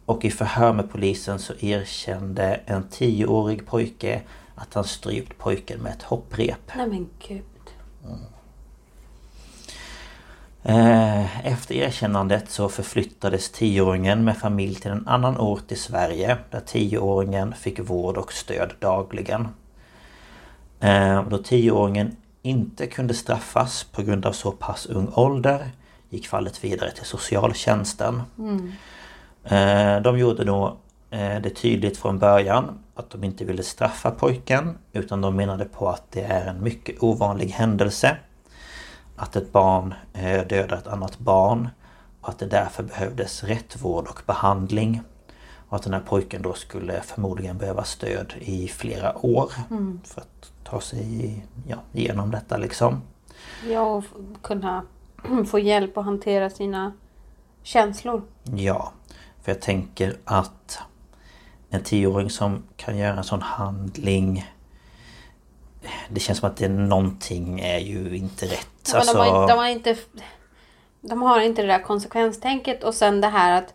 Och 0.06 0.26
i 0.26 0.32
förhör 0.32 0.74
med 0.74 0.92
polisen 0.92 1.40
så 1.40 1.54
erkände 1.60 2.60
en 2.66 2.84
tioårig 2.84 3.66
pojke 3.68 4.22
att 4.56 4.74
han 4.74 4.84
strypt 4.84 5.38
pojken 5.38 5.80
med 5.80 5.92
ett 5.92 6.04
hopprep. 6.04 6.72
Nej 6.76 6.88
men 6.88 7.10
gud. 7.28 7.51
Eh, 10.64 11.48
Efter 11.48 11.76
erkännandet 11.76 12.50
så 12.50 12.70
förflyttades 12.70 13.50
tioåringen 13.52 14.24
med 14.24 14.38
familj 14.38 14.76
till 14.76 14.92
en 14.92 15.08
annan 15.08 15.38
ort 15.40 15.72
i 15.72 15.76
Sverige 15.76 16.38
där 16.50 16.60
tioåringen 16.60 17.54
fick 17.54 17.80
vård 17.80 18.18
och 18.18 18.34
stöd 18.34 18.74
dagligen. 18.80 19.48
Eh, 20.80 21.24
Då 21.30 21.38
tioåringen 21.38 22.16
inte 22.42 22.88
kunde 22.88 23.14
straffas 23.14 23.84
på 23.84 24.02
grund 24.02 24.26
av 24.26 24.32
så 24.32 24.52
pass 24.52 24.86
ung 24.86 25.12
ålder 25.16 25.70
gick 26.10 26.28
fallet 26.28 26.64
vidare 26.64 26.92
till 26.92 27.06
socialtjänsten. 27.06 28.22
Eh, 29.44 30.02
De 30.02 30.20
gjorde 30.20 30.44
då 30.44 30.78
eh, 31.12 31.42
det 31.42 31.50
tydligt 31.50 31.98
från 31.98 32.20
början 32.20 32.80
att 32.96 33.10
de 33.10 33.24
inte 33.24 33.46
ville 33.46 33.64
straffa 33.64 34.12
pojken 34.12 34.78
utan 34.94 35.22
de 35.22 35.36
menade 35.36 35.66
på 35.66 35.90
att 35.90 36.12
det 36.12 36.22
är 36.22 36.46
en 36.46 36.64
mycket 36.64 37.04
ovanlig 37.04 37.48
händelse 37.48 38.18
att 39.22 39.36
ett 39.36 39.52
barn 39.52 39.94
eh, 40.14 40.48
dödar 40.48 40.78
ett 40.78 40.88
annat 40.88 41.20
barn 41.20 41.70
och 42.22 42.30
att 42.30 42.40
det 42.40 42.46
därför 42.46 42.84
behövdes 42.84 43.44
rätt 43.44 43.82
vård 43.82 44.08
och 44.08 44.22
behandling. 44.26 45.02
Och 45.70 45.76
att 45.76 45.84
den 45.84 45.94
här 45.94 46.02
pojken 46.02 46.42
då 46.42 46.54
skulle 46.54 47.02
förmodligen 47.02 47.58
behöva 47.58 47.84
stöd 47.84 48.34
i 48.40 48.68
flera 48.68 49.26
år 49.26 49.52
för 50.04 50.22
att 50.22 50.52
ta 50.64 50.82
sig 50.82 51.46
ja, 51.68 51.78
igenom 51.94 52.32
detta 52.32 52.58
liksom. 52.58 53.02
Ja, 53.68 53.82
och 53.82 54.04
kunna 54.42 54.86
få 55.48 55.60
hjälp 55.60 55.98
att 55.98 56.06
hantera 56.06 56.50
sina 56.50 56.94
känslor. 57.64 58.22
Ja, 58.44 58.92
för 59.42 59.52
jag 59.52 59.62
tänker 59.62 60.18
att 60.24 60.80
en 61.74 61.84
tioåring 61.84 62.30
som 62.30 62.64
kan 62.78 62.98
göra 62.98 63.18
en 63.18 63.24
sån 63.24 63.42
handling 63.42 64.52
Det 66.10 66.20
känns 66.20 66.40
som 66.40 66.50
att 66.50 66.58
det 66.58 66.66
är 66.66 66.70
någonting 66.70 67.60
är 67.60 67.80
ju 67.80 68.18
inte 68.18 68.46
rätt. 68.46 68.92
Ja, 68.94 69.04
men 69.06 69.16
de, 69.16 69.20
har, 69.20 69.26
inte- 69.28 69.54
de, 69.54 69.58
har 69.60 69.68
inte, 69.68 69.96
de 71.02 71.22
har 71.22 71.40
inte 71.42 71.62
det 71.62 71.68
där 71.68 71.84
konsekvenstänket 71.84 72.84
och 72.84 72.94
sen 72.94 73.22
det 73.22 73.28
här 73.28 73.58
att 73.58 73.74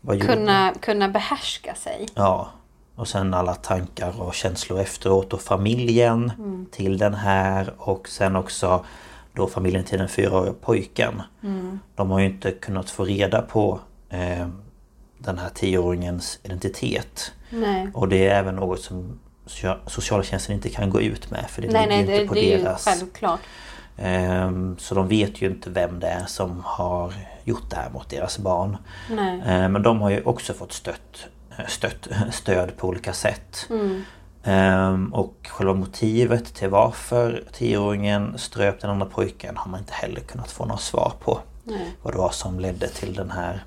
vad 0.00 0.16
gjorde- 0.16 0.26
kunna, 0.34 0.74
kunna 0.80 1.08
behärska 1.08 1.74
sig. 1.74 2.06
Ja. 2.14 2.50
Och 2.94 3.08
sen 3.08 3.34
alla 3.34 3.54
tankar 3.54 4.20
och 4.22 4.34
känslor 4.34 4.80
efteråt 4.80 5.32
och 5.32 5.40
familjen 5.40 6.32
till 6.72 6.98
den 6.98 7.14
här 7.14 7.74
och 7.78 8.08
sen 8.08 8.36
också 8.36 8.84
då 9.32 9.46
familjen 9.46 9.84
till 9.84 9.98
den 9.98 10.08
fyraåriga 10.08 10.54
pojken. 10.60 11.22
De 11.94 12.10
har 12.10 12.18
ju 12.20 12.26
inte 12.26 12.50
kunnat 12.50 12.90
få 12.90 13.04
reda 13.04 13.42
på 13.42 13.80
eh, 14.08 14.48
den 15.18 15.38
här 15.38 15.48
tioåringens 15.48 16.38
identitet. 16.42 17.32
Nej, 17.50 17.88
Och 17.94 18.08
det 18.08 18.26
är 18.28 18.34
även 18.38 18.56
något 18.56 18.80
som 18.80 19.18
socia- 19.46 19.78
socialtjänsten 19.86 20.54
inte 20.54 20.68
kan 20.70 20.90
gå 20.90 21.00
ut 21.00 21.30
med 21.30 21.44
för 21.50 21.62
det 21.62 21.68
nej, 21.70 21.86
ligger 21.86 21.96
nej 21.96 22.06
det, 22.06 22.14
inte 22.22 22.28
på 22.28 22.34
det 22.34 22.52
är 22.52 22.58
ju 22.58 22.64
deras... 22.64 22.84
självklart. 22.84 23.40
Ehm, 23.96 24.76
Så 24.78 24.94
de 24.94 25.08
vet 25.08 25.42
ju 25.42 25.46
inte 25.46 25.70
vem 25.70 26.00
det 26.00 26.06
är 26.06 26.26
som 26.26 26.62
har 26.64 27.14
gjort 27.44 27.70
det 27.70 27.76
här 27.76 27.90
mot 27.90 28.08
deras 28.10 28.38
barn. 28.38 28.76
Nej. 29.10 29.42
Ehm, 29.46 29.72
Men 29.72 29.82
de 29.82 30.00
har 30.00 30.10
ju 30.10 30.22
också 30.22 30.52
fått 30.54 30.72
stött, 30.72 31.26
stött, 31.68 32.08
stöd 32.32 32.76
på 32.76 32.88
olika 32.88 33.12
sätt. 33.12 33.66
Mm. 33.70 34.04
Ehm, 34.44 35.14
Och 35.14 35.34
själva 35.48 35.74
motivet 35.74 36.54
till 36.54 36.68
varför 36.68 37.44
tioåringen 37.52 38.38
ströp 38.38 38.80
den 38.80 38.90
andra 38.90 39.06
pojken 39.06 39.56
har 39.56 39.70
man 39.70 39.80
inte 39.80 39.92
heller 39.92 40.20
kunnat 40.20 40.50
få 40.50 40.64
något 40.64 40.80
svar 40.80 41.12
på. 41.20 41.38
Nej. 41.64 41.90
Vad 42.02 42.14
det 42.14 42.18
var 42.18 42.30
som 42.30 42.60
ledde 42.60 42.88
till 42.88 43.14
den 43.14 43.30
här... 43.30 43.64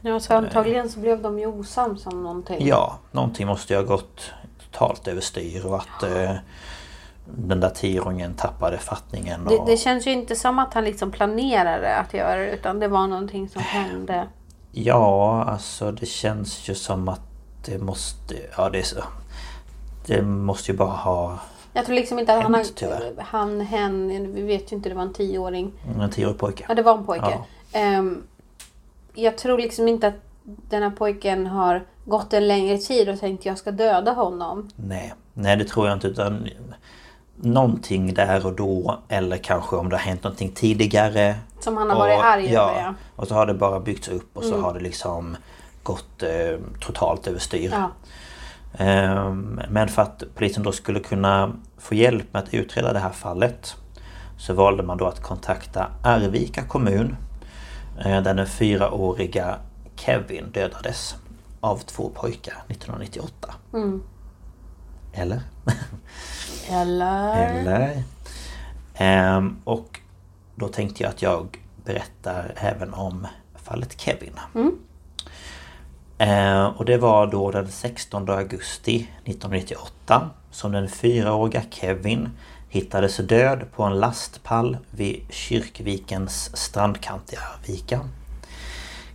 Ja, 0.00 0.20
så 0.20 0.34
antagligen 0.34 0.88
så 0.88 1.00
blev 1.00 1.22
de 1.22 1.38
ju 1.38 1.46
osams 1.46 2.06
om 2.06 2.22
någonting. 2.22 2.66
Ja, 2.66 2.98
någonting 3.12 3.46
måste 3.46 3.72
ju 3.72 3.78
ha 3.78 3.86
gått 3.86 4.32
totalt 4.72 5.08
överstyr 5.08 5.66
och 5.66 5.76
att 5.76 6.02
eh, 6.02 6.32
den 7.24 7.60
där 7.60 7.70
tioåringen 7.70 8.34
tappade 8.34 8.78
fattningen. 8.78 9.44
Det, 9.44 9.56
Och... 9.56 9.66
det 9.66 9.76
känns 9.76 10.06
ju 10.06 10.10
inte 10.10 10.36
som 10.36 10.58
att 10.58 10.74
han 10.74 10.84
liksom 10.84 11.10
planerade 11.10 11.96
att 11.96 12.14
göra 12.14 12.36
det 12.36 12.50
utan 12.50 12.80
det 12.80 12.88
var 12.88 13.06
någonting 13.06 13.48
som 13.48 13.62
hände. 13.62 14.28
Ja, 14.72 15.44
alltså 15.44 15.92
det 15.92 16.06
känns 16.06 16.68
ju 16.68 16.74
som 16.74 17.08
att 17.08 17.20
det 17.64 17.78
måste... 17.78 18.34
Ja, 18.56 18.70
det 18.70 18.78
är 18.78 18.82
så... 18.82 18.96
Det 20.06 20.22
måste 20.22 20.72
ju 20.72 20.78
bara 20.78 20.88
ha 20.88 21.38
Jag 21.72 21.86
tror 21.86 21.94
liksom 21.94 22.18
inte 22.18 22.34
att 22.38 22.42
han, 22.42 22.64
tyvärr. 22.74 23.14
han, 23.18 23.60
hen, 23.60 24.34
vi 24.34 24.42
vet 24.42 24.72
ju 24.72 24.76
inte, 24.76 24.88
det 24.88 24.94
var 24.94 25.02
en 25.02 25.12
tioåring. 25.12 25.72
en 26.00 26.10
tioårig 26.10 26.38
pojke. 26.38 26.64
Ja, 26.68 26.74
det 26.74 26.82
var 26.82 26.98
en 26.98 27.04
pojke. 27.06 27.38
Ja. 27.72 27.78
Ehm, 27.78 28.22
jag 29.16 29.38
tror 29.38 29.58
liksom 29.58 29.88
inte 29.88 30.06
att 30.06 30.14
den 30.44 30.82
här 30.82 30.90
pojken 30.90 31.46
har 31.46 31.84
gått 32.04 32.32
en 32.32 32.48
längre 32.48 32.78
tid 32.78 33.08
och 33.08 33.20
tänkt 33.20 33.46
jag 33.46 33.58
ska 33.58 33.70
döda 33.70 34.12
honom. 34.12 34.68
Nej, 34.76 35.14
nej 35.34 35.56
det 35.56 35.64
tror 35.64 35.86
jag 35.86 35.96
inte 35.96 36.08
utan 36.08 36.48
Någonting 37.40 38.14
där 38.14 38.46
och 38.46 38.52
då 38.52 38.98
eller 39.08 39.36
kanske 39.36 39.76
om 39.76 39.88
det 39.88 39.96
har 39.96 40.00
hänt 40.02 40.22
någonting 40.24 40.50
tidigare 40.54 41.34
Som 41.60 41.76
han 41.76 41.90
har 41.90 41.96
varit 41.98 42.20
arg 42.24 42.52
ja, 42.52 42.70
över 42.70 42.80
ja. 42.80 42.94
Och 43.16 43.28
så 43.28 43.34
har 43.34 43.46
det 43.46 43.54
bara 43.54 43.80
byggts 43.80 44.08
upp 44.08 44.36
och 44.36 44.42
så 44.42 44.52
Mm. 44.52 44.64
har 44.64 44.74
det 44.74 44.80
liksom 44.80 45.36
gått 45.82 46.22
eh, 46.22 46.58
totalt 46.80 47.26
överstyr. 47.26 47.70
Ja. 47.72 47.90
Ehm, 48.84 49.60
Men 49.68 49.88
för 49.88 50.02
att 50.02 50.22
polisen 50.34 50.62
då 50.62 50.72
skulle 50.72 51.00
kunna 51.00 51.52
få 51.78 51.94
hjälp 51.94 52.32
med 52.32 52.42
att 52.42 52.54
utreda 52.54 52.92
det 52.92 52.98
här 52.98 53.10
fallet 53.10 53.74
så 54.38 54.52
valde 54.52 54.82
man 54.82 54.98
då 54.98 55.06
att 55.06 55.22
kontakta 55.22 55.86
Arvika 56.04 56.62
kommun 56.62 57.16
där 58.02 58.34
den 58.34 58.46
fyraåriga 58.46 59.58
Kevin 59.96 60.50
dödades 60.50 61.14
av 61.60 61.76
två 61.78 62.10
pojkar 62.14 62.54
1998. 62.68 63.54
Mm. 63.72 64.02
Eller? 65.12 65.40
Eller? 66.70 67.46
Eller? 67.46 68.02
Ehm, 68.94 69.56
och 69.64 70.00
då 70.54 70.68
tänkte 70.68 71.02
jag 71.02 71.10
att 71.10 71.22
jag 71.22 71.58
berättar 71.84 72.52
även 72.56 72.94
om 72.94 73.26
fallet 73.54 74.00
Kevin. 74.00 74.40
Ehm, 76.18 76.66
och 76.66 76.84
det 76.84 76.98
var 76.98 77.26
då 77.26 77.50
den 77.50 77.68
16 77.68 78.30
augusti 78.30 79.10
1998 79.24 80.30
som 80.50 80.72
den 80.72 80.88
fyraåriga 80.88 81.62
Kevin 81.70 82.30
hittades 82.76 83.16
död 83.16 83.64
på 83.74 83.82
en 83.82 83.98
lastpall 84.00 84.76
vid 84.90 85.20
Kyrkvikens 85.30 86.56
strandkant 86.56 87.32
i 87.32 87.36
Arvika. 87.36 88.00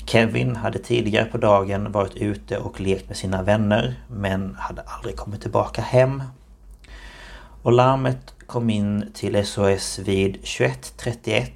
Kevin 0.06 0.56
hade 0.56 0.80
tidigare 0.80 1.26
på 1.26 1.38
dagen 1.38 1.92
varit 1.92 2.16
ute 2.16 2.58
och 2.58 2.80
lekt 2.82 3.08
med 3.08 3.18
sina 3.18 3.42
vänner 3.42 3.96
men 4.08 4.56
hade 4.56 4.82
aldrig 4.82 5.16
kommit 5.16 5.42
tillbaka 5.42 5.82
hem. 5.82 6.24
Och 7.62 7.72
larmet 7.72 8.34
kom 8.46 8.70
in 8.70 9.12
till 9.14 9.46
SOS 9.46 10.00
vid 10.00 10.38
21.31 10.44 11.48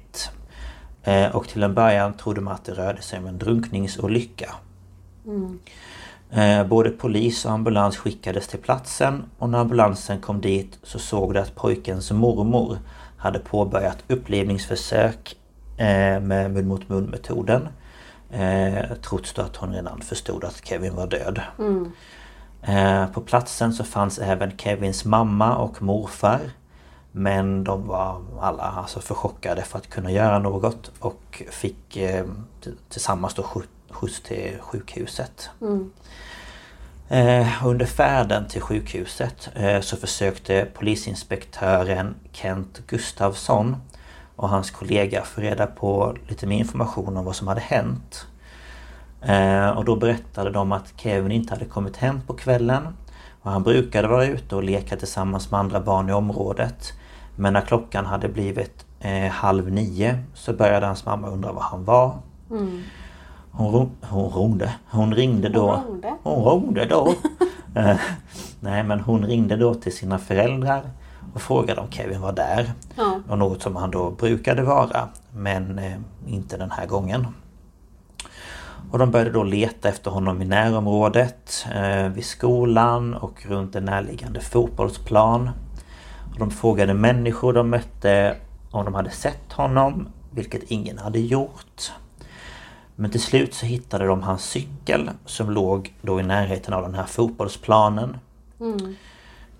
eh, 1.02 1.36
och 1.36 1.48
till 1.48 1.62
en 1.62 1.74
början 1.74 2.14
trodde 2.14 2.40
man 2.40 2.54
att 2.54 2.64
det 2.64 2.72
rörde 2.72 3.02
sig 3.02 3.18
om 3.18 3.26
en 3.26 3.38
drunkningsolycka. 3.38 4.54
Mm. 5.26 5.58
Både 6.68 6.90
polis 6.90 7.44
och 7.44 7.50
ambulans 7.52 7.96
skickades 7.96 8.48
till 8.48 8.58
platsen 8.58 9.24
och 9.38 9.48
när 9.50 9.58
ambulansen 9.58 10.20
kom 10.20 10.40
dit 10.40 10.78
så 10.82 10.98
såg 10.98 11.34
de 11.34 11.40
att 11.40 11.54
pojkens 11.54 12.10
mormor 12.12 12.78
hade 13.16 13.38
påbörjat 13.38 13.98
upplivningsförsök 14.08 15.36
eh, 15.76 16.20
med 16.20 16.50
mun 16.50 16.68
mot 16.68 16.88
mun 16.88 17.04
metoden. 17.04 17.68
Eh, 18.30 18.84
trots 19.02 19.32
då 19.32 19.42
att 19.42 19.56
hon 19.56 19.72
redan 19.74 20.00
förstod 20.00 20.44
att 20.44 20.64
Kevin 20.66 20.94
var 20.94 21.06
död. 21.06 21.40
Eh, 22.62 23.06
På 23.06 23.20
platsen 23.20 23.72
så 23.72 23.84
fanns 23.84 24.18
även 24.18 24.56
Kevins 24.56 25.04
mamma 25.04 25.56
och 25.56 25.82
morfar. 25.82 26.40
Men 27.12 27.64
de 27.64 27.86
var 27.86 28.22
alla 28.40 28.62
alltså 28.62 29.00
för 29.00 29.14
chockade 29.14 29.62
för 29.62 29.78
att 29.78 29.90
kunna 29.90 30.10
göra 30.10 30.38
något 30.38 30.90
och 30.98 31.42
fick 31.50 31.96
eh, 31.96 32.24
tillsammans 32.88 33.34
då 33.34 33.42
skjuts 33.90 34.22
till 34.22 34.56
sjukhuset. 34.60 35.50
Eh, 35.62 35.68
Eh, 37.08 37.66
under 37.66 37.86
färden 37.86 38.48
till 38.48 38.60
sjukhuset 38.60 39.50
eh, 39.54 39.80
så 39.80 39.96
försökte 39.96 40.66
polisinspektören 40.74 42.14
Kent 42.32 42.82
Gustavsson 42.86 43.76
och 44.36 44.48
hans 44.48 44.70
kollega 44.70 45.22
få 45.22 45.40
reda 45.40 45.66
på 45.66 46.16
lite 46.28 46.46
mer 46.46 46.58
information 46.58 47.16
om 47.16 47.24
vad 47.24 47.36
som 47.36 47.48
hade 47.48 47.60
hänt. 47.60 48.26
Eh, 49.22 49.68
och 49.68 49.84
då 49.84 49.96
berättade 49.96 50.50
de 50.50 50.72
att 50.72 50.92
Kevin 50.96 51.32
inte 51.32 51.54
hade 51.54 51.64
kommit 51.64 51.96
hem 51.96 52.20
på 52.26 52.34
kvällen. 52.34 52.96
Och 53.42 53.50
han 53.50 53.62
brukade 53.62 54.08
vara 54.08 54.26
ute 54.26 54.56
och 54.56 54.62
leka 54.62 54.96
tillsammans 54.96 55.50
med 55.50 55.60
andra 55.60 55.80
barn 55.80 56.08
i 56.08 56.12
området. 56.12 56.92
Men 57.36 57.52
när 57.52 57.60
klockan 57.60 58.06
hade 58.06 58.28
blivit 58.28 58.86
eh, 59.00 59.30
halv 59.30 59.72
nio 59.72 60.18
så 60.34 60.52
började 60.52 60.86
hans 60.86 61.04
mamma 61.04 61.28
undra 61.28 61.52
var 61.52 61.62
han 61.62 61.84
var. 61.84 62.18
Mm. 62.50 62.82
Hon, 63.56 63.72
ro- 63.72 63.90
hon 64.02 64.30
ringde. 64.32 64.74
Hon 64.90 65.14
ringde 65.14 65.48
då. 65.48 65.70
Hon 65.70 65.84
ringde? 65.92 66.14
Hon 66.22 66.60
ringde 66.62 66.84
då. 66.84 67.14
Eh, 67.76 67.96
Nej 68.60 68.82
men 68.82 69.00
hon 69.00 69.26
ringde 69.26 69.56
då 69.56 69.74
till 69.74 69.96
sina 69.96 70.18
föräldrar 70.18 70.82
och 71.34 71.40
frågade 71.42 71.80
om 71.80 71.90
Kevin 71.90 72.20
var 72.20 72.32
där. 72.32 72.72
Ja. 72.96 73.20
Och 73.28 73.38
något 73.38 73.62
som 73.62 73.76
han 73.76 73.90
då 73.90 74.10
brukade 74.10 74.62
vara. 74.62 75.08
Men 75.34 75.78
eh, 75.78 75.92
inte 76.26 76.56
den 76.56 76.70
här 76.70 76.86
gången. 76.86 77.26
Och 78.90 78.98
de 78.98 79.10
började 79.10 79.30
då 79.30 79.42
leta 79.42 79.88
efter 79.88 80.10
honom 80.10 80.42
i 80.42 80.44
närområdet. 80.44 81.66
Eh, 81.74 82.08
vid 82.08 82.24
skolan 82.24 83.14
och 83.14 83.46
runt 83.46 83.76
en 83.76 83.84
närliggande 83.84 84.40
fotbollsplan. 84.40 85.50
Och 86.32 86.38
de 86.38 86.50
frågade 86.50 86.94
människor 86.94 87.52
de 87.52 87.70
mötte 87.70 88.36
om 88.70 88.84
de 88.84 88.94
hade 88.94 89.10
sett 89.10 89.52
honom. 89.52 90.08
Vilket 90.30 90.62
ingen 90.62 90.98
hade 90.98 91.18
gjort. 91.18 91.92
Men 92.96 93.10
till 93.10 93.20
slut 93.20 93.54
så 93.54 93.66
hittade 93.66 94.06
de 94.06 94.22
hans 94.22 94.44
cykel 94.44 95.10
som 95.26 95.50
låg 95.50 95.94
då 96.02 96.20
i 96.20 96.22
närheten 96.22 96.74
av 96.74 96.82
den 96.82 96.94
här 96.94 97.06
fotbollsplanen. 97.06 98.18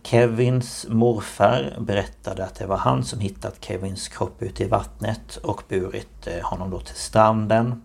Kevins 0.03 0.87
morfar 0.89 1.77
berättade 1.81 2.45
att 2.45 2.55
det 2.55 2.67
var 2.67 2.77
han 2.77 3.05
som 3.05 3.21
hittat 3.21 3.57
Kevins 3.65 4.09
kropp 4.09 4.43
ute 4.43 4.65
i 4.65 4.69
vattnet 4.69 5.37
och 5.37 5.63
burit 5.69 6.27
eh, 6.27 6.45
honom 6.45 6.71
då 6.71 6.81
till 6.81 6.95
stranden. 6.95 7.83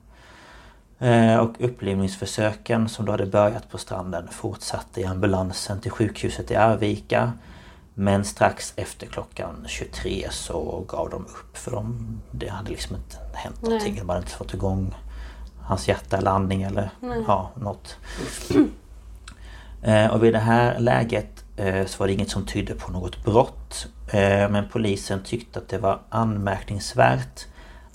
Eh, 1.00 1.38
Och 1.38 1.56
upplivningsförsöken 1.60 2.90
som 2.90 3.06
då 3.06 3.12
hade 3.12 3.26
börjat 3.26 3.70
på 3.70 3.78
stranden 3.78 4.28
fortsatte 4.32 5.02
i 5.02 5.06
ambulansen 5.06 5.82
till 5.82 5.92
sjukhuset 5.92 6.52
i 6.52 6.56
Arvika. 6.56 7.32
Men 7.94 8.26
strax 8.26 8.74
efter 8.76 9.08
klockan 9.08 9.66
23 9.68 10.28
så 10.32 10.86
gav 10.88 11.10
de 11.10 11.26
upp 11.26 11.58
för 11.58 11.72
de, 11.72 11.98
det 12.32 12.50
hade 12.50 12.70
liksom 12.70 12.96
inte 12.96 13.18
hänt 13.34 13.62
någonting. 13.62 13.96
De 13.96 14.10
hade 14.10 14.22
inte 14.22 14.32
fått 14.32 14.54
igång 14.54 14.96
hans 15.72 15.88
hjärta 15.88 16.18
eller 16.18 16.32
andning 16.32 16.64
eller 16.64 16.90
ja, 17.28 17.52
något. 17.56 17.98
Eh, 19.82 20.08
och 20.08 20.24
vid 20.24 20.34
det 20.34 20.40
här 20.40 20.80
läget 20.80 21.46
eh, 21.58 21.86
så 21.86 22.00
var 22.00 22.08
det 22.08 22.14
inget 22.14 22.30
som 22.30 22.46
tydde 22.46 22.74
på 22.76 22.92
något 22.92 23.24
brott. 23.24 23.88
Eh, 24.08 24.50
men 24.50 24.70
polisen 24.72 25.24
tyckte 25.24 25.60
att 25.60 25.70
det 25.70 25.78
var 25.78 26.00
anmärkningsvärt 26.10 27.46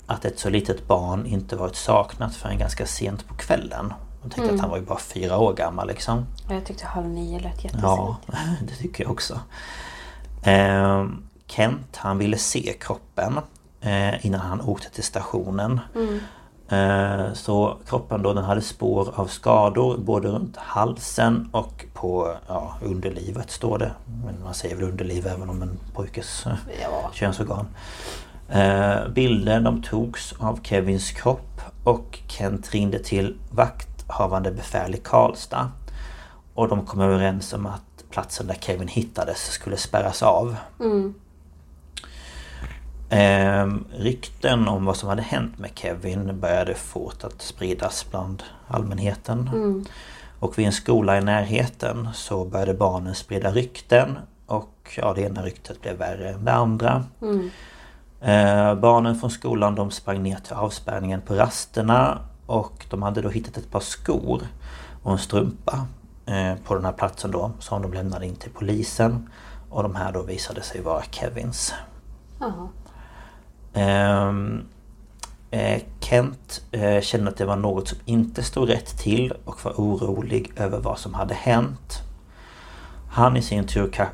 att 0.05 0.25
ett 0.25 0.39
så 0.39 0.49
litet 0.49 0.87
barn 0.87 1.25
inte 1.25 1.55
varit 1.55 1.75
saknat 1.75 2.35
förrän 2.35 2.57
ganska 2.57 2.85
sent 2.85 3.27
på 3.27 3.33
kvällen. 3.33 3.93
De 4.21 4.29
tänkte 4.29 4.53
att 4.53 4.59
han 4.59 4.69
var 4.69 4.77
ju 4.77 4.83
bara 4.83 4.99
fyra 4.99 5.37
år 5.37 5.53
gammal 5.53 5.87
liksom. 5.87 6.25
Jag 6.49 6.65
tyckte 6.65 6.85
halv 6.85 7.07
nio 7.07 7.39
lät 7.39 7.63
jättesent. 7.63 7.83
Ja, 7.83 8.17
det 8.61 8.75
tycker 8.75 9.03
jag 9.03 9.11
också. 9.11 9.39
Eh, 10.43 11.05
Kent 11.47 11.95
han 11.95 12.17
ville 12.17 12.37
se 12.37 12.73
kroppen 12.79 13.39
eh, 13.81 14.25
innan 14.25 14.41
han 14.41 14.61
åkte 14.61 14.89
till 14.89 15.03
stationen. 15.03 15.79
Eh, 15.95 16.01
så 17.33 17.77
kroppen 17.87 18.21
då 18.23 18.33
den 18.33 18.43
hade 18.43 18.61
spår 18.61 19.13
av 19.15 19.25
skador 19.25 19.97
både 19.97 20.27
runt 20.27 20.57
halsen 20.57 21.49
och 21.51 21.85
på 21.93 22.33
ja, 22.47 22.77
underlivet 22.83 23.51
står 23.51 23.77
det. 23.77 23.91
Men 24.25 24.43
man 24.43 24.53
säger 24.53 24.75
väl 24.75 24.83
underliv 24.89 25.27
även 25.27 25.49
om 25.49 25.61
en 25.61 25.79
pojkes 25.93 26.45
eh, 26.45 26.53
Ja. 26.81 27.09
könsorgan. 27.13 27.67
Eh, 28.49 29.07
bilder 29.09 29.59
de 29.61 29.81
togs 29.81 30.33
av 30.39 30.59
Kevins 30.63 31.11
kropp 31.11 31.61
och 31.83 32.19
Kent 32.27 32.71
ringde 32.71 32.99
till 32.99 33.37
vakthavande 33.51 34.51
befäl 34.51 34.95
i 34.95 34.97
Karlstad. 34.97 35.71
Och 36.53 36.67
de 36.67 36.85
kom 36.85 37.01
överens 37.01 37.53
om 37.53 37.65
att 37.65 37.81
platsen 38.11 38.47
där 38.47 38.53
Kevin 38.59 38.87
hittades 38.87 39.51
skulle 39.51 39.77
spärras 39.77 40.23
av. 40.23 40.55
Ehm, 43.09 43.85
rykten 43.97 44.67
om 44.67 44.85
vad 44.85 44.97
som 44.97 45.09
hade 45.09 45.21
hänt 45.21 45.59
med 45.59 45.71
Kevin 45.75 46.39
började 46.39 46.73
fort 46.73 47.23
att 47.23 47.41
spridas 47.41 48.05
bland 48.11 48.43
allmänheten. 48.67 49.49
Och 50.39 50.57
vid 50.59 50.65
en 50.65 50.71
skola 50.71 51.17
i 51.17 51.21
närheten 51.21 52.09
så 52.13 52.45
började 52.45 52.73
barnen 52.73 53.15
sprida 53.15 53.51
rykten 53.51 54.17
och 54.45 54.93
ja, 54.97 55.13
det 55.13 55.21
ena 55.21 55.41
ryktet 55.43 55.81
blev 55.81 55.97
värre 55.97 56.29
än 56.29 56.45
det 56.45 56.53
andra. 56.53 57.03
Eh, 58.21 58.75
barnen 58.75 59.15
från 59.15 59.31
skolan 59.31 59.75
de 59.75 59.91
sprang 59.91 60.23
ner 60.23 60.35
till 60.35 60.53
avspärrningen 60.53 61.21
på 61.21 61.35
rasterna 61.35 62.19
och 62.45 62.85
de 62.89 63.03
hade 63.03 63.21
då 63.21 63.29
hittat 63.29 63.57
ett 63.57 63.71
par 63.71 63.79
skor 63.79 64.41
och 65.03 65.11
en 65.11 65.17
strumpa 65.17 65.87
eh, 66.25 66.55
på 66.63 66.75
den 66.75 66.85
här 66.85 66.91
platsen 66.91 67.31
då 67.31 67.51
som 67.59 67.81
de 67.81 67.93
lämnade 67.93 68.25
in 68.25 68.35
till 68.35 68.51
polisen. 68.51 69.29
Och 69.69 69.83
de 69.83 69.95
här 69.95 70.11
då 70.11 70.21
visade 70.21 70.61
sig 70.61 70.81
vara 70.81 71.03
Kevins. 71.11 71.73
Jaha. 72.39 72.67
Ehm, 73.77 74.61
eh, 75.51 75.81
Kent 75.99 76.61
eh, 76.71 77.01
kände 77.01 77.31
att 77.31 77.37
det 77.37 77.45
var 77.45 77.55
något 77.55 77.87
som 77.87 77.97
inte 78.05 78.43
stod 78.43 78.69
rätt 78.69 78.97
till 78.97 79.33
och 79.45 79.65
var 79.65 79.71
orolig 79.71 80.51
över 80.55 80.79
vad 80.79 80.99
som 80.99 81.13
hade 81.13 81.33
hänt. 81.33 82.01
Han 83.11 83.37
i 83.37 83.41
sin 83.41 83.67
tur 83.67 83.87
ka- 83.87 84.07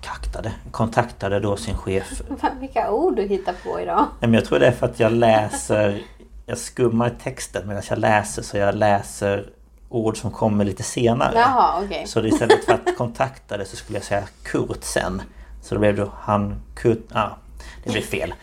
kaktade, 0.00 0.52
kontaktade 0.70 1.40
då 1.40 1.56
sin 1.56 1.76
chef 1.76 2.22
Vilka 2.60 2.90
ord 2.90 3.16
du 3.16 3.22
hittar 3.22 3.54
på 3.64 3.80
idag. 3.80 4.06
Jag 4.20 4.44
tror 4.44 4.58
det 4.58 4.66
är 4.66 4.72
för 4.72 4.86
att 4.86 5.00
jag 5.00 5.12
läser 5.12 6.02
Jag 6.46 6.58
skummar 6.58 7.14
texten 7.22 7.68
medan 7.68 7.82
jag 7.88 7.98
läser 7.98 8.42
så 8.42 8.56
jag 8.56 8.74
läser 8.74 9.50
ord 9.88 10.16
som 10.16 10.30
kommer 10.30 10.64
lite 10.64 10.82
senare. 10.82 11.32
Jaha, 11.34 11.82
okej. 11.84 12.06
Så 12.06 12.26
istället 12.26 12.64
för 12.64 12.72
att 12.72 12.96
kontakta 12.96 13.56
det 13.56 13.64
så 13.64 13.76
skulle 13.76 13.98
jag 13.98 14.04
säga 14.04 14.22
Kurt 14.42 14.84
sen. 14.84 15.22
Så 15.62 15.74
då 15.74 15.80
blev 15.80 15.96
det 15.96 16.08
han 16.20 16.62
Kurt, 16.74 16.98
ja, 17.14 17.36
det 17.84 17.90
blev 17.90 18.02
fel. 18.02 18.34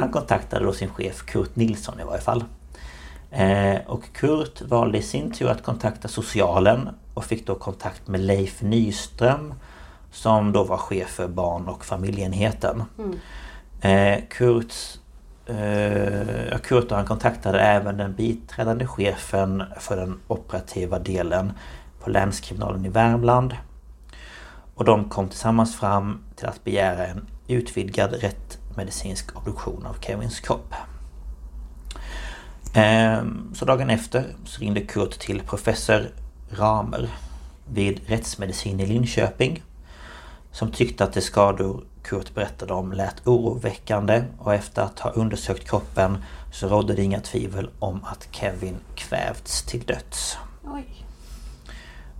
Han 0.00 0.12
kontaktade 0.12 0.64
då 0.64 0.72
sin 0.72 0.88
chef 0.88 1.22
Kurt 1.26 1.56
Nilsson 1.56 2.00
i 2.00 2.04
varje 2.04 2.20
fall. 2.20 2.44
Eh, 3.30 3.76
och 3.86 4.04
Kurt 4.12 4.62
valde 4.62 4.98
i 4.98 5.02
sin 5.02 5.32
tur 5.32 5.48
att 5.48 5.62
kontakta 5.62 6.08
socialen 6.08 6.88
och 7.14 7.24
fick 7.24 7.46
då 7.46 7.54
kontakt 7.54 8.08
med 8.08 8.20
Leif 8.20 8.62
Nyström 8.62 9.54
som 10.10 10.52
då 10.52 10.64
var 10.64 10.76
chef 10.76 11.08
för 11.08 11.28
barn 11.28 11.68
och 11.68 11.84
familjeenheten. 11.84 12.82
Mm. 12.98 13.18
Eh, 13.80 14.24
Kurts, 14.28 15.00
eh, 15.46 16.58
Kurt 16.58 16.90
och 16.90 16.96
han 16.96 17.06
kontaktade 17.06 17.60
även 17.60 17.96
den 17.96 18.14
biträdande 18.14 18.86
chefen 18.86 19.62
för 19.78 19.96
den 19.96 20.20
operativa 20.28 20.98
delen 20.98 21.52
på 22.00 22.10
länskriminalen 22.10 22.86
i 22.86 22.88
Värmland. 22.88 23.56
Och 24.74 24.84
de 24.84 25.08
kom 25.08 25.28
tillsammans 25.28 25.76
fram 25.76 26.18
till 26.36 26.46
att 26.46 26.64
begära 26.64 27.06
en 27.06 27.26
utvidgad 27.48 28.14
rättmedicinsk 28.72 29.36
obduktion 29.36 29.86
av 29.86 29.96
Kevins 30.00 30.40
kropp. 30.40 30.74
Ehm, 32.74 33.54
så 33.54 33.64
dagen 33.64 33.90
efter 33.90 34.24
så 34.44 34.60
ringde 34.60 34.80
Kurt 34.80 35.18
till 35.18 35.40
professor 35.40 36.10
Ramer 36.50 37.10
vid 37.66 38.00
rättsmedicin 38.06 38.80
i 38.80 38.86
Linköping 38.86 39.62
som 40.52 40.70
tyckte 40.70 41.04
att 41.04 41.12
de 41.12 41.20
skador 41.20 41.84
Kurt 42.02 42.34
berättade 42.34 42.72
om 42.72 42.92
lät 42.92 43.26
oroväckande 43.26 44.24
och 44.38 44.54
efter 44.54 44.82
att 44.82 44.98
ha 44.98 45.10
undersökt 45.10 45.68
kroppen 45.68 46.18
så 46.52 46.68
rådde 46.68 46.94
det 46.94 47.02
inga 47.02 47.20
tvivel 47.20 47.70
om 47.78 48.04
att 48.04 48.28
Kevin 48.30 48.76
kvävts 48.94 49.62
till 49.62 49.80
döds. 49.80 50.38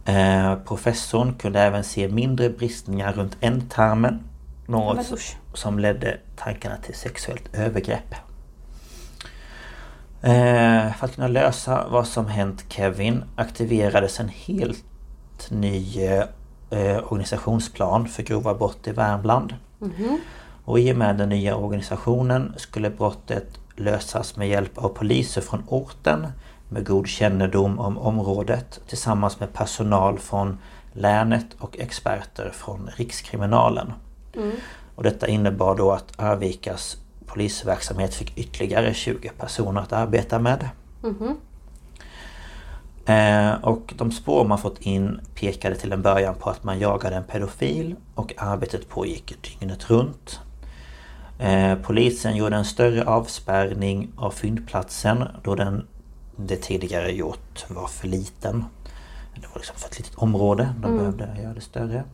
Eh, 0.04 0.54
professorn 0.54 1.34
kunde 1.34 1.60
även 1.60 1.84
se 1.84 2.08
mindre 2.08 2.50
bristningar 2.50 3.12
runt 3.12 3.36
ändtarmen. 3.40 4.20
Något 4.66 5.36
som 5.54 5.78
ledde 5.78 6.18
tankarna 6.36 6.76
till 6.76 6.94
sexuellt 6.94 7.54
övergrepp. 7.54 8.14
Eh, 10.22 10.94
för 10.94 11.06
att 11.06 11.14
kunna 11.14 11.28
lösa 11.28 11.88
vad 11.88 12.06
som 12.06 12.26
hänt 12.26 12.64
Kevin 12.68 13.24
aktiverades 13.36 14.20
en 14.20 14.28
helt 14.28 14.84
ny 15.50 16.04
eh, 16.70 16.98
organisationsplan 17.12 18.08
för 18.08 18.22
grova 18.22 18.54
brott 18.54 18.86
i 18.86 18.92
Värmland. 18.92 19.54
Mm 19.80 19.92
-hmm. 19.92 20.18
Och 20.64 20.80
i 20.80 20.92
och 20.92 20.96
med 20.96 21.16
den 21.16 21.28
nya 21.28 21.56
organisationen 21.56 22.54
skulle 22.56 22.90
brottet 22.90 23.58
lösas 23.76 24.36
med 24.36 24.48
hjälp 24.48 24.78
av 24.78 24.88
poliser 24.88 25.40
från 25.40 25.64
orten 25.68 26.26
med 26.68 26.86
god 26.86 27.06
kännedom 27.06 27.78
om 27.78 27.98
området 27.98 28.80
tillsammans 28.88 29.40
med 29.40 29.52
personal 29.52 30.18
från 30.18 30.58
länet 30.92 31.46
och 31.58 31.78
experter 31.78 32.50
från 32.54 32.90
Rikskriminalen. 32.96 33.92
Mm. 34.36 34.52
Och 34.94 35.02
detta 35.02 35.28
innebar 35.28 35.74
då 35.74 35.92
att 35.92 36.20
Arvikas 36.20 36.96
polisverksamhet 37.26 38.14
fick 38.14 38.38
ytterligare 38.38 38.94
20 38.94 39.28
personer 39.28 39.80
att 39.80 39.92
arbeta 39.92 40.38
med. 40.38 40.68
Mm. 41.04 41.36
Eh, 43.06 43.64
och 43.64 43.94
de 43.96 44.12
spår 44.12 44.44
man 44.44 44.58
fått 44.58 44.80
in 44.80 45.20
pekade 45.34 45.74
till 45.74 45.92
en 45.92 46.02
början 46.02 46.34
på 46.34 46.50
att 46.50 46.64
man 46.64 46.78
jagade 46.78 47.16
en 47.16 47.24
pedofil 47.24 47.96
och 48.14 48.34
arbetet 48.36 48.88
pågick 48.88 49.34
dygnet 49.42 49.90
runt. 49.90 50.40
Eh, 51.38 51.74
polisen 51.74 52.36
gjorde 52.36 52.56
en 52.56 52.64
större 52.64 53.04
avspärrning 53.04 54.12
av 54.16 54.30
fyndplatsen 54.30 55.24
då 55.42 55.54
den 55.54 55.86
det 56.36 56.56
tidigare 56.56 57.12
gjort 57.12 57.64
var 57.68 57.86
för 57.86 58.08
liten. 58.08 58.64
Det 59.34 59.46
var 59.52 59.58
liksom 59.58 59.76
för 59.76 59.88
ett 59.88 59.98
litet 59.98 60.14
område, 60.14 60.74
de 60.80 60.84
mm. 60.84 60.98
behövde 60.98 61.42
göra 61.42 61.54
det 61.54 61.60
större. 61.60 62.04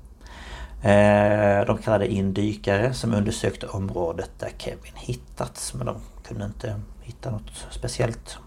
Eh, 0.83 1.67
de 1.67 1.79
kallade 1.79 2.07
in 2.09 2.35
dykare 2.35 2.95
som 2.95 3.15
undersökte 3.15 3.67
området 3.67 4.31
där 4.39 4.51
Kevin 4.59 4.93
hittats 4.97 5.75
men 5.75 5.87
de 5.87 5.97
kunde 6.25 6.45
inte 6.45 6.81
hitta 7.01 7.31
något 7.31 7.67
speciellt. 7.71 8.39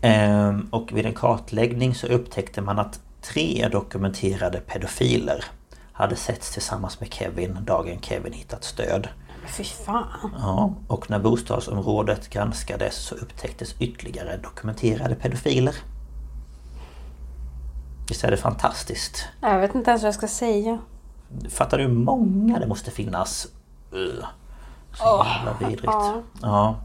Eh, 0.00 0.58
och 0.70 0.92
vid 0.92 1.06
en 1.06 1.14
kartläggning 1.14 1.94
så 1.94 2.06
upptäckte 2.06 2.60
man 2.60 2.78
att 2.78 3.00
tre 3.22 3.68
dokumenterade 3.72 4.60
pedofiler 4.60 5.44
hade 5.92 6.16
setts 6.16 6.52
tillsammans 6.52 7.00
med 7.00 7.14
Kevin 7.14 7.58
dagen 7.64 8.00
Kevin 8.00 8.32
hittat 8.32 8.64
stöd. 8.64 9.08
Fy 9.48 9.64
fan! 9.64 10.34
Ja, 10.38 10.74
och 10.88 11.10
när 11.10 11.18
bostadsområdet 11.18 12.30
granskades 12.30 12.94
så 12.94 13.14
upptäcktes 13.14 13.74
ytterligare 13.78 14.36
dokumenterade 14.36 15.14
pedofiler. 15.14 15.74
Visst 18.08 18.24
är 18.24 18.30
det 18.30 18.36
fantastiskt? 18.36 19.28
Jag 19.40 19.60
vet 19.60 19.74
inte 19.74 19.90
ens 19.90 20.02
vad 20.02 20.08
jag 20.08 20.14
ska 20.14 20.28
säga. 20.28 20.78
Fattar 21.50 21.78
du 21.78 21.84
hur 21.84 21.92
många 21.92 22.58
det 22.58 22.66
måste 22.66 22.90
finnas? 22.90 23.46
Så 24.94 25.04
oh, 25.04 25.26
jävla 25.26 25.68
vidrigt. 25.68 25.88
Oh. 25.88 26.18
Ja. 26.42 26.76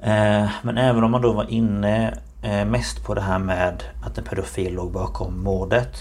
Eh, 0.00 0.50
men 0.62 0.78
även 0.78 1.04
om 1.04 1.10
man 1.10 1.22
då 1.22 1.32
var 1.32 1.50
inne 1.50 2.18
eh, 2.42 2.64
mest 2.64 3.04
på 3.04 3.14
det 3.14 3.20
här 3.20 3.38
med 3.38 3.82
att 4.04 4.18
en 4.18 4.24
pedofil 4.24 4.74
låg 4.74 4.92
bakom 4.92 5.42
mordet 5.42 5.96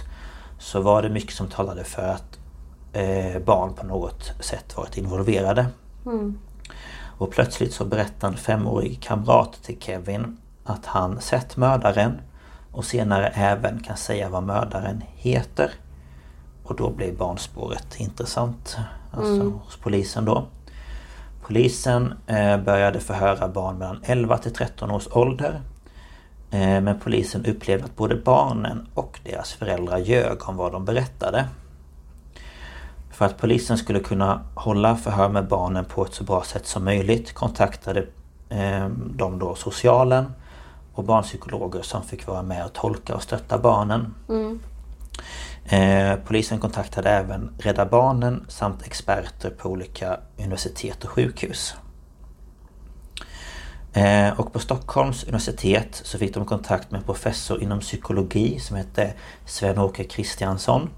så 0.60 0.82
var 0.82 1.02
det 1.02 1.10
mycket 1.10 1.34
som 1.34 1.48
talade 1.48 1.84
för 1.84 2.08
att 2.08 2.40
eh, 2.94 3.42
barn 3.46 3.74
på 3.74 3.86
något 3.86 4.32
sätt 4.40 4.78
varit 4.78 4.98
involverade. 4.98 5.66
Mm. 6.06 6.40
Och 7.18 7.32
plötsligt 7.32 7.74
så 7.74 7.86
berättar 7.86 8.28
en 8.28 8.38
femårig 8.38 9.02
kamrat 9.02 9.64
till 9.64 9.80
Kevin 9.80 10.38
att 10.64 10.86
han 10.86 11.22
sett 11.22 11.58
mördaren 11.58 12.22
och 12.78 12.86
senare 12.86 13.28
även 13.28 13.80
kan 13.80 13.98
säga 13.98 14.30
vad 14.30 14.44
mördaren 14.44 15.04
heter. 15.16 15.72
Och 16.64 16.76
då 16.76 16.90
blir 16.90 17.14
barnspåret 17.14 18.00
intressant. 18.00 18.78
Alltså 19.12 19.34
mm. 19.34 19.54
hos 19.54 19.78
polisen 19.78 20.26
då. 20.26 20.46
Polisen 21.42 22.14
eh, 22.28 22.58
började 22.58 23.00
förhöra 23.00 23.48
barn 23.48 23.78
mellan 23.78 24.00
11 24.04 24.38
till 24.38 24.54
13 24.54 24.92
års 24.92 25.08
ålder. 25.12 25.62
Eh, 26.52 26.82
men 26.82 27.00
polisen 27.00 27.46
upplevde 27.46 27.86
att 27.86 27.96
både 27.96 28.16
barnen 28.16 28.88
och 28.94 29.20
deras 29.24 29.54
föräldrar 29.54 29.98
ljög 29.98 30.50
om 30.50 30.58
vad 30.58 30.72
de 30.72 30.86
berättade. 30.86 31.46
För 33.12 33.26
att 33.26 33.38
polisen 33.38 33.78
skulle 33.78 34.00
kunna 34.00 34.42
hålla 34.56 34.96
förhör 34.96 35.30
med 35.30 35.48
barnen 35.48 35.86
på 35.86 36.06
ett 36.06 36.14
så 36.14 36.24
bra 36.24 36.44
sätt 36.44 36.68
som 36.68 36.84
möjligt 36.84 37.34
kontaktade 37.34 38.06
eh, 38.50 38.88
de 39.16 39.40
då 39.40 39.56
socialen 39.56 40.26
och 40.98 41.04
barnpsykologer 41.04 41.82
som 41.82 42.04
fick 42.04 42.28
vara 42.28 42.43
med 42.43 42.66
och 42.66 42.74
tolka 42.74 43.16
och 43.16 43.24
stötta 43.24 43.58
barnen. 43.58 44.14
Mm. 44.30 44.60
Eh, 45.66 46.20
polisen 46.26 46.60
kontaktade 46.60 47.10
även 47.10 47.50
Rädda 47.60 47.86
Barnen 47.86 48.45
samt 48.48 48.86
experter 48.86 49.50
på 49.50 49.70
olika 49.70 50.20
universitet 50.38 51.04
och 51.04 51.10
sjukhus. 51.10 51.76
Eh, 53.93 54.39
och 54.39 54.54
på 54.54 54.60
Stockholms 54.60 55.24
universitet 55.24 56.02
så 56.04 56.18
fick 56.18 56.34
de 56.34 56.45
kontakt 56.45 56.91
med 56.91 57.00
en 57.00 57.06
professor 57.06 57.64
inom 57.64 57.80
psykologi 57.80 58.60
som 58.60 58.78
hette 58.78 59.14
Sven-Åke 59.45 60.04
Kristiansson. 60.04 60.89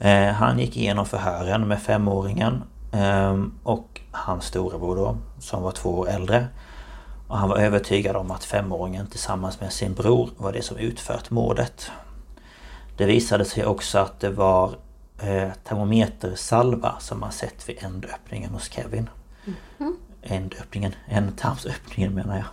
Eh, 0.00 0.28
han 0.28 0.58
gick 0.58 0.76
igenom 0.76 1.06
förhören 1.06 1.68
med 1.68 1.82
femåringen 1.82 2.62
ehm, 2.92 3.52
och 3.62 4.00
hans 4.10 4.44
storebror 4.44 4.96
då, 4.96 5.16
som 5.38 5.62
var 5.62 5.72
två 5.72 5.98
år 5.98 6.08
äldre. 6.08 6.46
Och 7.30 7.38
han 7.38 7.48
var 7.48 7.56
övertygad 7.56 8.16
om 8.16 8.30
att 8.30 8.44
femåringen 8.44 9.06
tillsammans 9.06 9.60
med 9.60 9.72
sin 9.72 9.94
bror 9.94 10.30
var 10.36 10.52
det 10.52 10.62
som 10.62 10.76
utfört 10.76 11.30
mordet. 11.30 11.90
Det 12.96 13.06
visade 13.06 13.44
sig 13.44 13.64
också 13.64 13.98
att 13.98 14.20
det 14.20 14.30
var 14.30 14.68
eh, 15.22 15.48
termometersalva 15.64 16.94
som 17.00 17.20
man 17.20 17.32
sett 17.32 17.68
vid 17.68 17.84
ändöppningen 17.84 18.50
hos 18.50 18.70
Kevin. 18.70 19.10
Mm. 19.80 19.96
Ändöppningen, 20.22 20.94
ändtarmsöppningen 21.08 22.14
menar 22.14 22.36
jag. 22.36 22.46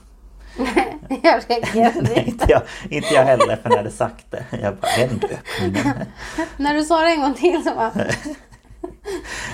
jag 1.23 1.43
reagerade 1.47 2.23
inte 2.25 2.45
jag, 2.49 2.61
inte 2.89 3.13
jag 3.13 3.23
heller 3.23 3.55
för 3.55 3.69
när 3.69 3.75
jag 3.75 3.83
hade 3.83 3.91
sagt 3.91 4.25
det. 4.31 4.45
Jag 4.61 4.75
bara, 4.75 4.91
ändöppningen. 4.91 5.95
när 6.57 6.73
du 6.73 6.83
sa 6.83 7.01
det 7.01 7.09
en 7.09 7.21
gång 7.21 7.33
till 7.33 7.63
så 7.63 7.75
bara... 7.75 7.91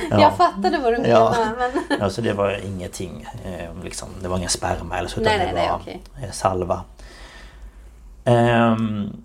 ja. 0.09 0.21
Jag 0.21 0.37
fattade 0.37 0.77
vad 0.77 0.93
du 0.93 0.97
menade. 0.97 1.09
Ja. 1.09 1.35
Men... 1.89 2.01
alltså 2.01 2.21
det 2.21 2.33
var 2.33 2.65
ingenting, 2.65 3.27
eh, 3.45 3.83
liksom, 3.83 4.09
det 4.21 4.27
var 4.27 4.37
ingen 4.37 4.49
sperma 4.49 4.97
eller 4.97 5.09
så 5.09 5.21
utan 5.21 5.37
nej, 5.37 5.47
det 5.47 5.53
nej, 5.53 5.69
var 5.69 5.81
nej, 5.85 6.01
okay. 6.17 6.31
salva. 6.31 6.83
Um, 8.25 9.23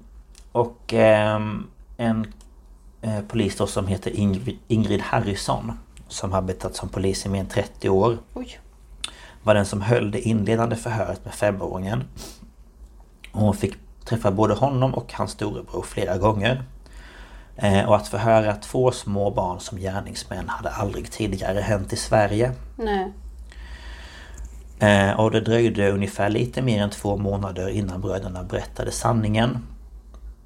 och 0.52 0.92
um, 0.92 1.70
en 1.96 2.32
uh, 3.04 3.20
polis 3.28 3.56
då 3.56 3.66
som 3.66 3.86
heter 3.86 4.10
Ingrid, 4.16 4.58
Ingrid 4.68 5.00
Harrison 5.00 5.78
som 6.08 6.32
har 6.32 6.38
arbetat 6.38 6.76
som 6.76 6.88
polis 6.88 7.26
i 7.26 7.28
mer 7.28 7.40
än 7.40 7.46
30 7.46 7.88
år. 7.88 8.18
Oj 8.34 8.58
var 9.48 9.54
den 9.54 9.66
som 9.66 9.82
höll 9.82 10.10
det 10.10 10.20
inledande 10.20 10.76
förhöret 10.76 11.24
med 11.24 11.34
femåringen. 11.34 12.04
hon 13.32 13.54
fick 13.54 13.74
träffa 14.04 14.30
både 14.30 14.54
honom 14.54 14.94
och 14.94 15.12
hans 15.12 15.30
storebror 15.30 15.82
flera 15.82 16.18
gånger. 16.18 16.62
Eh, 17.58 17.88
och 17.88 17.96
att 17.96 18.08
förhöra 18.08 18.54
två 18.54 18.90
små 18.90 19.30
barn 19.30 19.60
som 19.60 19.78
gärningsmän 19.78 20.48
hade 20.48 20.70
aldrig 20.70 21.10
tidigare 21.10 21.60
hänt 21.60 21.92
i 21.92 21.96
Sverige. 21.96 22.52
Nej. 22.76 23.12
Eh, 24.78 25.20
och 25.20 25.30
det 25.30 25.40
dröjde 25.40 25.90
ungefär 25.90 26.28
lite 26.28 26.62
mer 26.62 26.82
än 26.82 26.90
två 26.90 27.16
månader 27.16 27.68
innan 27.68 28.00
bröderna 28.00 28.42
berättade 28.42 28.90
sanningen. 28.90 29.58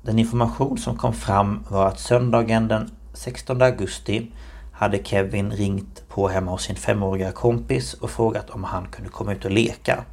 Den 0.02 0.18
information 0.18 0.78
som 0.78 0.96
kom 0.96 1.12
fram 1.12 1.64
var 1.68 1.86
att 1.86 2.00
söndagen 2.00 2.68
den 2.68 2.90
16 3.14 3.62
augusti 3.62 4.32
hade 4.72 5.04
Kevin 5.04 5.50
ringt 5.50 6.08
på 6.08 6.28
hemma 6.28 6.50
hos 6.50 6.62
sin 6.62 6.76
femåriga 6.76 7.32
kompis 7.32 7.94
och 7.94 8.10
frågat 8.10 8.50
om 8.50 8.64
han 8.64 8.86
kunde 8.88 9.10
komma 9.10 9.32
ut 9.32 9.44
och 9.44 9.50
leka. 9.50 10.04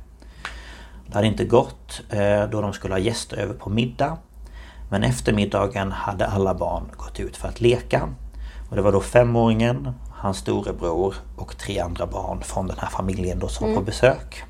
Det 1.07 1.13
hade 1.13 1.27
inte 1.27 1.45
gått 1.45 2.01
eh, 2.09 2.49
då 2.49 2.61
de 2.61 2.73
skulle 2.73 2.93
ha 2.93 2.99
gäster 2.99 3.37
över 3.37 3.53
på 3.53 3.69
middag. 3.69 4.17
Men 4.89 5.03
efter 5.03 5.33
middagen 5.33 5.91
hade 5.91 6.27
alla 6.27 6.53
barn 6.53 6.83
gått 6.97 7.19
ut 7.19 7.37
för 7.37 7.47
att 7.47 7.61
leka. 7.61 8.09
Och 8.69 8.75
det 8.75 8.81
var 8.81 8.91
då 8.91 9.01
femåringen, 9.01 9.93
hans 10.11 10.37
storebror 10.37 11.15
och 11.37 11.57
tre 11.57 11.79
andra 11.79 12.05
barn 12.05 12.41
från 12.41 12.67
den 12.67 12.77
här 12.79 12.89
familjen 12.89 13.39
då 13.39 13.47
som 13.47 13.67
var 13.67 13.75
på 13.75 13.81
besök. 13.81 14.43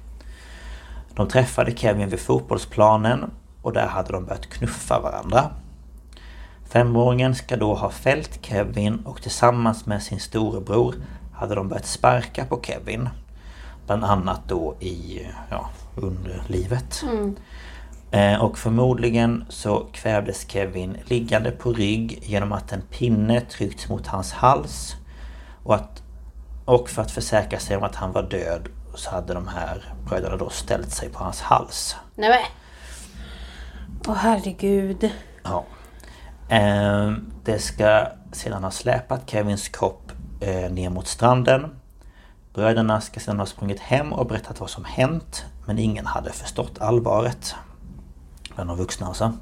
De 1.13 1.27
träffade 1.27 1.77
Kevin 1.77 2.09
vid 2.09 2.19
fotbollsplanen 2.19 3.31
och 3.61 3.73
där 3.73 3.87
hade 3.87 4.11
de 4.11 4.25
börjat 4.25 4.49
knuffa 4.49 4.99
varandra. 4.99 5.51
Femåringen 6.69 7.35
ska 7.35 7.57
då 7.57 7.73
ha 7.73 7.89
fällt 7.89 8.45
Kevin 8.45 8.99
och 9.05 9.21
tillsammans 9.21 9.85
med 9.85 10.03
sin 10.03 10.19
storebror 10.19 10.95
hade 11.33 11.55
de 11.55 11.67
börjat 11.67 11.85
sparka 11.85 12.45
på 12.45 12.59
Kevin. 12.63 13.09
Bland 13.85 14.03
annat 14.03 14.41
då 14.47 14.75
i 14.79 15.21
ja, 15.49 15.69
underlivet. 15.95 17.03
Eh, 17.03 17.29
och 18.41 18.57
förmodligen 18.57 19.45
så 19.49 19.87
kvävdes 19.93 20.49
Kevin 20.49 20.97
liggande 21.05 21.51
på 21.51 21.73
rygg 21.73 22.19
genom 22.23 22.51
att 22.51 22.71
en 22.71 22.81
pinne 22.81 23.41
tryckts 23.41 23.89
mot 23.89 24.07
hans 24.07 24.31
hals. 24.31 24.95
Och, 25.63 25.75
att, 25.75 26.03
och 26.65 26.89
för 26.89 27.01
att 27.01 27.11
försäkra 27.11 27.59
sig 27.59 27.77
om 27.77 27.83
att 27.83 27.95
han 27.95 28.11
var 28.11 28.23
död 28.23 28.69
så 28.95 29.09
hade 29.09 29.33
de 29.33 29.47
här 29.47 29.93
bröderna 30.05 30.37
då 30.37 30.49
ställt 30.49 30.91
sig 30.91 31.09
på 31.09 31.23
hans 31.23 31.41
hals. 31.41 31.95
Nej. 32.15 32.45
Åh 34.07 34.15
herregud. 34.15 35.11
Ja. 35.43 35.65
Eh, 36.49 37.13
det 37.43 37.59
ska 37.59 38.07
sedan 38.31 38.63
ha 38.63 38.71
släpat 38.71 39.29
Kevins 39.29 39.69
kropp 39.69 40.11
eh, 40.41 40.71
ner 40.71 40.89
mot 40.89 41.07
stranden. 41.07 41.75
Bröderna 42.53 43.01
ska 43.01 43.19
sedan 43.19 43.39
ha 43.39 43.45
sprungit 43.45 43.79
hem 43.79 44.13
och 44.13 44.27
berättat 44.27 44.59
vad 44.59 44.69
som 44.69 44.85
hänt. 44.85 45.45
Men 45.65 45.79
ingen 45.79 46.05
hade 46.05 46.31
förstått 46.31 46.81
allvaret. 46.81 47.55
Bland 48.59 48.69
de 48.69 48.77
vuxna 48.77 49.07
alltså. 49.07 49.33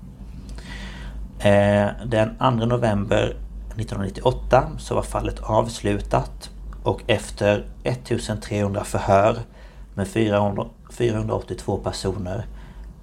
Den 2.05 2.37
2 2.37 2.49
november 2.49 3.23
1998 3.75 4.71
så 4.77 4.95
var 4.95 5.01
fallet 5.01 5.39
avslutat. 5.39 6.49
Och 6.83 7.01
efter 7.07 7.65
1300 7.83 8.83
förhör 8.83 9.37
med 9.93 10.07
482 10.89 11.77
personer 11.77 12.45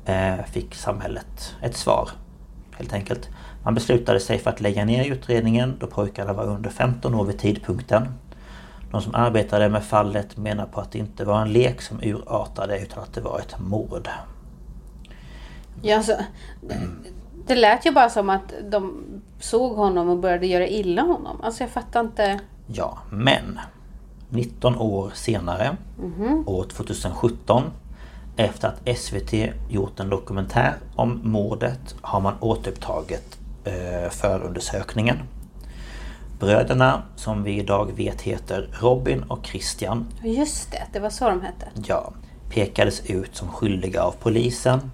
eh, 0.05 0.45
fick 0.53 0.75
samhället 0.75 1.55
ett 1.63 1.77
svar. 1.77 2.09
Helt 2.71 2.93
enkelt. 2.93 3.29
Man 3.65 3.75
beslutade 3.75 4.21
sig 4.21 4.39
för 4.39 4.51
att 4.51 4.61
lägga 4.61 4.85
ner 4.85 5.05
utredningen 5.05 5.77
då 5.81 5.87
pojkarna 5.87 6.33
var 6.33 6.45
under 6.45 6.71
15 6.71 7.15
år 7.15 7.25
vid 7.25 7.39
tidpunkten. 7.39 8.09
De 8.91 9.03
som 9.03 9.15
arbetade 9.15 9.69
med 9.69 9.85
fallet 9.85 10.37
menar 10.37 10.67
på 10.67 10.81
att 10.81 10.93
det 10.93 10.99
inte 10.99 11.25
var 11.25 11.43
en 11.43 11.53
lek 11.53 11.83
som 11.83 12.01
urartade 12.03 12.81
utan 12.81 13.03
att 13.03 13.15
det 13.15 13.21
var 13.21 13.39
ett 13.39 13.59
mord. 13.59 14.09
Ja, 15.85 15.97
alltså, 15.97 16.17
det 17.47 17.55
lät 17.55 17.87
ju 17.87 17.91
bara 17.91 18.11
som 18.11 18.31
att 18.31 18.53
de 18.71 19.05
såg 19.41 19.77
honom 19.77 20.09
och 20.09 20.19
började 20.19 20.47
göra 20.47 20.67
illa 20.67 21.03
honom. 21.03 21.41
Alltså 21.43 21.63
jag 21.63 21.71
fattar 21.71 22.01
inte. 22.01 22.41
Ja, 22.67 22.99
men 23.11 23.59
19 24.29 24.77
år 24.79 25.11
senare, 25.15 25.77
år 26.47 26.65
2017 26.65 27.63
efter 28.37 28.69
att 28.69 28.99
SVT 28.99 29.33
gjort 29.71 30.01
en 30.01 30.09
dokumentär 30.09 30.75
om 30.97 31.21
mordet 31.25 31.95
har 32.03 32.21
man 32.21 32.35
återupptagit 32.41 33.39
eh, 33.65 34.11
förundersökningen. 34.11 35.17
Bröderna, 36.41 37.03
som 37.17 37.43
vi 37.43 37.59
idag 37.59 37.93
vet 37.97 38.21
heter 38.23 38.69
Robin 38.81 39.23
och 39.23 39.47
Christian, 39.47 40.07
Just 40.23 40.71
det, 40.73 40.83
det 40.93 41.01
var 41.01 41.11
så 41.11 41.29
de 41.29 41.41
hette. 41.43 41.67
ja, 41.87 42.13
pekades 42.51 43.11
ut 43.11 43.37
som 43.37 43.49
skyldiga 43.49 44.03
av 44.03 44.15
polisen. 44.21 44.91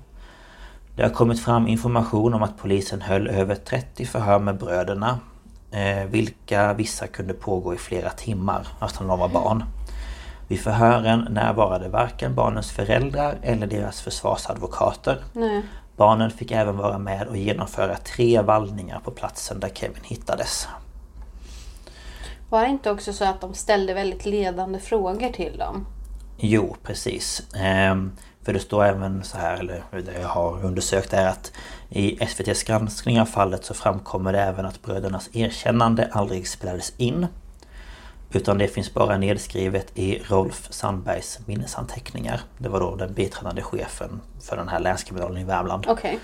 Det 0.96 1.02
har 1.02 1.10
kommit 1.10 1.40
fram 1.40 1.68
information 1.68 2.34
om 2.34 2.42
att 2.42 2.58
polisen 2.58 3.00
höll 3.02 3.28
över 3.28 3.54
30 3.54 4.06
förhör 4.06 4.38
med 4.38 4.58
bröderna. 4.58 5.18
Eh, 5.72 6.04
vilka 6.04 6.72
vissa 6.72 7.06
kunde 7.06 7.34
pågå 7.34 7.74
i 7.74 7.76
flera 7.76 8.10
timmar, 8.10 8.66
när 8.80 9.08
de 9.08 9.18
var 9.18 9.28
barn. 9.28 9.64
Vid 10.48 10.60
förhören 10.60 11.26
närvarade 11.30 11.88
varken 11.88 12.34
barnens 12.34 12.70
föräldrar 12.70 13.38
eller 13.42 13.66
deras 13.66 14.00
försvarsadvokater. 14.00 15.24
Nej. 15.32 15.62
Barnen 15.96 16.30
fick 16.30 16.50
även 16.50 16.76
vara 16.76 16.98
med 16.98 17.28
och 17.28 17.36
genomföra 17.36 17.96
tre 17.96 18.42
vallningar 18.42 19.00
på 19.04 19.10
platsen 19.10 19.60
där 19.60 19.68
Kevin 19.68 20.04
hittades. 20.04 20.68
Var 22.48 22.62
det 22.62 22.68
inte 22.68 22.90
också 22.90 23.12
så 23.12 23.24
att 23.24 23.40
de 23.40 23.54
ställde 23.54 23.94
väldigt 23.94 24.26
ledande 24.26 24.78
frågor 24.78 25.28
till 25.28 25.58
dem? 25.58 25.86
Jo, 26.36 26.76
precis. 26.82 27.42
För 28.44 28.52
det 28.52 28.58
står 28.60 28.84
även 28.84 29.24
så 29.24 29.38
här, 29.38 29.56
eller 29.56 29.82
det 29.90 30.20
jag 30.20 30.28
har 30.28 30.64
undersökt 30.64 31.12
är 31.12 31.26
att 31.26 31.52
i 31.88 32.24
SVTs 32.24 32.62
granskning 32.62 33.20
av 33.20 33.26
fallet 33.26 33.64
så 33.64 33.74
framkommer 33.74 34.32
det 34.32 34.40
även 34.40 34.66
att 34.66 34.82
brödernas 34.82 35.30
erkännande 35.32 36.08
aldrig 36.12 36.48
spelades 36.48 36.92
in. 36.96 37.26
Utan 38.32 38.58
det 38.58 38.68
finns 38.68 38.94
bara 38.94 39.18
nedskrivet 39.18 39.98
i 39.98 40.22
Rolf 40.28 40.68
Sandbergs 40.70 41.38
minnesanteckningar. 41.46 42.40
Det 42.58 42.68
var 42.68 42.80
då 42.80 42.96
den 42.96 43.14
biträdande 43.14 43.62
chefen 43.62 44.20
för 44.40 44.56
den 44.56 44.68
här 44.68 44.80
länskriminalen 44.80 45.38
i 45.38 45.44
Värmland. 45.44 45.84
Okej. 45.88 46.18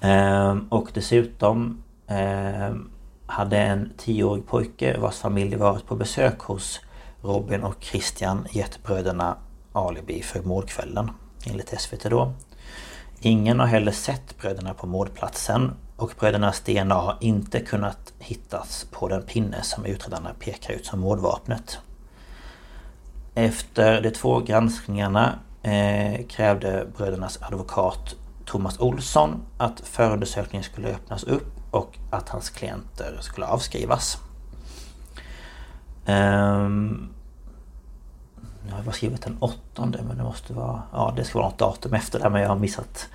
Ehm, 0.00 0.68
och 0.68 0.88
dessutom 0.94 1.82
ehm, 2.06 2.90
hade 3.26 3.58
en 3.58 3.92
tioårig 3.96 4.46
pojke 4.46 4.98
vars 4.98 5.18
familj 5.18 5.56
varit 5.56 5.86
på 5.86 5.96
besök 5.96 6.38
hos 6.38 6.80
Robin 7.22 7.62
och 7.62 7.76
Christian 7.80 8.46
gett 8.50 8.82
bröderna 8.82 9.36
alibi 9.72 10.22
för 10.22 10.42
mordkvällen. 10.42 11.10
Enligt 11.46 11.80
SVT 11.80 12.02
då. 12.02 12.32
Ingen 13.20 13.60
har 13.60 13.66
heller 13.66 13.92
sett 13.92 14.38
bröderna 14.38 14.74
på 14.74 14.86
mordplatsen 14.86 15.72
och 15.96 16.14
brödernas 16.18 16.60
DNA 16.60 16.94
har 16.94 17.16
inte 17.20 17.60
kunnat 17.60 18.12
hittas 18.18 18.86
på 18.90 19.08
den 19.08 19.22
pinne 19.22 19.62
som 19.62 19.84
utredarna 19.84 20.30
pekar 20.40 20.74
ut 20.74 20.86
som 20.86 21.00
mordvapnet. 21.00 21.78
Efter 23.34 24.00
de 24.00 24.10
två 24.10 24.40
granskningarna 24.40 25.38
eh, 25.62 26.26
krävde 26.26 26.86
brödernas 26.96 27.38
advokat 27.42 28.14
Thomas 28.44 28.80
Olsson 28.80 29.42
att 29.58 29.80
förundersökningen 29.80 30.64
skulle 30.64 30.88
öppnas 30.88 31.24
upp 31.24 31.52
och 31.70 31.98
att 32.10 32.28
hans 32.28 32.50
klienter 32.50 33.18
skulle 33.20 33.46
avskrivas. 33.46 34.18
Ehm, 36.06 37.08
jag 38.68 38.76
har 38.76 38.82
bara 38.82 38.92
skrivit 38.92 39.22
den 39.22 39.36
åttonde 39.40 40.02
men 40.02 40.16
det 40.16 40.22
måste 40.22 40.52
vara... 40.52 40.82
Ja 40.92 41.12
det 41.16 41.24
ska 41.24 41.38
vara 41.38 41.48
något 41.48 41.58
datum 41.58 41.94
efter 41.94 42.18
det 42.18 42.30
men 42.30 42.42
jag 42.42 42.48
har 42.48 42.56
missat. 42.56 43.08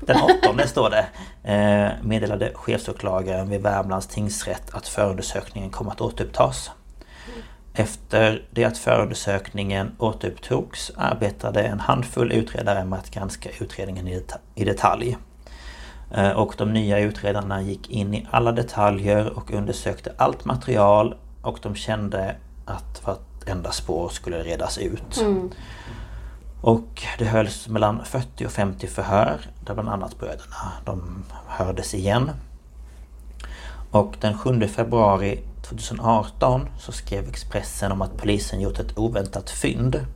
Den 0.00 0.16
åttonde 0.22 0.68
står 0.68 0.90
det. 0.90 1.06
Eh, 1.52 1.90
meddelade 2.02 2.52
chefsåklagaren 2.54 3.48
vid 3.50 3.62
Värmlands 3.62 4.06
tingsrätt 4.06 4.74
att 4.74 4.88
förundersökningen 4.88 5.70
kommer 5.70 5.90
att 5.90 6.00
återupptas. 6.00 6.70
Efter 7.74 8.44
det 8.50 8.64
att 8.64 8.78
förundersökningen 8.78 9.90
återupptogs 9.98 10.92
arbetade 10.96 11.62
en 11.62 11.80
handfull 11.80 12.32
utredare 12.32 12.84
med 12.84 12.98
att 12.98 13.10
granska 13.10 13.48
utredningen 13.60 14.08
i 14.08 14.14
det- 14.14 14.38
i 14.54 14.64
detalj. 14.64 15.16
Eh, 16.14 16.30
Och 16.30 16.54
de 16.58 16.72
nya 16.72 16.98
utredarna 16.98 17.62
gick 17.62 17.90
in 17.90 18.14
i 18.14 18.26
alla 18.30 18.52
detaljer 18.52 19.38
och 19.38 19.50
undersökte 19.52 20.12
allt 20.16 20.44
material 20.44 21.14
och 21.42 21.58
de 21.62 21.74
kände 21.74 22.36
att 22.66 23.02
vartenda 23.42 23.72
spår 23.72 24.08
skulle 24.08 24.42
redas 24.42 24.78
ut. 24.78 25.24
Och 26.60 27.02
det 27.18 27.24
hölls 27.24 27.68
mellan 27.68 28.04
40 28.04 28.46
och 28.46 28.52
50 28.52 28.86
förhör 28.86 29.40
där 29.64 29.74
bland 29.74 29.88
annat 29.88 30.18
bröderna 30.18 30.72
de 30.84 31.24
hördes 31.46 31.94
igen. 31.94 32.30
Och 33.90 34.16
den 34.20 34.38
7 34.38 34.68
februari 34.68 35.42
2018 35.62 36.68
så 36.78 36.92
skrev 36.92 37.28
Expressen 37.28 37.92
om 37.92 38.02
att 38.02 38.16
polisen 38.16 38.60
gjort 38.60 38.78
ett 38.78 38.98
oväntat 38.98 39.50
fynd. 39.50 40.06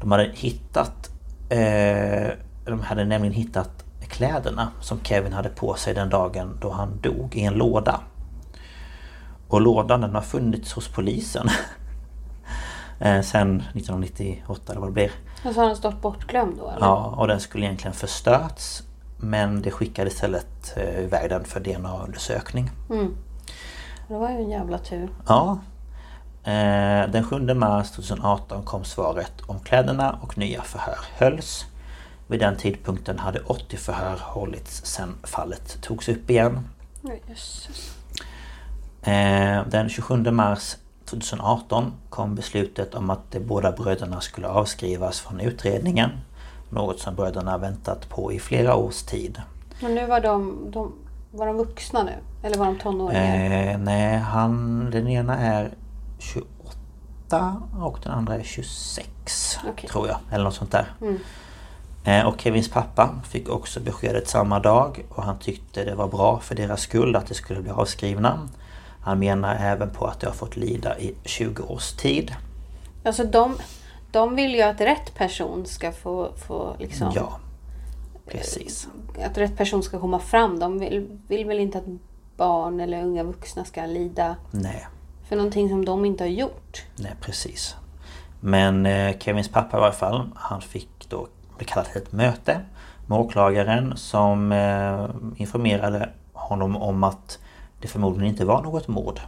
De 0.00 0.10
hade 0.10 0.32
hittat... 0.34 1.10
Eh, 1.50 2.30
de 2.64 2.80
hade 2.80 3.04
nämligen 3.04 3.34
hittat 3.34 3.84
kläderna 4.08 4.72
som 4.80 5.00
Kevin 5.02 5.32
hade 5.32 5.48
på 5.48 5.74
sig 5.74 5.94
den 5.94 6.10
dagen 6.10 6.58
då 6.60 6.70
han 6.70 7.00
dog 7.00 7.34
i 7.34 7.42
en 7.44 7.54
låda. 7.54 8.00
Och 9.48 9.60
lådan 9.60 10.00
den 10.00 10.14
har 10.14 10.22
funnits 10.22 10.72
hos 10.72 10.88
polisen. 10.88 11.48
eh, 13.00 13.20
sen 13.22 13.56
1998 13.60 14.72
eller 14.72 14.80
vad 14.80 14.88
det 14.88 14.92
blir. 14.92 15.10
Alltså 15.44 15.60
har 15.60 15.66
han 15.66 15.76
stått 15.76 16.00
bortglömd 16.02 16.56
då 16.58 16.68
eller? 16.70 16.86
Ja, 16.86 17.14
och 17.18 17.28
den 17.28 17.40
skulle 17.40 17.66
egentligen 17.66 17.94
förstörts. 17.94 18.82
Men 19.20 19.62
det 19.62 19.70
skickade 19.70 20.10
istället 20.10 20.76
eh, 20.76 21.00
iväg 21.04 21.30
den 21.30 21.44
för 21.44 21.60
DNA-undersökning. 21.60 22.70
Det 24.08 24.14
var 24.14 24.30
ju 24.30 24.36
en 24.36 24.50
jävla 24.50 24.78
tur. 24.78 25.08
Ja. 25.28 25.58
Eh, 26.44 27.10
Den 27.10 27.24
7 27.24 27.54
mars 27.54 27.90
2018 27.90 28.62
kom 28.62 28.84
svaret 28.84 29.32
om 29.46 29.60
kläderna 29.60 30.18
och 30.22 30.38
nya 30.38 30.62
förhör 30.62 30.98
hölls. 31.18 31.66
Vid 32.26 32.40
den 32.40 32.56
tidpunkten 32.56 33.18
hade 33.18 33.40
80 33.40 33.76
förhör 33.76 34.16
hållits 34.22 34.84
sedan 34.84 35.14
fallet 35.22 35.78
togs 35.82 36.08
upp 36.08 36.30
igen. 36.30 36.68
Jösses. 37.28 37.94
Eh, 39.02 39.66
Den 39.66 39.88
27 39.88 40.30
mars 40.30 40.76
2018 41.10 41.92
kom 42.08 42.34
beslutet 42.34 42.94
om 42.94 43.10
att 43.10 43.30
de 43.30 43.40
båda 43.40 43.72
bröderna 43.72 44.20
skulle 44.20 44.48
avskrivas 44.48 45.20
från 45.20 45.40
utredningen. 45.40 46.10
Något 46.70 47.00
som 47.00 47.14
bröderna 47.14 47.58
väntat 47.58 48.08
på 48.08 48.32
i 48.32 48.38
flera 48.38 48.76
års 48.76 49.02
tid. 49.02 49.42
Men 49.82 49.94
nu 49.94 50.06
var 50.06 50.20
de, 50.20 50.56
de, 50.70 50.92
var 51.30 51.46
de 51.46 51.56
vuxna 51.56 52.02
nu? 52.02 52.12
Eller 52.42 52.58
var 52.58 52.66
de 52.66 52.78
tonåringar? 52.78 53.70
Eh, 53.70 53.78
nej, 53.78 54.18
han, 54.18 54.84
den 54.90 55.08
ena 55.08 55.38
är 55.38 55.70
28 56.18 57.62
och 57.80 57.98
den 58.02 58.12
andra 58.12 58.34
är 58.34 58.42
26 58.42 59.58
Okej. 59.68 59.90
tror 59.90 60.08
jag. 60.08 60.18
Eller 60.30 60.44
något 60.44 60.54
sånt 60.54 60.72
där. 60.72 60.86
Eh, 62.04 62.26
och 62.26 62.40
Kevins 62.40 62.70
pappa 62.70 63.10
fick 63.28 63.48
också 63.48 63.80
beskedet 63.80 64.28
samma 64.28 64.60
dag 64.60 65.04
och 65.08 65.22
han 65.22 65.38
tyckte 65.38 65.84
det 65.84 65.94
var 65.94 66.08
bra 66.08 66.40
för 66.40 66.54
deras 66.54 66.80
skull 66.80 67.16
att 67.16 67.26
de 67.26 67.34
skulle 67.34 67.60
bli 67.60 67.70
avskrivna. 67.70 68.48
Han 69.00 69.18
menar 69.18 69.54
även 69.60 69.90
på 69.90 70.06
att 70.06 70.20
de 70.20 70.26
har 70.26 70.34
fått 70.34 70.56
lida 70.56 70.98
i 70.98 71.14
20 71.24 71.62
års 71.62 71.92
tid. 71.92 72.34
Alltså 73.04 73.24
de, 73.24 73.56
de 74.10 74.34
vill 74.36 74.54
ju 74.54 74.62
att 74.62 74.80
rätt 74.80 75.14
person 75.14 75.66
ska 75.66 75.92
få, 75.92 76.32
få 76.36 76.76
liksom... 76.78 77.12
Ja, 77.14 77.38
precis. 78.26 78.88
Att 79.24 79.38
rätt 79.38 79.56
person 79.56 79.82
ska 79.82 80.00
komma 80.00 80.18
fram. 80.18 80.58
De 80.58 80.78
vill, 80.78 81.18
vill 81.28 81.46
väl 81.46 81.58
inte 81.58 81.78
att 81.78 81.84
barn 82.36 82.80
eller 82.80 83.02
unga 83.02 83.22
vuxna 83.22 83.64
ska 83.64 83.86
lida 83.86 84.36
Nej, 84.50 84.86
för 85.28 85.36
någonting 85.36 85.68
som 85.68 85.84
de 85.84 86.04
inte 86.04 86.24
har 86.24 86.28
gjort. 86.28 86.82
nej 86.96 87.12
precis. 87.20 87.76
Men 88.40 88.86
eh, 88.86 89.18
Kevins 89.18 89.48
pappa 89.48 89.76
i 89.76 89.80
varje 89.80 89.92
fall, 89.92 90.30
han 90.34 90.60
fick 90.60 91.08
då 91.08 91.28
bli 91.56 91.66
kallad 91.66 91.86
till 91.86 92.02
ett 92.02 92.12
möte 92.12 92.60
med 93.06 93.18
åklagaren 93.18 93.96
som 93.96 94.52
eh, 94.52 95.08
informerade 95.36 96.10
honom 96.32 96.76
om 96.76 97.04
att 97.04 97.38
det 97.80 97.88
förmodligen 97.88 98.30
inte 98.32 98.44
var 98.44 98.62
något 98.62 98.88
mord 98.88 99.20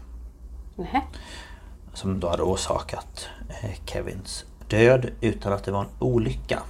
Nähä. 0.76 1.02
som 1.94 2.20
då 2.20 2.28
hade 2.28 2.42
orsakat 2.42 3.28
eh, 3.48 3.70
Kevins 3.84 4.44
död 4.68 5.10
utan 5.20 5.52
att 5.52 5.64
det 5.64 5.72
var 5.72 5.80
en 5.80 5.90
olycka. 5.98 6.62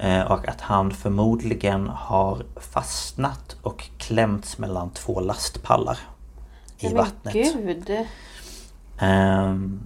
Eh, 0.00 0.20
och 0.32 0.48
att 0.48 0.60
han 0.60 0.90
förmodligen 0.90 1.88
har 1.88 2.42
fastnat 2.56 3.56
och 3.62 3.90
klämts 3.98 4.58
mellan 4.58 4.90
två 4.90 5.20
lastpallar 5.20 5.98
i 6.78 6.86
men 6.86 6.96
vattnet. 6.96 7.34
gud. 7.34 7.90
Ehm, 8.98 9.80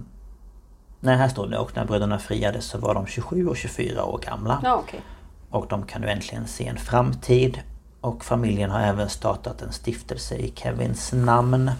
nej, 0.99 1.17
här 1.17 1.29
står 1.29 1.47
det 1.47 1.57
och 1.57 1.75
när 1.75 1.85
bröderna 1.85 2.19
friades 2.19 2.65
så 2.65 2.77
var 2.77 2.93
de 2.93 3.05
27 3.07 3.47
och 3.47 3.57
24 3.57 4.05
år 4.05 4.17
gamla. 4.17 4.61
Ja, 4.63 4.75
okej. 4.75 5.01
Och 5.49 5.67
de 5.69 5.85
kan 5.85 6.01
nu 6.01 6.09
äntligen 6.09 6.47
se 6.47 6.67
en 6.67 6.77
framtid. 6.77 7.61
Och 8.01 8.25
familjen 8.25 8.69
har 8.69 8.81
även 8.81 9.09
startat 9.09 9.61
en 9.61 9.71
stiftelse 9.71 10.35
i 10.35 10.53
Kevins 10.55 11.11
namn. 11.13 11.71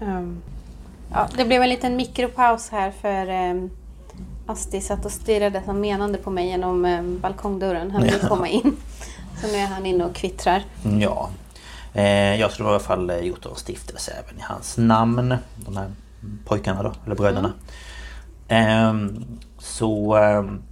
Ehm, 0.00 0.42
ja, 1.12 1.28
det 1.36 1.44
blev 1.44 1.62
en 1.62 1.68
liten 1.68 1.96
mikropaus 1.96 2.68
här 2.68 2.90
för 2.90 3.50
um, 3.50 3.70
Asti 4.46 4.80
satt 4.80 5.04
och 5.04 5.12
stirrade 5.12 5.62
som 5.64 5.80
menande 5.80 6.18
på 6.18 6.30
mig 6.30 6.46
genom 6.46 6.84
um, 6.84 7.20
balkongdörren. 7.20 7.90
Han 7.90 8.02
ville 8.02 8.18
komma 8.18 8.48
in. 8.48 8.76
Så 9.40 9.46
nu 9.46 9.52
är 9.52 9.66
han 9.66 9.86
inne 9.86 10.04
och 10.04 10.14
kvittrar. 10.14 10.62
Ja. 11.00 11.30
Eh, 11.92 12.40
jag 12.40 12.52
skulle 12.52 12.68
i 12.68 12.70
alla 12.70 12.80
fall 12.80 13.10
eh, 13.10 13.18
gjort 13.18 13.46
en 13.46 13.54
stiftelse 13.54 14.12
även 14.24 14.38
i 14.38 14.42
hans 14.42 14.76
namn. 14.76 15.34
De 15.56 15.76
här 15.76 15.90
pojkarna 16.44 16.82
då, 16.82 16.92
eller 17.06 17.16
bröderna. 17.16 17.52
Ehm, 18.48 19.24
så... 19.58 20.16
ehm, 20.16 20.62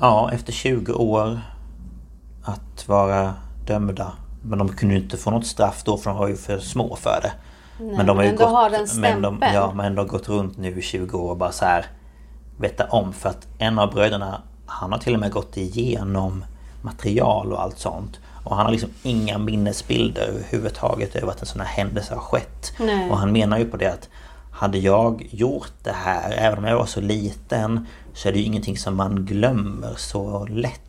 ja, 0.00 0.30
efter 0.32 0.52
20 0.52 0.92
år 0.92 1.40
att 2.46 2.88
vara 2.88 3.34
dömda. 3.66 4.12
Men 4.42 4.58
de 4.58 4.68
kunde 4.68 4.94
ju 4.94 5.00
inte 5.00 5.16
få 5.16 5.30
något 5.30 5.46
straff 5.46 5.82
då 5.84 5.96
för 5.96 6.10
de 6.10 6.18
var 6.18 6.28
ju 6.28 6.36
för 6.36 6.58
små 6.58 6.96
för 6.96 7.20
det. 7.22 7.32
men 7.96 8.06
de 8.06 8.16
har 8.16 8.24
ju 8.24 8.30
men 8.30 8.38
gått, 8.38 8.50
har 8.50 8.70
den 8.70 8.86
men 8.94 9.22
de. 9.22 9.42
Ja, 9.54 9.72
men 9.74 9.94
de 9.94 10.00
har 10.00 10.08
gått 10.08 10.28
runt 10.28 10.56
nu 10.56 10.78
i 10.78 10.82
20 10.82 11.18
år 11.18 11.30
och 11.30 11.36
bara 11.36 11.52
så 11.52 11.64
här 11.64 11.86
veta 12.58 12.84
om 12.84 13.12
för 13.12 13.28
att 13.28 13.46
en 13.58 13.78
av 13.78 13.90
bröderna 13.90 14.42
han 14.66 14.92
har 14.92 14.98
till 14.98 15.14
och 15.14 15.20
med 15.20 15.32
gått 15.32 15.56
igenom 15.56 16.44
material 16.82 17.52
och 17.52 17.62
allt 17.62 17.78
sånt. 17.78 18.20
Och 18.44 18.56
han 18.56 18.64
har 18.64 18.72
liksom 18.72 18.90
inga 19.02 19.38
minnesbilder 19.38 20.22
överhuvudtaget 20.22 21.16
över 21.16 21.28
att 21.32 21.40
en 21.40 21.46
sån 21.46 21.60
här 21.60 21.68
händelse 21.68 22.14
har 22.14 22.20
skett. 22.20 22.72
Nej. 22.80 23.10
Och 23.10 23.18
han 23.18 23.32
menar 23.32 23.58
ju 23.58 23.64
på 23.64 23.76
det 23.76 23.92
att 23.92 24.08
hade 24.56 24.78
jag 24.78 25.28
gjort 25.30 25.72
det 25.82 25.92
här, 25.92 26.30
även 26.30 26.58
om 26.58 26.64
jag 26.64 26.78
var 26.78 26.86
så 26.86 27.00
liten, 27.00 27.86
så 28.14 28.28
är 28.28 28.32
det 28.32 28.38
ju 28.38 28.44
ingenting 28.44 28.76
som 28.76 28.96
man 28.96 29.26
glömmer 29.26 29.94
så 29.96 30.46
lätt. 30.46 30.85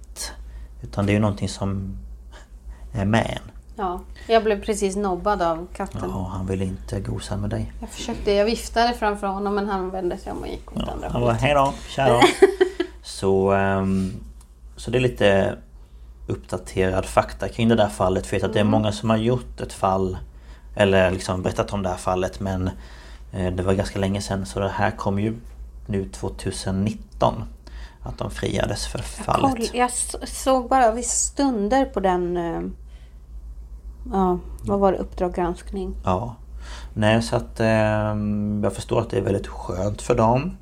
Utan 0.82 1.06
det 1.06 1.12
är 1.12 1.14
ju 1.14 1.20
någonting 1.20 1.50
som 1.50 1.98
är 2.94 3.06
med 3.06 3.26
en. 3.42 3.52
Ja, 3.76 4.02
jag 4.28 4.44
blev 4.44 4.62
precis 4.66 4.96
nobbad 4.96 5.42
av 5.42 5.68
katten. 5.76 6.02
Ja, 6.04 6.30
han 6.34 6.46
vill 6.48 6.62
inte 6.62 7.00
gosa 7.00 7.38
med 7.38 7.50
dig. 7.50 7.74
Jag 7.80 7.90
försökte, 7.90 8.32
jag 8.32 8.46
viftade 8.46 8.94
framför 8.94 9.28
honom 9.28 9.56
men 9.56 9.68
han 9.68 9.90
vände 9.90 10.18
sig 10.18 10.32
om 10.32 10.38
och 10.42 10.48
gick 10.48 10.72
åt 10.72 10.84
Ja, 10.88 10.92
andra 10.92 11.10
han 11.10 11.22
bara 11.22 11.26
hållet. 11.26 11.42
hej 11.42 11.54
då, 11.54 11.74
tja 11.88 12.22
så, 13.04 13.52
ehm, 13.52 14.14
så 14.76 14.92
det 14.92 14.98
är 14.98 15.00
lite 15.02 15.58
uppdaterad 16.28 17.06
fakta 17.06 17.50
kring 17.50 17.68
det 17.70 17.76
där 17.76 17.90
fallet. 17.90 18.28
För 18.28 18.36
jag 18.36 18.42
vet 18.42 18.50
att 18.50 18.54
det 18.54 18.60
är 18.60 18.64
många 18.64 18.92
som 18.92 19.10
har 19.10 19.18
gjort 19.18 19.62
ett 19.62 19.74
fall 19.74 20.18
eller 20.76 21.12
liksom 21.12 21.42
berättat 21.42 21.74
om 21.74 21.84
det 21.84 21.90
här 21.90 21.98
fallet 21.98 22.40
men 22.40 22.70
eh, 23.32 23.54
det 23.54 23.64
var 23.64 23.74
ganska 23.74 24.00
länge 24.00 24.22
sedan 24.22 24.46
så 24.46 24.60
det 24.60 24.70
här 24.70 24.92
kom 24.92 25.20
ju 25.20 25.36
nu 25.88 26.10
2019 26.10 27.44
att 28.08 28.18
de 28.18 28.32
friades 28.32 28.88
för 28.88 28.98
fallet. 29.00 29.74
Jag 29.74 29.86
s- 29.90 30.16
såg 30.44 30.70
bara 30.70 30.92
vissa 30.92 31.16
stunder 31.16 31.86
på 31.86 32.00
den... 32.00 32.38
eh, 32.38 32.62
Ja, 34.12 34.40
vad 34.64 34.80
var 34.80 34.92
det? 34.92 34.98
Uppdrag 34.98 35.34
granskning. 35.34 35.96
Ja. 36.06 36.36
Nej 36.94 37.22
så 37.22 37.36
att 37.36 37.60
ehm, 37.60 38.62
jag 38.64 38.74
förstår 38.74 39.00
att 39.02 39.10
det 39.10 39.18
är 39.18 39.22
väldigt 39.22 39.48
skönt 39.48 40.02
för 40.02 40.16
dem. 40.16 40.58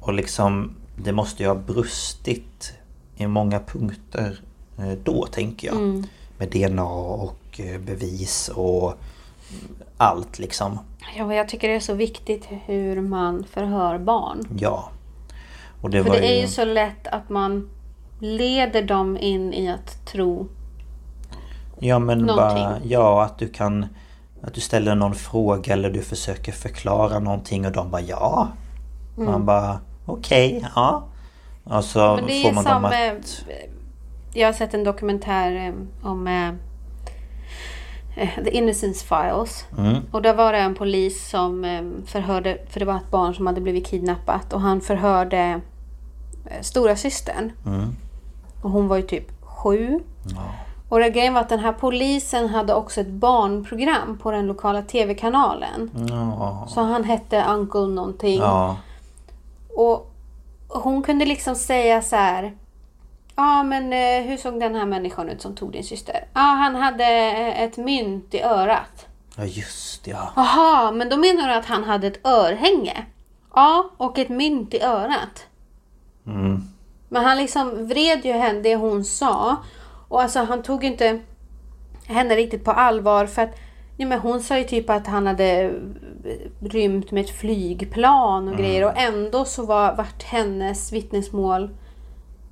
Och 0.00 0.12
liksom 0.12 0.74
det 0.96 1.12
måste 1.12 1.42
ju 1.42 1.48
ha 1.48 1.54
brustit 1.54 2.72
i 3.16 3.26
många 3.26 3.60
punkter 3.60 4.40
eh, 4.78 4.92
då 5.04 5.26
tänker 5.26 5.68
jag. 5.68 6.04
Med 6.38 6.50
DNA 6.50 6.84
och 6.94 7.60
eh, 7.60 7.80
bevis 7.80 8.48
och 8.54 8.94
allt 9.96 10.38
liksom. 10.38 10.78
Ja, 11.16 11.34
jag 11.34 11.48
tycker 11.48 11.68
det 11.68 11.74
är 11.74 11.80
så 11.80 11.94
viktigt 11.94 12.44
hur 12.66 13.00
man 13.00 13.44
förhör 13.50 13.98
barn. 13.98 14.42
Ja. 14.58 14.88
Och 15.82 15.90
det 15.90 16.02
För 16.02 16.10
var 16.10 16.16
det 16.16 16.36
är 16.36 16.40
ju... 16.40 16.48
så 16.48 16.64
lätt 16.64 17.06
att 17.06 17.28
man 17.28 17.70
leder 18.18 18.82
dem 18.82 19.16
in 19.20 19.52
i 19.54 19.68
att 19.70 20.06
tro. 20.06 20.48
Ja 21.78 21.98
men 21.98 22.18
någonting. 22.18 22.64
bara, 22.64 22.78
ja 22.84 23.22
att 23.24 23.38
du 23.38 23.48
kan 23.48 23.86
Att 24.42 24.54
du 24.54 24.60
ställer 24.60 24.94
någon 24.94 25.14
fråga 25.14 25.72
eller 25.72 25.90
du 25.90 26.02
försöker 26.02 26.52
förklara 26.52 27.18
någonting 27.18 27.66
och 27.66 27.72
de 27.72 27.90
bara 27.90 28.00
ja 28.02 28.48
Man 29.16 29.46
bara 29.46 29.78
okej, 30.06 30.66
ja 30.74 31.04
Och 31.64 31.84
så 31.84 32.00
Mm. 32.00 32.16
Men 32.16 32.26
det 32.26 32.42
får 32.42 32.48
är 32.48 32.54
man 32.54 32.64
som... 32.64 32.82
dem 32.82 32.84
att... 32.84 33.44
Jag 34.34 34.48
har 34.48 34.52
sett 34.52 34.74
en 34.74 34.84
dokumentär 34.84 35.66
eh, 35.66 36.08
om 36.10 36.26
eh, 36.26 36.48
eh, 38.16 38.44
The 38.44 38.50
Innocence 38.50 39.06
Files. 39.06 39.66
Mm. 39.78 39.96
Och 40.10 40.22
där 40.22 40.34
var 40.34 40.52
det 40.52 40.58
en 40.58 40.74
polis 40.74 41.28
som 41.30 41.62
förhörde, 42.06 42.58
för 42.68 42.80
det 42.80 42.86
var 42.86 42.96
ett 42.96 43.10
barn 43.10 43.34
som 43.34 43.46
hade 43.46 43.60
blivit 43.60 43.86
kidnappat. 43.86 44.52
Och 44.52 44.60
han 44.60 44.80
förhörde 44.80 45.60
stora 46.60 46.96
systern. 46.96 47.52
Mm. 47.66 47.96
Och 48.62 48.70
hon 48.70 48.88
var 48.88 48.96
ju 48.96 49.02
typ 49.02 49.44
sju. 49.44 50.00
Och 50.88 50.98
det 51.00 51.10
grejen 51.10 51.34
var 51.34 51.40
att 51.40 51.48
den 51.48 51.58
här 51.58 51.72
polisen 51.72 52.48
hade 52.48 52.74
också 52.74 53.00
ett 53.00 53.08
barnprogram 53.10 54.18
på 54.22 54.30
den 54.30 54.46
lokala 54.46 54.82
tv-kanalen. 54.82 55.90
Ja, 56.10 56.66
Så 56.68 56.80
han 56.80 57.04
hette 57.04 57.44
Uncle 57.48 57.86
någonting. 57.86 58.38
ja, 58.40 58.76
Och 59.76 60.10
hon 60.68 61.02
kunde 61.02 61.24
liksom 61.24 61.54
säga 61.54 62.02
så 62.02 62.16
här. 62.16 62.52
Ja 63.36 63.62
men 63.62 63.92
eh, 63.92 64.22
hur 64.28 64.36
såg 64.36 64.60
den 64.60 64.74
här 64.74 64.86
människan 64.86 65.28
ut 65.28 65.42
som 65.42 65.54
tog 65.54 65.72
din 65.72 65.84
syster? 65.84 66.24
Ja 66.34 66.40
han 66.40 66.74
hade 66.76 67.04
eh, 67.04 67.62
ett 67.62 67.76
mynt 67.76 68.34
i 68.34 68.42
örat. 68.42 69.06
ja 69.36 69.44
just 69.44 70.06
ja. 70.06 70.32
Jaha, 70.36 70.90
men 70.92 71.08
då 71.08 71.16
menar 71.16 71.48
du 71.48 71.54
att 71.54 71.66
han 71.66 71.84
hade 71.84 72.06
ett 72.06 72.26
örhänge? 72.26 73.06
Ja, 73.54 73.90
och 73.96 74.18
ett 74.18 74.28
mynt 74.28 74.74
i 74.74 74.82
örat. 74.82 75.46
Mm. 76.26 76.62
Men 77.08 77.24
han 77.24 77.36
liksom 77.36 77.86
vred 77.86 78.24
ju 78.24 78.32
henne 78.32 78.60
det 78.60 78.76
hon 78.76 79.04
sa. 79.04 79.56
Och 80.08 80.22
alltså 80.22 80.38
han 80.38 80.62
tog 80.62 80.84
inte 80.84 81.20
henne 82.06 82.36
riktigt 82.36 82.64
på 82.64 82.70
allvar 82.70 83.26
för 83.26 83.42
att 83.42 83.54
ja, 83.96 84.06
men 84.06 84.18
hon 84.18 84.40
sa 84.40 84.58
ju 84.58 84.64
typ 84.64 84.90
att 84.90 85.06
han 85.06 85.26
hade 85.26 85.62
eh, 86.24 86.66
rymt 86.68 87.10
med 87.10 87.24
ett 87.24 87.38
flygplan 87.38 88.48
och 88.48 88.56
grejer 88.56 88.84
och 88.84 88.98
ändå 88.98 89.44
så 89.44 89.66
var 89.66 89.94
vart 89.96 90.22
hennes 90.22 90.92
vittnesmål 90.92 91.70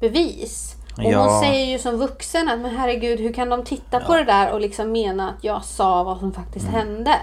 bevis. 0.00 0.76
Och 0.96 1.12
Ja. 1.12 1.22
hon 1.22 1.40
säger 1.40 1.66
ju 1.66 1.78
som 1.78 1.96
vuxen 1.96 2.48
att 2.48 2.60
men 2.60 2.76
herregud 2.76 3.20
hur 3.20 3.32
kan 3.32 3.48
de 3.48 3.64
titta 3.64 4.00
på 4.00 4.16
det 4.16 4.24
där 4.24 4.52
och 4.52 4.60
liksom 4.60 4.92
mena 4.92 5.30
att 5.30 5.44
jag 5.44 5.64
sa 5.64 6.02
vad 6.02 6.18
som 6.18 6.32
faktiskt 6.32 6.66
hände? 6.66 7.14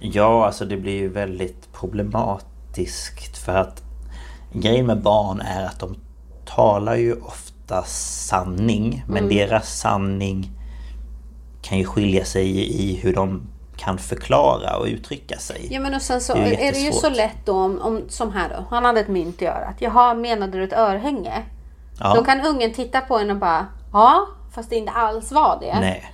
Ja, 0.00 0.46
alltså 0.46 0.64
det 0.64 0.76
blir 0.76 0.96
ju 0.96 1.08
väldigt 1.08 1.72
problematiskt 1.72 3.38
för 3.38 3.56
att 3.56 3.82
grejen 4.52 4.86
med 4.86 5.02
barn 5.02 5.40
är 5.40 5.64
att 5.64 5.80
de 5.80 5.96
talar 6.44 6.94
ju 6.94 7.14
ofta 7.20 7.82
sanning 7.82 9.04
men 9.08 9.28
deras 9.28 9.78
sanning 9.78 10.50
kan 11.62 11.78
ju 11.78 11.84
skilja 11.84 12.24
sig 12.24 12.72
i 12.82 12.96
hur 12.96 13.14
de 13.14 13.42
kan 13.76 13.98
förklara 13.98 14.76
och 14.76 14.86
uttrycka 14.86 15.38
sig. 15.38 15.68
Ja 15.70 15.80
men 15.80 15.94
och 15.94 16.02
sen 16.02 16.20
så 16.20 16.34
Det 16.34 16.40
är 16.40 16.68
är, 16.68 16.72
det 16.72 16.78
ju 16.78 16.92
så 16.92 17.10
lätt 17.10 17.46
då 17.46 17.56
om, 17.56 17.78
om, 17.78 18.02
som 18.08 18.32
här 18.32 18.48
då. 18.48 18.64
Han 18.70 18.84
hade 18.84 19.00
ett 19.00 19.08
mynt 19.08 19.42
i 19.42 19.46
örat. 19.46 19.74
Jaha, 19.78 20.14
menade 20.14 20.58
du 20.58 20.64
ett 20.64 20.72
örhänge? 20.72 21.42
Ja. 22.00 22.14
Då 22.14 22.24
kan 22.24 22.40
ungen 22.40 22.72
titta 22.72 23.00
på 23.00 23.18
en 23.18 23.30
och 23.30 23.36
bara 23.36 23.66
ja, 23.92 24.26
fast 24.54 24.70
det 24.70 24.76
inte 24.76 24.92
alls 24.92 25.32
var 25.32 25.58
det. 25.60 25.80
Nej. 25.80 26.12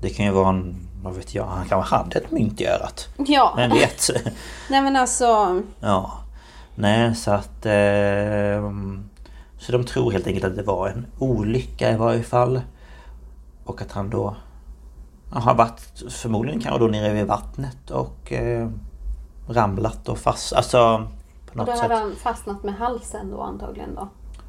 Det 0.00 0.10
kan 0.10 0.26
ju 0.26 0.32
vara 0.32 0.48
en, 0.48 0.88
vad 1.02 1.14
vet 1.14 1.34
jag, 1.34 1.44
han 1.46 1.68
kanske 1.68 1.96
hade 1.96 2.18
ett 2.18 2.30
mynt 2.30 2.60
i 2.60 2.66
örat. 2.66 3.08
Ja. 3.16 3.54
Vem 3.56 3.70
vet? 3.70 4.10
Nej 4.70 4.82
men 4.82 4.96
alltså. 4.96 5.62
ja. 5.80 6.12
Nej, 6.78 7.14
så 7.14 7.30
att... 7.30 7.66
Eh, 7.66 8.70
så 9.58 9.72
de 9.72 9.84
tror 9.84 10.10
helt 10.12 10.26
enkelt 10.26 10.44
att 10.44 10.56
det 10.56 10.62
var 10.62 10.88
en 10.88 11.06
olycka 11.18 11.92
i 11.92 11.96
varje 11.96 12.22
fall. 12.22 12.60
Och 13.64 13.82
att 13.82 13.92
han 13.92 14.10
då 14.10 14.36
ja, 15.32 15.38
har 15.40 15.54
varit 15.54 15.80
förmodligen 16.10 16.60
kanske 16.60 16.78
då 16.80 16.86
nere 16.86 17.12
vid 17.12 17.26
vattnet 17.26 17.90
och 17.90 18.32
eh, 18.32 18.68
ramlat 19.48 20.08
och 20.08 20.18
fast... 20.18 20.52
Alltså 20.52 21.08
på 21.46 21.50
Och 21.50 21.56
något 21.56 21.66
då 21.66 21.72
sätt. 21.72 21.82
hade 21.82 21.94
han 21.94 22.12
fastnat 22.16 22.62
med 22.62 22.74
halsen 22.74 23.30
då 23.30 23.40
antagligen 23.42 23.94
då. 23.94 24.08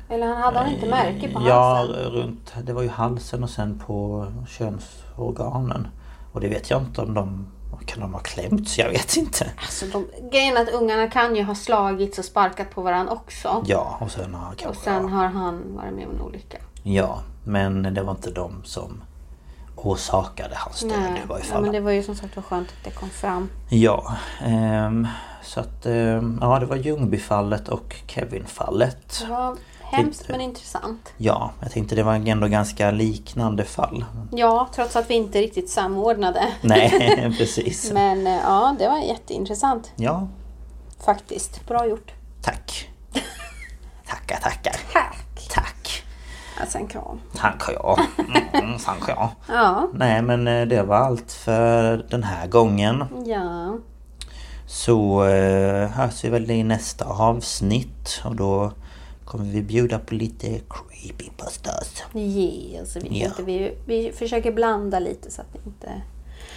Eller 0.10 0.28
han 0.28 0.38
hade 0.38 0.58
han 0.60 0.72
inte 0.74 0.90
märke 0.90 1.34
på 1.34 1.42
Ja, 1.48 1.74
halsen? 1.76 1.96
runt, 2.12 2.54
det 2.64 2.74
var 2.74 2.82
ju 2.82 2.90
halsen 2.90 3.44
och 3.44 3.50
sen 3.50 3.80
på 3.88 4.26
könsorganen. 4.48 5.88
Och 6.32 6.42
det 6.42 6.48
vet 6.50 6.70
jag 6.70 6.82
inte 6.82 7.02
om 7.02 7.14
de... 7.14 7.48
Kan 7.86 8.00
de 8.02 8.14
ha 8.14 8.20
klämts? 8.20 8.78
Jag 8.78 8.90
vet 8.90 9.18
inte. 9.18 9.52
Alltså 9.58 9.86
de, 9.86 10.08
grejen 10.32 10.58
är 10.58 10.62
att 10.62 10.70
ungarna 10.70 11.10
kan 11.10 11.36
ju 11.36 11.44
ha 11.44 11.56
slagits 11.56 12.20
och 12.20 12.26
sparkat 12.26 12.70
på 12.70 12.82
varandra 12.82 13.14
också. 13.14 13.64
Ja, 13.66 13.98
och 14.02 14.12
sen 14.12 14.34
har 14.34 14.52
och 14.52 14.58
kanske... 14.58 14.84
sen 14.84 15.10
har 15.10 15.28
han 15.28 15.76
varit 15.76 15.94
med 15.94 16.08
om 16.08 16.16
en 16.16 16.22
olycka. 16.22 16.58
Ja, 16.84 17.22
men 17.44 17.94
det 17.94 18.04
var 18.04 18.12
inte 18.12 18.32
de 18.32 18.64
som 18.64 19.02
orsakade 19.76 20.56
hans 20.56 20.80
död 20.82 20.92
Nej, 21.00 21.22
i 21.24 21.28
varje 21.28 21.44
ja, 21.46 21.54
fall. 21.54 21.62
men 21.62 21.72
det 21.72 21.80
var 21.80 21.92
ju 21.92 22.04
som 22.04 22.16
sagt 22.16 22.36
var 22.36 22.44
skönt 22.44 22.68
att 22.68 22.84
det 22.84 22.92
kom 22.92 23.10
fram. 23.10 23.50
Ja, 23.70 24.18
ehm, 24.42 25.08
så 25.44 25.60
att... 25.60 25.86
ehm, 25.86 26.38
ja, 26.42 26.60
det 26.60 26.66
var 26.66 26.76
Ljungbyfallet 26.76 27.68
och 27.70 27.96
Kevinfallet. 28.08 29.26
Var 29.30 29.58
hemskt 29.92 30.30
men 30.30 30.42
intressant. 30.42 31.14
Ja, 31.18 31.52
jag 31.62 31.72
tänkte 31.72 31.96
det 31.96 32.04
var 32.04 32.14
ändå 32.14 32.48
ganska 32.48 32.92
liknande 32.92 33.66
fall. 33.66 34.06
Ja, 34.32 34.68
trots 34.76 34.96
att 34.96 35.10
vi 35.10 35.14
inte 35.14 35.40
riktigt 35.42 35.70
samordnade. 35.70 36.48
Nej, 36.62 37.34
precis. 37.38 37.92
Men 37.92 38.28
eh, 38.28 38.34
ja, 38.44 38.76
det 38.80 38.88
var 38.88 39.00
jätteintressant 39.00 39.92
Ja, 39.96 40.28
faktiskt. 41.06 41.68
Bra 41.68 41.88
gjort. 41.88 42.12
tack. 42.42 42.90
Tackar, 44.08 44.38
tackar. 44.38 44.76
Tack! 44.94 45.48
Tack. 45.50 46.04
Alltså 46.62 46.78
en 46.78 46.88
kram. 46.88 47.20
Tackar 47.36 47.74
jag. 47.74 48.00
Mm, 48.54 48.78
tackar 48.80 49.14
jag. 49.16 49.30
Ja, 49.58 49.88
Nej 49.94 50.22
men 50.22 50.48
eh, 50.48 50.66
det 50.68 50.84
var 50.84 50.96
allt 50.98 51.32
för 51.32 52.06
den 52.10 52.24
här 52.24 52.48
gången. 52.48 53.06
ja. 53.26 53.78
Så 54.70 55.26
eh, 55.26 55.90
hörs 55.90 56.24
vi 56.24 56.30
väl 56.30 56.52
i 56.52 56.64
nästa 56.64 57.06
avsnitt 57.06 58.22
och 58.26 58.36
då 58.36 58.72
kommer 59.28 59.46
vi 59.46 59.62
bjuda 59.62 60.00
på 60.00 60.14
lite 60.16 60.60
creepypastas. 60.70 61.82
Oss. 61.82 62.04
Vi, 62.14 62.80
Ja. 63.10 63.30
vi, 63.46 63.74
vi 63.86 64.12
försöker 64.12 64.52
blanda 64.52 65.00
lite 65.00 65.32
så 65.32 65.42
att 65.42 65.54
det 65.54 65.60
inte 65.70 66.02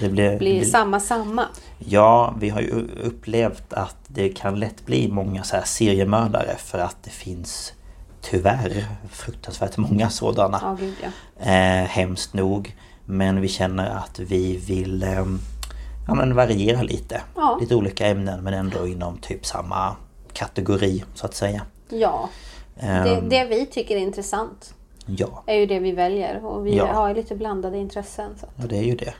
Det 0.00 0.08
blir, 0.08 0.38
blir 0.38 0.64
samma 0.64 1.00
samma. 1.00 1.46
Ja, 1.78 2.34
vi 2.40 2.48
har 2.48 2.60
ju 2.60 2.88
upplevt 3.04 3.72
att 3.72 3.96
det 4.08 4.28
kan 4.28 4.60
lätt 4.60 4.86
bli 4.86 5.08
många 5.08 5.42
så 5.42 5.56
här 5.56 5.64
seriemördare 5.64 6.56
för 6.58 6.78
att 6.78 6.96
det 7.02 7.10
finns 7.10 7.72
tyvärr 8.20 8.84
fruktansvärt 9.10 9.76
många 9.76 10.10
sådana. 10.10 10.58
Ja, 10.62 10.76
gud 10.80 10.94
ja. 11.02 11.08
Eh, 11.52 11.84
hemskt 11.86 12.34
nog. 12.34 12.76
Men 13.04 13.40
vi 13.40 13.48
känner 13.48 13.90
att 13.90 14.18
vi 14.18 14.56
vill 14.56 15.02
eh, 15.02 15.24
ja, 16.08 16.14
men 16.14 16.34
variera 16.34 16.82
lite. 16.82 17.20
Ja. 17.36 17.58
Lite 17.60 17.74
olika 17.74 18.06
ämnen 18.06 18.44
men 18.44 18.54
ändå 18.54 18.86
inom 18.86 19.18
typ 19.18 19.46
samma 19.46 19.96
kategori 20.32 21.04
så 21.14 21.26
att 21.26 21.34
säga. 21.34 21.62
Ja, 21.88 22.28
det, 22.74 22.86
Ehm, 22.86 23.28
det 23.28 23.44
vi 23.44 23.66
tycker 23.66 23.96
är 23.96 24.00
intressant 24.00 24.74
Ja, 25.06 25.42
är 25.46 25.54
ju 25.54 25.66
det 25.66 25.78
vi 25.78 25.92
väljer. 25.92 26.44
Och 26.46 26.66
vi 26.66 26.76
Ja. 26.76 26.86
har 26.92 27.08
ju 27.08 27.14
lite 27.14 27.34
blandade 27.36 27.78
intressen. 27.78 28.30
Så. 28.40 28.46
ja, 28.56 28.64
det 28.68 28.76
är 28.78 28.82
ju 28.82 28.94
det. 28.96 29.14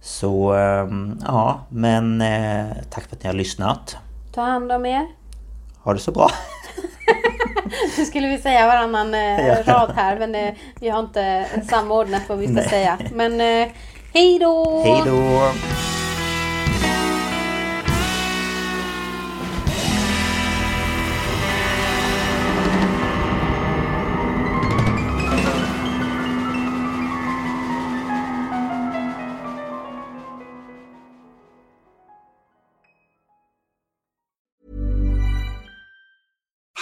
Så 0.00 0.52
ehm, 0.52 1.18
ja, 1.26 1.60
men 1.68 2.20
eh, 2.20 2.66
tack 2.90 3.08
för 3.08 3.16
att 3.16 3.22
ni 3.22 3.26
har 3.28 3.34
lyssnat. 3.34 3.96
Ta 4.34 4.40
hand 4.42 4.72
om 4.72 4.86
er. 4.86 5.06
Ha 5.82 5.92
det 5.94 5.98
så 6.00 6.12
bra. 6.12 6.30
Nu 7.98 8.04
skulle 8.04 8.28
vi 8.28 8.38
säga 8.38 8.66
varannan 8.66 9.14
eh, 9.14 9.46
Ja. 9.46 9.62
rad 9.66 9.92
här 9.96 10.18
men 10.18 10.34
eh, 10.34 10.54
vi 10.80 10.88
har 10.88 11.00
inte 11.00 11.46
samordnat 11.70 12.22
vad 12.28 12.38
vi 12.38 12.44
ska 12.46 12.54
Nej. 12.54 12.68
säga. 12.68 12.98
Men 13.14 13.32
eh, 13.40 13.68
hej 14.14 14.38
då! 14.38 14.82
Hej 14.84 15.02
då! 15.06 15.50